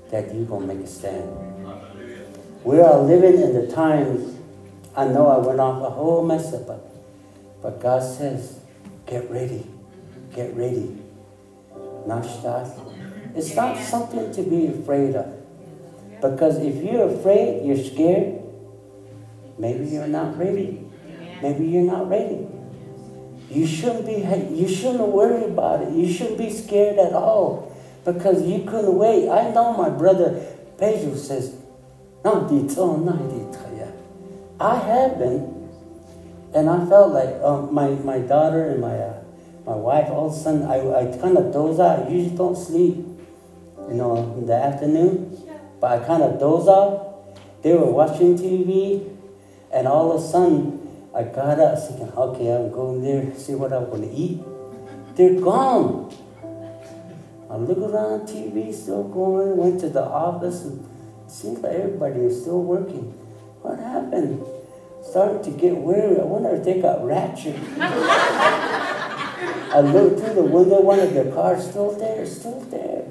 that 0.09 0.35
you're 0.35 0.43
going 0.43 0.67
to 0.67 0.75
make 0.75 0.83
a 0.83 0.89
stand. 0.89 1.29
We 2.65 2.81
are 2.81 2.99
living 2.99 3.41
in 3.41 3.53
the 3.53 3.71
times, 3.73 4.37
I 4.93 5.05
know 5.05 5.27
I 5.27 5.37
went 5.37 5.61
off 5.61 5.81
a 5.83 5.89
whole 5.89 6.25
mess 6.25 6.53
up, 6.53 6.67
but, 6.67 6.85
but 7.61 7.79
God 7.81 8.03
says, 8.03 8.59
get 9.05 9.31
ready, 9.31 9.65
get 10.35 10.53
ready. 10.53 10.97
Nashtas. 12.05 12.90
It's 13.35 13.55
not 13.55 13.77
something 13.77 14.31
to 14.33 14.43
be 14.43 14.67
afraid 14.67 15.15
of. 15.15 15.27
Because 16.21 16.57
if 16.59 16.83
you're 16.83 17.09
afraid, 17.09 17.65
you're 17.65 17.83
scared, 17.83 18.41
maybe 19.57 19.85
you're 19.85 20.07
not 20.07 20.37
ready. 20.37 20.87
Maybe 21.41 21.65
you're 21.65 21.83
not 21.83 22.09
ready. 22.09 22.47
You 23.49 23.65
shouldn't 23.65 24.05
be 24.05 24.23
you 24.55 24.67
shouldn't 24.67 25.07
worry 25.07 25.43
about 25.45 25.81
it. 25.81 25.93
You 25.93 26.11
shouldn't 26.11 26.37
be 26.37 26.51
scared 26.51 26.99
at 26.99 27.13
all. 27.13 27.75
Because 28.05 28.43
you 28.43 28.63
couldn't 28.63 28.95
wait. 28.95 29.29
I 29.29 29.51
know 29.51 29.73
my 29.73 29.89
brother 29.89 30.45
Pedro 30.77 31.15
says, 31.15 31.55
no, 32.23 32.47
I 34.59 34.75
have 34.75 35.17
been. 35.17 35.69
And 36.53 36.69
I 36.69 36.85
felt 36.85 37.13
like 37.13 37.41
um, 37.41 37.73
my, 37.73 37.89
my 37.89 38.19
daughter 38.19 38.69
and 38.69 38.81
my 38.81 38.95
uh, 38.95 39.21
my 39.65 39.75
wife, 39.75 40.09
all 40.09 40.27
of 40.27 40.33
a 40.33 40.35
sudden, 40.35 40.63
I, 40.63 40.79
I 40.79 41.17
kind 41.17 41.37
of 41.37 41.53
doze 41.53 41.79
out. 41.79 42.07
I 42.07 42.09
usually 42.09 42.35
don't 42.35 42.55
sleep, 42.57 43.05
you 43.91 43.97
know, 43.97 44.35
in 44.37 44.45
the 44.45 44.55
afternoon. 44.55 45.37
But 45.79 46.01
I 46.01 46.05
kind 46.05 46.23
of 46.23 46.39
doze 46.39 46.67
off. 46.67 47.07
They 47.61 47.73
were 47.73 47.91
watching 47.91 48.37
TV, 48.37 49.05
and 49.71 49.87
all 49.87 50.11
of 50.11 50.23
a 50.23 50.25
sudden, 50.25 50.79
I 51.13 51.23
got 51.23 51.59
up 51.59 51.77
thinking, 51.77 52.09
okay, 52.15 52.55
I'm 52.55 52.71
going 52.71 53.03
there, 53.03 53.35
see 53.35 53.53
what 53.53 53.73
I'm 53.73 53.89
going 53.89 54.03
to 54.03 54.15
eat. 54.15 54.41
They're 55.15 55.39
gone. 55.39 56.15
I 57.49 57.57
look 57.57 57.79
around, 57.79 58.29
TV 58.29 58.73
still 58.73 59.03
going, 59.03 59.57
went 59.57 59.81
to 59.81 59.89
the 59.89 60.03
office, 60.03 60.63
and 60.63 60.87
seems 61.27 61.59
like 61.59 61.73
everybody 61.73 62.21
is 62.21 62.41
still 62.41 62.63
working. 62.63 63.11
What 63.61 63.77
happened? 63.77 64.41
Starting 65.03 65.43
to 65.43 65.51
get 65.59 65.75
weary. 65.75 66.19
I 66.19 66.23
wonder 66.23 66.55
if 66.55 66.63
they 66.63 66.81
got 66.81 67.05
ratchet. 67.05 67.59
I 69.73 69.81
looked 69.81 70.19
through 70.19 70.33
the 70.35 70.43
window, 70.43 70.81
one 70.81 70.99
of 70.99 71.13
their 71.13 71.31
cars 71.31 71.69
still 71.69 71.91
there, 71.91 72.25
still 72.25 72.61
there. 72.61 73.05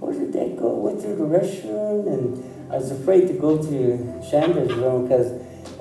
Where 0.00 0.12
did 0.12 0.32
they 0.32 0.50
go? 0.50 0.74
Went 0.74 1.00
to 1.02 1.08
the 1.08 1.24
restroom, 1.24 2.06
and 2.06 2.72
I 2.72 2.76
was 2.76 2.90
afraid 2.90 3.28
to 3.28 3.34
go 3.34 3.56
to 3.56 4.20
Chandra's 4.30 4.72
room 4.74 5.08
because, 5.08 5.32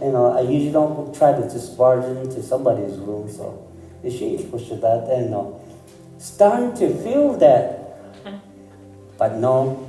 you 0.01 0.11
know, 0.11 0.31
I 0.37 0.41
usually 0.41 0.71
don't 0.71 1.13
try 1.15 1.33
to 1.33 1.41
just 1.43 1.77
barge 1.77 2.05
into 2.05 2.41
somebody's 2.41 2.97
room. 2.97 3.29
So, 3.31 3.67
she 4.03 4.47
pushed 4.49 4.71
out 4.71 5.07
there, 5.07 5.27
no. 5.29 5.61
Starting 6.17 6.75
to 6.77 7.03
feel 7.03 7.33
that, 7.37 8.03
but 9.17 9.35
no. 9.35 9.83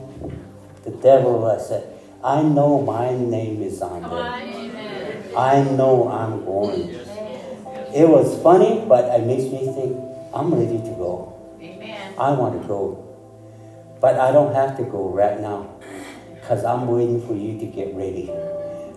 The 0.85 0.91
devil, 0.91 1.47
I 1.47 1.59
said, 1.59 1.87
I 2.25 2.43
know 2.43 2.83
my 2.83 3.15
name 3.15 3.63
is 3.63 3.81
on 3.83 4.03
there. 4.03 4.39
I 5.37 5.63
know 5.63 6.09
I'm 6.09 6.45
going. 6.45 6.91
It 7.95 8.09
was 8.09 8.41
funny, 8.43 8.85
but 8.89 9.05
it 9.19 9.27
makes 9.27 9.45
me 9.45 9.73
think 9.73 9.97
I'm 10.35 10.53
ready 10.55 10.79
to 10.79 10.95
go. 10.97 11.35
Amen. 11.61 12.15
I 12.19 12.33
want 12.33 12.61
to 12.61 12.69
go. 12.69 13.08
But 14.01 14.19
I 14.19 14.33
don't 14.33 14.55
have 14.55 14.77
to 14.77 14.85
go 14.85 15.09
right 15.11 15.41
now 15.41 15.75
because 16.35 16.65
I'm 16.65 16.87
waiting 16.87 17.27
for 17.27 17.35
you 17.35 17.59
to 17.59 17.67
get 17.67 17.95
ready. 17.95 18.31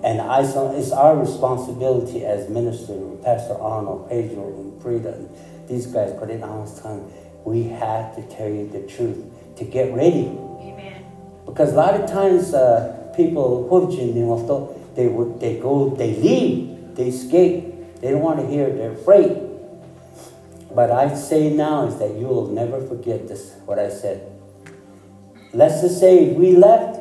And 0.03 0.21
I, 0.21 0.41
it's 0.41 0.91
our 0.91 1.15
responsibility 1.15 2.25
as 2.25 2.49
minister, 2.49 2.97
Pastor 3.23 3.53
Arnold, 3.59 4.09
Pedro, 4.09 4.47
and 4.47 4.81
Frida, 4.81 5.13
and 5.13 5.29
these 5.67 5.85
guys 5.87 6.11
put 6.17 6.31
on 6.41 6.61
his 6.65 6.79
tongue. 6.79 7.11
We 7.45 7.63
have 7.65 8.15
to 8.15 8.23
tell 8.23 8.49
you 8.49 8.67
the 8.67 8.81
truth 8.81 9.23
to 9.57 9.63
get 9.63 9.93
ready. 9.93 10.27
Amen. 10.27 11.05
Because 11.45 11.73
a 11.73 11.75
lot 11.75 11.93
of 11.93 12.09
times 12.09 12.53
uh, 12.53 13.13
people, 13.15 13.67
they 14.95 15.07
would 15.07 15.39
they 15.39 15.59
go, 15.59 15.89
they 15.95 16.15
leave, 16.15 16.95
they 16.95 17.07
escape. 17.07 17.99
They 18.01 18.11
don't 18.11 18.21
want 18.21 18.39
to 18.39 18.47
hear. 18.47 18.69
They're 18.69 18.93
afraid. 18.93 19.37
But 20.73 20.89
I 20.89 21.13
say 21.15 21.49
now 21.51 21.87
is 21.87 21.97
that 21.99 22.17
you 22.17 22.27
will 22.27 22.47
never 22.47 22.85
forget 22.85 23.27
this, 23.27 23.53
what 23.65 23.77
I 23.77 23.89
said. 23.89 24.30
Let's 25.53 25.81
just 25.81 25.99
say 25.99 26.33
we 26.33 26.55
left 26.55 26.99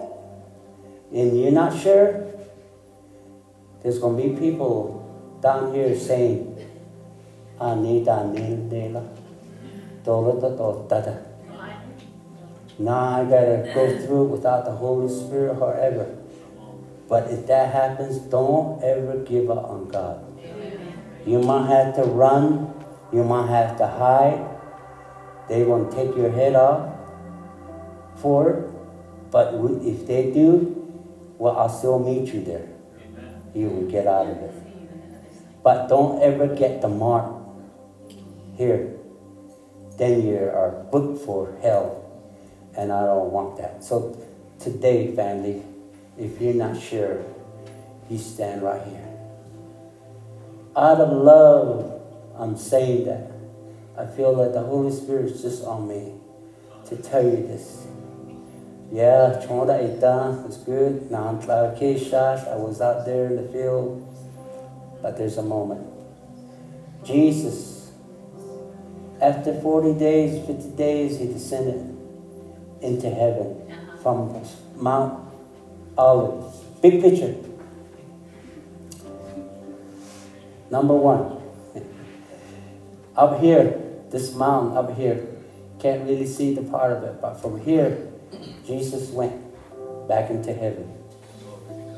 and 1.12 1.38
you're 1.38 1.53
not 1.53 1.78
sure, 1.78 2.26
there's 3.82 3.98
going 3.98 4.16
to 4.16 4.28
be 4.28 4.38
people 4.38 5.38
down 5.40 5.74
here 5.74 5.96
saying, 5.96 6.57
Anita 7.61 8.26
Nila. 8.26 9.09
Now 12.78 13.20
I 13.20 13.24
gotta 13.24 13.70
go 13.74 13.98
through 13.98 14.24
it 14.24 14.28
without 14.28 14.64
the 14.64 14.72
Holy 14.72 15.09
Spirit 15.12 15.59
forever. 15.59 16.16
But 17.09 17.30
if 17.30 17.46
that 17.48 17.72
happens, 17.72 18.18
don't 18.18 18.82
ever 18.82 19.18
give 19.24 19.51
up 19.51 19.64
on 19.64 19.88
God. 19.88 20.24
You 21.26 21.40
might 21.40 21.66
have 21.68 21.94
to 21.96 22.05
run 22.05 22.80
you 23.12 23.24
might 23.24 23.48
have 23.48 23.76
to 23.78 23.86
hide. 23.86 24.46
They 25.48 25.64
won't 25.64 25.90
take 25.90 26.16
your 26.16 26.30
head 26.30 26.55
off 26.55 26.94
for. 28.21 28.73
But 29.31 29.55
if 29.83 30.07
they 30.07 30.31
do, 30.31 30.77
well, 31.39 31.57
I'll 31.57 31.68
still 31.68 31.99
meet 31.99 32.33
you 32.33 32.43
there. 32.43 32.68
You 33.55 33.68
will 33.68 33.91
get 33.91 34.07
out 34.07 34.27
of 34.27 34.37
it. 34.37 34.55
But 35.62 35.89
don't 35.89 36.23
ever 36.23 36.47
get 36.49 36.81
the 36.81 36.89
mark 36.89 37.33
here. 38.57 38.97
Then 39.97 40.27
you 40.27 40.37
are 40.37 40.71
booked 40.91 41.25
for 41.25 41.57
hell. 41.62 41.97
And 42.77 42.93
I 42.93 43.05
don't 43.05 43.31
want 43.31 43.59
that. 43.59 43.85
So 43.85 44.16
today, 44.59 45.14
family, 45.14 45.62
if 46.18 46.41
you're 46.41 46.55
not 46.55 46.81
sure, 46.81 47.23
you 48.09 48.18
stand 48.18 48.62
right 48.62 48.83
here. 48.87 49.07
Out 50.77 51.01
of 51.01 51.11
love 51.11 52.01
I'm 52.41 52.57
saying 52.57 53.05
that 53.05 53.31
I 53.99 54.07
feel 54.07 54.35
that 54.37 54.55
the 54.55 54.62
Holy 54.62 54.91
Spirit 54.91 55.27
is 55.27 55.43
just 55.43 55.62
on 55.62 55.87
me 55.87 56.14
to 56.87 56.97
tell 56.97 57.23
you 57.23 57.37
this. 57.37 57.87
Yeah, 58.93 59.41
Chonda 59.47 59.78
Ita 59.78 60.43
was 60.43 60.57
good. 60.59 61.11
Nantla 61.11 61.78
Keshash, 61.78 62.51
I 62.51 62.57
was 62.57 62.80
out 62.80 63.07
there 63.07 63.26
in 63.26 63.36
the 63.36 63.49
field. 63.53 64.07
But 65.01 65.16
there's 65.16 65.38
a 65.38 65.43
moment. 65.43 65.86
Jesus, 67.05 67.93
after 69.22 69.59
40 69.61 69.99
days, 69.99 70.45
50 70.45 70.70
days, 70.76 71.18
he 71.18 71.26
descended 71.26 71.97
into 72.82 73.09
heaven 73.09 73.70
uh-huh. 73.70 73.97
from 74.03 74.43
Mount 74.74 75.24
Olives. 75.97 76.59
Big 76.82 77.01
picture. 77.01 77.36
Number 80.68 80.95
one. 80.95 81.41
up 83.16 83.41
here, 83.41 83.80
this 84.11 84.34
mountain 84.34 84.76
up 84.76 84.97
here, 84.97 85.28
can't 85.78 86.09
really 86.09 86.26
see 86.26 86.55
the 86.55 86.62
part 86.62 86.93
of 86.93 87.05
it, 87.05 87.20
but 87.20 87.34
from 87.34 87.61
here, 87.61 88.10
Jesus 88.67 89.11
went 89.11 89.35
back 90.09 90.31
into 90.31 90.53
heaven. 90.53 90.93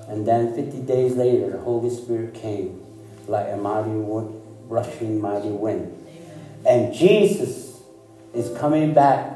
And 0.09 0.27
then 0.27 0.55
50 0.55 0.83
days 0.83 1.15
later, 1.15 1.51
the 1.51 1.59
Holy 1.59 1.91
Spirit 1.91 2.35
came 2.35 2.81
like 3.27 3.49
a 3.49 3.57
mighty 3.57 3.91
wind, 3.91 4.43
rushing 4.69 5.21
mighty 5.21 5.49
wind. 5.49 5.99
And 6.67 6.95
Jesus 6.95 7.81
is 8.35 8.57
coming 8.59 8.95
back 8.95 9.33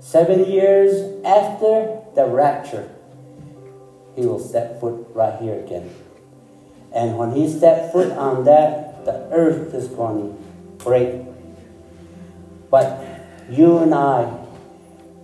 seven 0.00 0.44
years 0.50 1.24
after 1.24 2.00
the 2.14 2.26
rapture. 2.26 2.88
He 4.16 4.26
will 4.26 4.40
step 4.40 4.80
foot 4.80 5.06
right 5.14 5.40
here 5.40 5.60
again. 5.60 5.94
And 6.94 7.16
when 7.16 7.32
he 7.32 7.48
stepped 7.48 7.92
foot 7.92 8.12
on 8.12 8.44
that, 8.44 9.04
the 9.04 9.28
earth 9.32 9.74
is 9.74 9.88
going 9.88 10.36
to 10.36 10.84
break. 10.84 11.22
But 12.70 13.04
you 13.48 13.78
and 13.78 13.94
I 13.94 14.24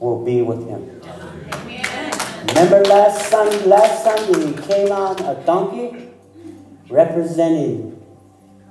will 0.01 0.25
be 0.25 0.43
with 0.43 0.67
him. 0.67 0.98
Remember 2.59 2.89
last 2.89 3.31
Sunday, 3.31 3.65
last 3.67 4.03
Sunday 4.03 4.49
he 4.49 4.67
came 4.67 4.91
on 4.91 5.17
a 5.21 5.41
donkey 5.47 6.09
representing 6.91 8.05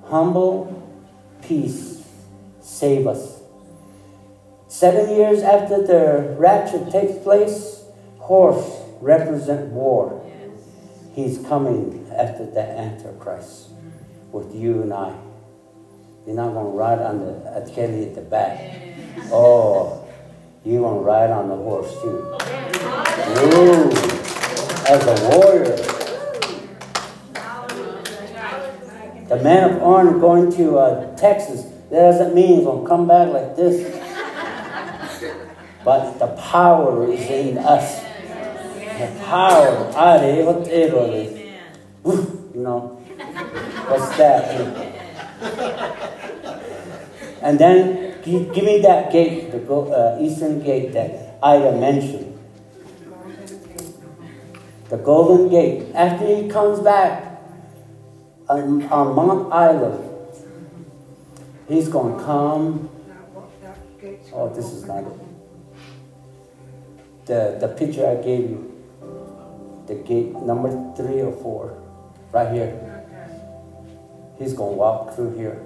humble 0.08 0.92
peace, 1.42 2.06
save 2.60 3.08
us. 3.08 3.40
Seven 4.68 5.16
years 5.16 5.42
after 5.42 5.88
the 5.88 6.36
rapture 6.38 6.86
takes 6.92 7.18
place, 7.20 7.86
horse 8.18 8.70
represent 9.00 9.72
war. 9.72 10.22
He's 11.14 11.38
coming 11.48 12.12
after 12.14 12.46
the 12.46 12.64
Antichrist 12.64 13.70
with 14.34 14.54
you 14.54 14.82
and 14.82 14.94
I. 14.94 15.18
You're 16.26 16.36
not 16.36 16.52
going 16.52 16.74
to 16.74 16.78
ride 16.78 17.00
on 17.00 17.20
the 17.20 17.72
Kelly 17.74 18.04
at 18.08 18.16
the 18.16 18.22
back. 18.22 18.60
Oh, 19.32 20.07
you're 20.68 20.82
going 20.82 21.00
to 21.00 21.06
ride 21.06 21.32
on 21.32 21.48
the 21.48 21.56
horse 21.56 21.94
too. 22.02 22.18
Ooh, 23.40 23.90
as 24.86 25.06
a 25.08 25.16
warrior. 25.30 25.78
The 29.30 29.38
man 29.44 29.72
of 29.72 29.82
honor 29.82 30.18
going 30.20 30.52
to 30.58 30.78
uh, 30.78 31.16
Texas, 31.16 31.64
that 31.90 32.12
doesn't 32.12 32.36
mean 32.36 32.58
he's 32.58 32.66
going 32.66 32.84
to 32.84 32.88
come 32.88 33.08
back 33.08 33.30
like 33.30 33.56
this. 33.56 33.94
But 35.86 36.20
the 36.20 36.28
power 36.28 37.10
is 37.14 37.30
in 37.30 37.58
us. 37.60 38.02
The 38.04 39.24
power. 39.26 39.90
You 42.54 42.64
know, 42.64 42.80
what's 43.88 44.18
that? 44.18 44.52
And 47.42 47.58
then 47.60 48.07
give, 48.28 48.54
give 48.54 48.66
me 48.66 48.82
that 48.82 49.12
gate, 49.12 49.52
the 49.52 49.74
uh, 49.74 50.18
eastern 50.22 50.62
gate 50.62 50.94
that 50.94 51.40
Ida 51.42 51.80
mentioned. 51.80 52.38
The 54.90 54.98
golden 54.98 55.50
gate. 55.50 55.94
After 55.94 56.26
he 56.26 56.50
comes 56.50 56.80
back 56.80 57.42
on, 58.50 58.84
on 58.84 59.16
Mount 59.16 59.52
Island, 59.52 60.04
he's 61.68 61.88
going 61.90 62.18
to 62.18 62.24
come. 62.24 62.90
Oh, 64.34 64.50
this 64.54 64.66
is 64.66 64.86
not 64.86 65.04
it. 65.04 65.20
The, 67.26 67.58
the 67.60 67.68
picture 67.68 68.08
I 68.08 68.16
gave 68.16 68.50
you, 68.50 68.74
the 69.88 69.96
gate 69.96 70.34
number 70.36 70.70
three 70.96 71.22
or 71.22 71.34
four, 71.34 71.84
right 72.32 72.54
here. 72.54 73.04
He's 74.38 74.54
going 74.54 74.74
to 74.74 74.78
walk 74.78 75.16
through 75.16 75.38
here. 75.38 75.66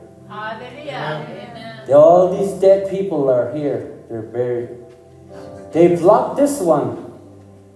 All 1.94 2.38
these 2.38 2.54
dead 2.62 2.90
people 2.90 3.30
are 3.30 3.54
here. 3.54 4.00
They're 4.08 4.22
buried. 4.22 4.70
They 5.74 5.96
blocked 5.96 6.38
this 6.38 6.62
one, 6.62 7.20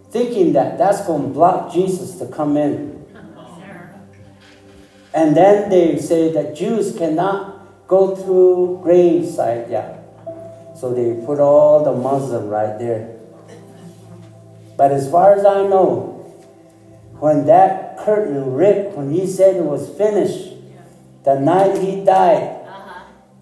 thinking 0.09 0.53
that 0.53 0.77
that's 0.77 1.05
going 1.05 1.23
to 1.23 1.29
block 1.29 1.73
Jesus 1.73 2.17
to 2.19 2.27
come 2.27 2.55
in. 2.55 3.05
And 5.13 5.35
then 5.35 5.69
they 5.69 5.97
say 5.97 6.31
that 6.33 6.55
Jews 6.55 6.95
cannot 6.97 7.87
go 7.87 8.15
through 8.15 8.79
graveside. 8.83 9.69
Yeah. 9.69 9.97
So 10.75 10.93
they 10.93 11.25
put 11.25 11.39
all 11.39 11.83
the 11.83 11.93
Muslim 11.93 12.47
right 12.47 12.77
there. 12.79 13.17
But 14.77 14.91
as 14.91 15.09
far 15.09 15.33
as 15.33 15.45
I 15.45 15.67
know, 15.67 16.11
when 17.19 17.45
that 17.45 17.97
curtain 17.97 18.53
ripped, 18.53 18.95
when 18.95 19.11
he 19.11 19.25
said 19.25 19.55
it 19.55 19.63
was 19.63 19.89
finished, 19.97 20.54
the 21.26 21.39
night 21.39 21.78
he 21.80 22.05
died, 22.05 22.61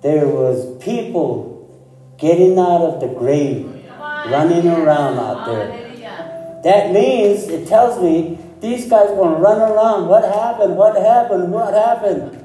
there 0.02 0.28
was 0.28 0.82
people 0.84 2.16
getting 2.18 2.58
out 2.58 2.82
of 2.82 3.02
the 3.02 3.08
grave, 3.08 3.66
running 4.00 4.68
around 4.68 5.20
out 5.20 5.46
there. 5.46 6.62
That 6.64 6.92
means, 6.92 7.50
it 7.50 7.68
tells 7.68 8.02
me, 8.02 8.40
these 8.62 8.90
guys 8.90 9.10
to 9.10 9.16
run 9.16 9.60
around. 9.60 10.08
What 10.08 10.24
happened? 10.24 10.78
What 10.78 10.96
happened? 10.96 11.52
What 11.52 11.74
happened? 11.74 12.40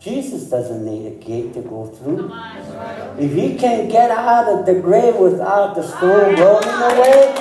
Jesus 0.00 0.50
doesn't 0.50 0.84
need 0.84 1.06
a 1.06 1.14
gate 1.24 1.54
to 1.54 1.62
go 1.62 1.86
through. 1.86 2.32
If 3.16 3.32
he 3.32 3.56
can 3.56 3.88
get 3.88 4.10
out 4.10 4.48
of 4.48 4.66
the 4.66 4.74
grave 4.80 5.14
without 5.14 5.76
the 5.76 5.86
stone 5.86 6.34
rolling 6.34 6.68
away, 6.68 7.32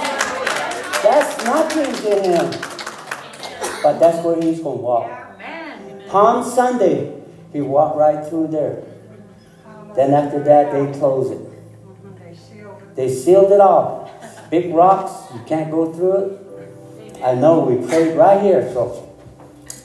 that's 1.01 1.43
nothing 1.43 1.91
to 2.05 2.22
him. 2.22 2.51
But 3.82 3.97
that's 3.97 4.24
where 4.24 4.39
he's 4.39 4.61
going 4.61 4.78
to 4.78 4.84
walk. 4.84 5.22
Palm 6.14 6.43
Sunday, 6.43 7.11
he 7.51 7.61
walked 7.61 7.97
right 7.97 8.24
through 8.24 8.49
there. 8.49 8.84
Then 9.95 10.14
after 10.14 10.43
that, 10.43 10.72
they 10.72 10.99
closed 10.99 11.34
it. 11.34 12.95
They 12.95 13.09
sealed 13.09 13.51
it 13.51 13.59
off. 13.59 14.11
Big 14.51 14.72
rocks, 14.76 15.34
you 15.34 15.41
can't 15.47 15.72
go 15.72 15.91
through 15.91 16.14
it. 16.14 17.24
I 17.24 17.34
know 17.34 17.61
we 17.61 17.84
prayed 17.88 18.16
right 18.16 18.39
here, 18.39 18.72
so 18.72 19.11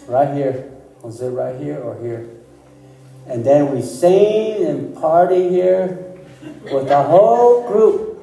right 0.07 0.35
here. 0.37 0.71
Was 1.01 1.19
it 1.23 1.31
right 1.31 1.59
here 1.59 1.81
or 1.81 1.99
here? 1.99 2.29
And 3.27 3.43
then 3.43 3.75
we 3.75 3.81
sang 3.81 4.67
and 4.67 4.95
party 4.97 5.49
here 5.49 6.13
with 6.71 6.89
the 6.89 7.03
whole 7.05 7.67
group. 7.67 8.23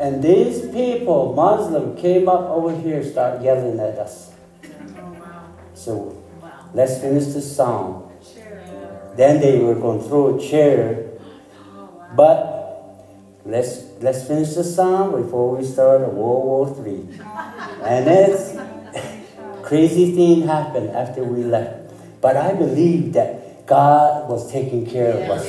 And 0.00 0.20
these 0.20 0.62
people, 0.72 1.34
Muslim, 1.34 1.96
came 1.96 2.28
up 2.28 2.50
over 2.50 2.76
here, 2.76 3.04
start 3.04 3.42
yelling 3.42 3.78
at 3.78 3.96
us. 3.96 4.32
Oh, 4.98 5.48
so 5.74 6.25
let's 6.74 6.98
finish 7.00 7.26
the 7.26 7.40
song. 7.40 8.12
Then 9.16 9.40
they 9.40 9.58
were 9.58 9.74
going 9.74 10.00
to 10.02 10.08
throw 10.08 10.36
a 10.36 10.40
chair. 10.40 11.10
But 12.14 12.56
let's 13.44 13.84
let's 14.00 14.26
finish 14.26 14.54
the 14.54 14.64
song 14.64 15.22
before 15.22 15.56
we 15.56 15.64
start 15.64 16.00
World 16.00 16.44
War 16.44 16.74
Three. 16.74 17.08
And 17.82 18.08
it's 18.08 18.56
crazy 19.62 20.14
thing 20.14 20.46
happened 20.46 20.90
after 20.90 21.24
we 21.24 21.44
left. 21.44 21.92
But 22.20 22.36
I 22.36 22.52
believe 22.54 23.12
that 23.14 23.66
God 23.66 24.28
was 24.28 24.50
taking 24.50 24.86
care 24.86 25.12
of 25.12 25.30
us. 25.30 25.44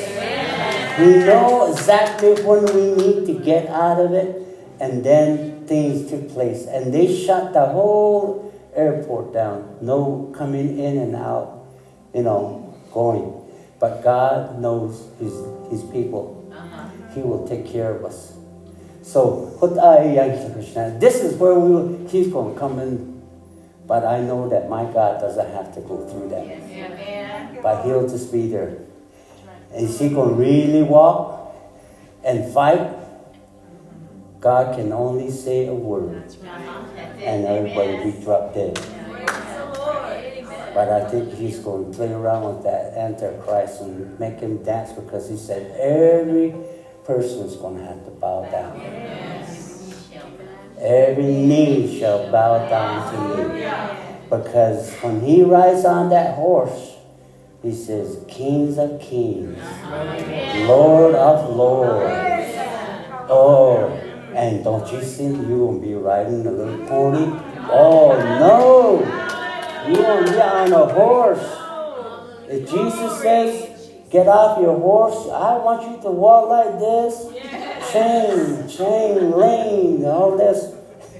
We 0.99 1.23
know 1.25 1.71
exactly 1.71 2.41
when 2.43 2.65
we 2.65 2.95
need 2.95 3.27
to 3.27 3.33
get 3.43 3.69
out 3.69 3.99
of 3.99 4.13
it, 4.13 4.41
and 4.79 5.03
then 5.03 5.67
things 5.67 6.09
took 6.09 6.29
place. 6.29 6.65
And 6.65 6.93
they 6.93 7.13
shut 7.13 7.53
the 7.53 7.67
whole 7.67 8.46
airport 8.77 9.33
down. 9.33 9.77
No 9.81 10.33
coming 10.37 10.79
in 10.79 10.97
and 10.97 11.15
out, 11.15 11.65
you 12.13 12.23
know, 12.23 12.75
going. 12.93 13.33
But 13.79 14.03
God 14.03 14.59
knows 14.59 15.09
His, 15.19 15.33
his 15.69 15.83
people. 15.91 16.35
He 17.13 17.21
will 17.21 17.47
take 17.47 17.65
care 17.65 17.95
of 17.95 18.05
us. 18.05 18.33
So, 19.01 19.57
this 20.99 21.15
is 21.23 21.35
where 21.35 21.55
we 21.55 21.69
will, 21.71 22.07
He's 22.07 22.27
going 22.27 22.53
to 22.53 22.59
come 22.59 22.79
in 22.79 23.17
but 23.87 24.05
I 24.05 24.19
know 24.19 24.49
that 24.49 24.69
my 24.69 24.83
God 24.83 25.21
doesn't 25.21 25.49
have 25.53 25.73
to 25.75 25.81
go 25.81 26.05
through 26.05 26.29
that. 26.29 27.63
But 27.63 27.85
He'll 27.85 28.07
just 28.07 28.31
be 28.31 28.49
there. 28.49 28.77
Is 29.73 29.97
He 29.97 30.09
going 30.09 30.29
to 30.29 30.35
really 30.35 30.83
walk 30.83 31.55
and 32.23 32.53
fight? 32.53 32.96
God 34.39 34.75
can 34.75 34.91
only 34.93 35.31
say 35.31 35.67
a 35.67 35.73
word, 35.73 36.35
and 36.43 37.45
everybody 37.45 38.11
be 38.11 38.23
dropped 38.23 38.53
dead. 38.53 38.75
But 40.73 40.89
I 40.89 41.09
think 41.09 41.33
he's 41.33 41.59
going 41.59 41.91
to 41.91 41.97
play 41.97 42.11
around 42.13 42.55
with 42.55 42.63
that 42.63 42.93
Antichrist 42.93 43.81
and 43.81 44.19
make 44.19 44.39
him 44.39 44.63
dance 44.63 44.93
because 44.93 45.27
he 45.27 45.35
said 45.35 45.71
every 45.79 46.53
person 47.03 47.47
is 47.47 47.55
going 47.55 47.77
to 47.77 47.83
have 47.83 48.05
to 48.05 48.11
bow 48.11 48.47
down. 48.51 48.79
Every 50.79 51.23
knee 51.23 51.99
shall 51.99 52.31
bow 52.31 52.69
down 52.69 53.11
to 53.11 53.53
me. 53.53 53.61
Because 54.29 54.93
when 54.97 55.21
he 55.21 55.41
rides 55.41 55.83
on 55.83 56.09
that 56.09 56.35
horse, 56.35 56.95
he 57.63 57.73
says, 57.73 58.23
Kings 58.27 58.77
of 58.77 59.01
kings, 59.01 59.57
Lord 60.67 61.15
of 61.15 61.55
lords. 61.55 62.53
Oh, 63.29 64.06
and 64.37 64.63
don't 64.63 64.93
you 64.93 65.01
think 65.01 65.47
you 65.47 65.57
will 65.57 65.79
be 65.79 65.95
riding 65.95 66.45
a 66.45 66.51
little 66.51 66.85
pony? 66.85 67.25
Oh, 67.71 68.15
no. 68.37 69.01
You 69.89 69.97
will 69.97 70.23
be 70.25 70.39
on 70.39 70.71
a 70.71 70.85
horse. 70.93 71.41
If 72.47 72.69
Jesus 72.69 73.19
says, 73.19 73.89
get 74.11 74.27
off 74.27 74.61
your 74.61 74.77
horse, 74.77 75.27
I 75.33 75.57
want 75.57 75.89
you 75.89 75.99
to 76.03 76.11
walk 76.11 76.49
like 76.49 76.77
this. 76.77 77.25
Chain, 77.91 78.69
chain, 78.69 79.31
lane, 79.31 80.05
all 80.05 80.37
this. 80.37 80.75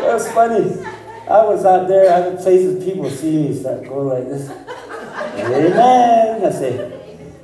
That's 0.00 0.32
funny. 0.32 0.86
I 1.28 1.44
was 1.44 1.66
out 1.66 1.86
there, 1.86 2.10
other 2.10 2.38
places, 2.38 2.82
people 2.82 3.10
see 3.10 3.48
me 3.48 3.54
start 3.54 3.84
going 3.84 4.08
like 4.08 4.26
this. 4.26 4.48
Amen. 4.48 6.42
I 6.42 6.50
say, 6.50 6.90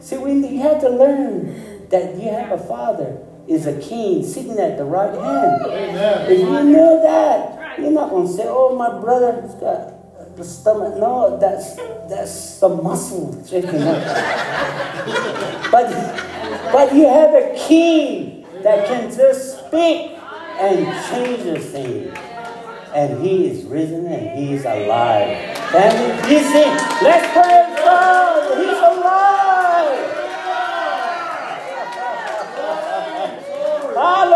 see, 0.00 0.16
we 0.16 0.32
you 0.32 0.62
have 0.62 0.80
to 0.80 0.88
learn 0.88 1.73
that 1.94 2.20
you 2.20 2.28
have 2.28 2.50
a 2.50 2.58
father 2.58 3.20
is 3.46 3.66
a 3.66 3.80
king 3.80 4.26
sitting 4.26 4.58
at 4.58 4.76
the 4.76 4.84
right 4.84 5.14
hand. 5.14 5.62
Amen. 5.66 6.32
If 6.32 6.40
you 6.40 6.64
know 6.64 7.00
that, 7.02 7.78
you're 7.78 7.92
not 7.92 8.10
going 8.10 8.26
to 8.26 8.32
say, 8.32 8.46
"Oh, 8.48 8.74
my 8.74 9.00
brother's 9.00 9.54
got 9.54 10.36
the 10.36 10.42
stomach." 10.42 10.96
No, 10.98 11.38
that's 11.38 11.76
that's 12.10 12.58
the 12.58 12.68
muscle 12.68 13.40
shaking 13.46 13.82
up. 13.82 14.02
but 15.70 15.86
but 16.72 16.94
you 16.96 17.06
have 17.06 17.32
a 17.32 17.54
king 17.56 18.44
that 18.64 18.88
can 18.88 19.14
just 19.14 19.66
speak 19.66 20.18
and 20.58 20.86
change 21.10 21.44
the 21.44 21.60
thing. 21.60 22.10
And 22.92 23.24
he 23.24 23.46
is 23.48 23.64
risen 23.64 24.06
and 24.06 24.38
he 24.38 24.54
is 24.54 24.64
alive. 24.64 25.58
Family, 25.70 26.32
you 26.32 26.42
see, 26.42 26.64
let's 27.02 27.26
praise 27.34 27.78
God. 27.84 28.58
He's 28.58 28.78
alive. 28.78 29.23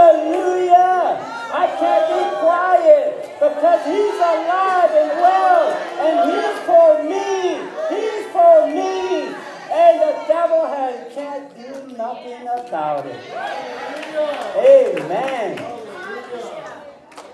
Hallelujah. 0.09 1.21
I 1.53 1.67
can't 1.79 2.09
be 2.09 2.23
quiet 2.41 3.29
because 3.37 3.85
he's 3.85 4.17
alive 4.17 4.91
and 4.97 5.11
well. 5.21 5.69
And 6.01 6.17
he's 6.33 6.57
for 6.65 7.05
me. 7.05 7.61
He's 7.93 8.25
for 8.33 8.67
me. 8.73 9.29
And 9.71 10.01
the 10.01 10.13
devil 10.27 10.65
has, 10.67 11.13
can't 11.13 11.55
do 11.55 11.95
nothing 11.95 12.49
about 12.49 13.05
it. 13.05 13.21
Amen. 14.57 15.59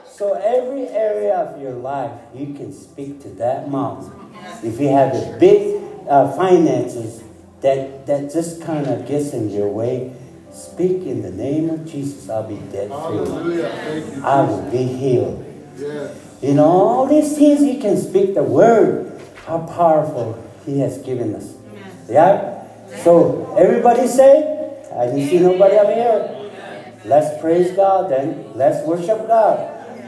So 0.06 0.32
every 0.32 0.88
area 0.88 1.36
of 1.36 1.62
your 1.62 1.74
life, 1.74 2.10
you 2.34 2.54
can 2.54 2.72
speak 2.72 3.22
to 3.22 3.28
that 3.34 3.70
mountain. 3.70 4.34
If 4.64 4.80
you 4.80 4.88
have 4.88 5.14
a 5.14 5.36
big 5.38 5.80
uh, 6.08 6.32
finances 6.32 7.22
that 7.60 8.06
that 8.06 8.32
just 8.32 8.62
kind 8.62 8.88
of 8.88 9.06
gets 9.06 9.32
in 9.32 9.50
your 9.50 9.68
way, 9.68 10.12
speak 10.54 11.02
in 11.06 11.22
the 11.22 11.30
name 11.30 11.70
of 11.70 11.84
Jesus. 11.86 12.28
I'll 12.28 12.48
be 12.48 12.56
dead 12.70 12.88
free. 12.88 13.24
Thank 13.64 14.16
you. 14.16 14.24
I 14.24 14.42
will 14.42 14.70
be 14.70 14.84
healed. 14.84 15.44
Yes. 15.76 16.16
You 16.40 16.54
know, 16.54 16.64
all 16.64 17.06
these 17.06 17.36
things 17.36 17.60
He 17.60 17.80
can 17.80 17.96
speak 17.96 18.34
the 18.34 18.42
word. 18.42 19.20
How 19.46 19.58
powerful 19.66 20.42
He 20.64 20.78
has 20.80 20.98
given 20.98 21.34
us. 21.34 21.54
Yeah? 22.08 22.66
So 23.02 23.54
everybody 23.56 24.06
say, 24.06 24.80
I 24.94 25.06
didn't 25.06 25.28
see 25.28 25.40
nobody 25.40 25.76
up 25.76 25.88
here. 25.88 26.50
Let's 27.04 27.40
praise 27.40 27.72
God 27.72 28.10
then. 28.10 28.52
Let's 28.54 28.86
worship 28.86 29.26
God. 29.26 29.58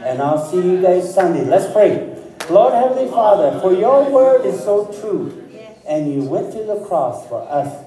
And 0.05 0.21
I'll 0.21 0.43
see 0.49 0.61
you 0.61 0.81
guys 0.81 1.13
Sunday. 1.13 1.43
Let's 1.43 1.71
pray. 1.73 2.15
Lord 2.49 2.73
Heavenly 2.73 3.09
Father, 3.09 3.59
for 3.59 3.73
your 3.73 4.09
word 4.09 4.45
is 4.45 4.63
so 4.63 4.85
true. 5.01 5.43
And 5.87 6.13
you 6.13 6.23
went 6.23 6.53
to 6.53 6.63
the 6.63 6.79
cross 6.85 7.27
for 7.27 7.41
us. 7.49 7.85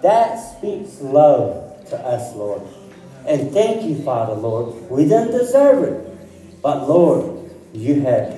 That 0.00 0.36
speaks 0.36 1.00
love 1.00 1.59
to 1.90 1.98
us, 1.98 2.34
Lord. 2.34 2.62
And 3.26 3.52
thank 3.52 3.82
you, 3.88 4.02
Father, 4.02 4.34
Lord. 4.34 4.90
We 4.90 5.04
didn't 5.04 5.32
deserve 5.32 5.84
it. 5.84 6.62
But 6.62 6.88
Lord, 6.88 7.50
you 7.72 8.00
have 8.02 8.28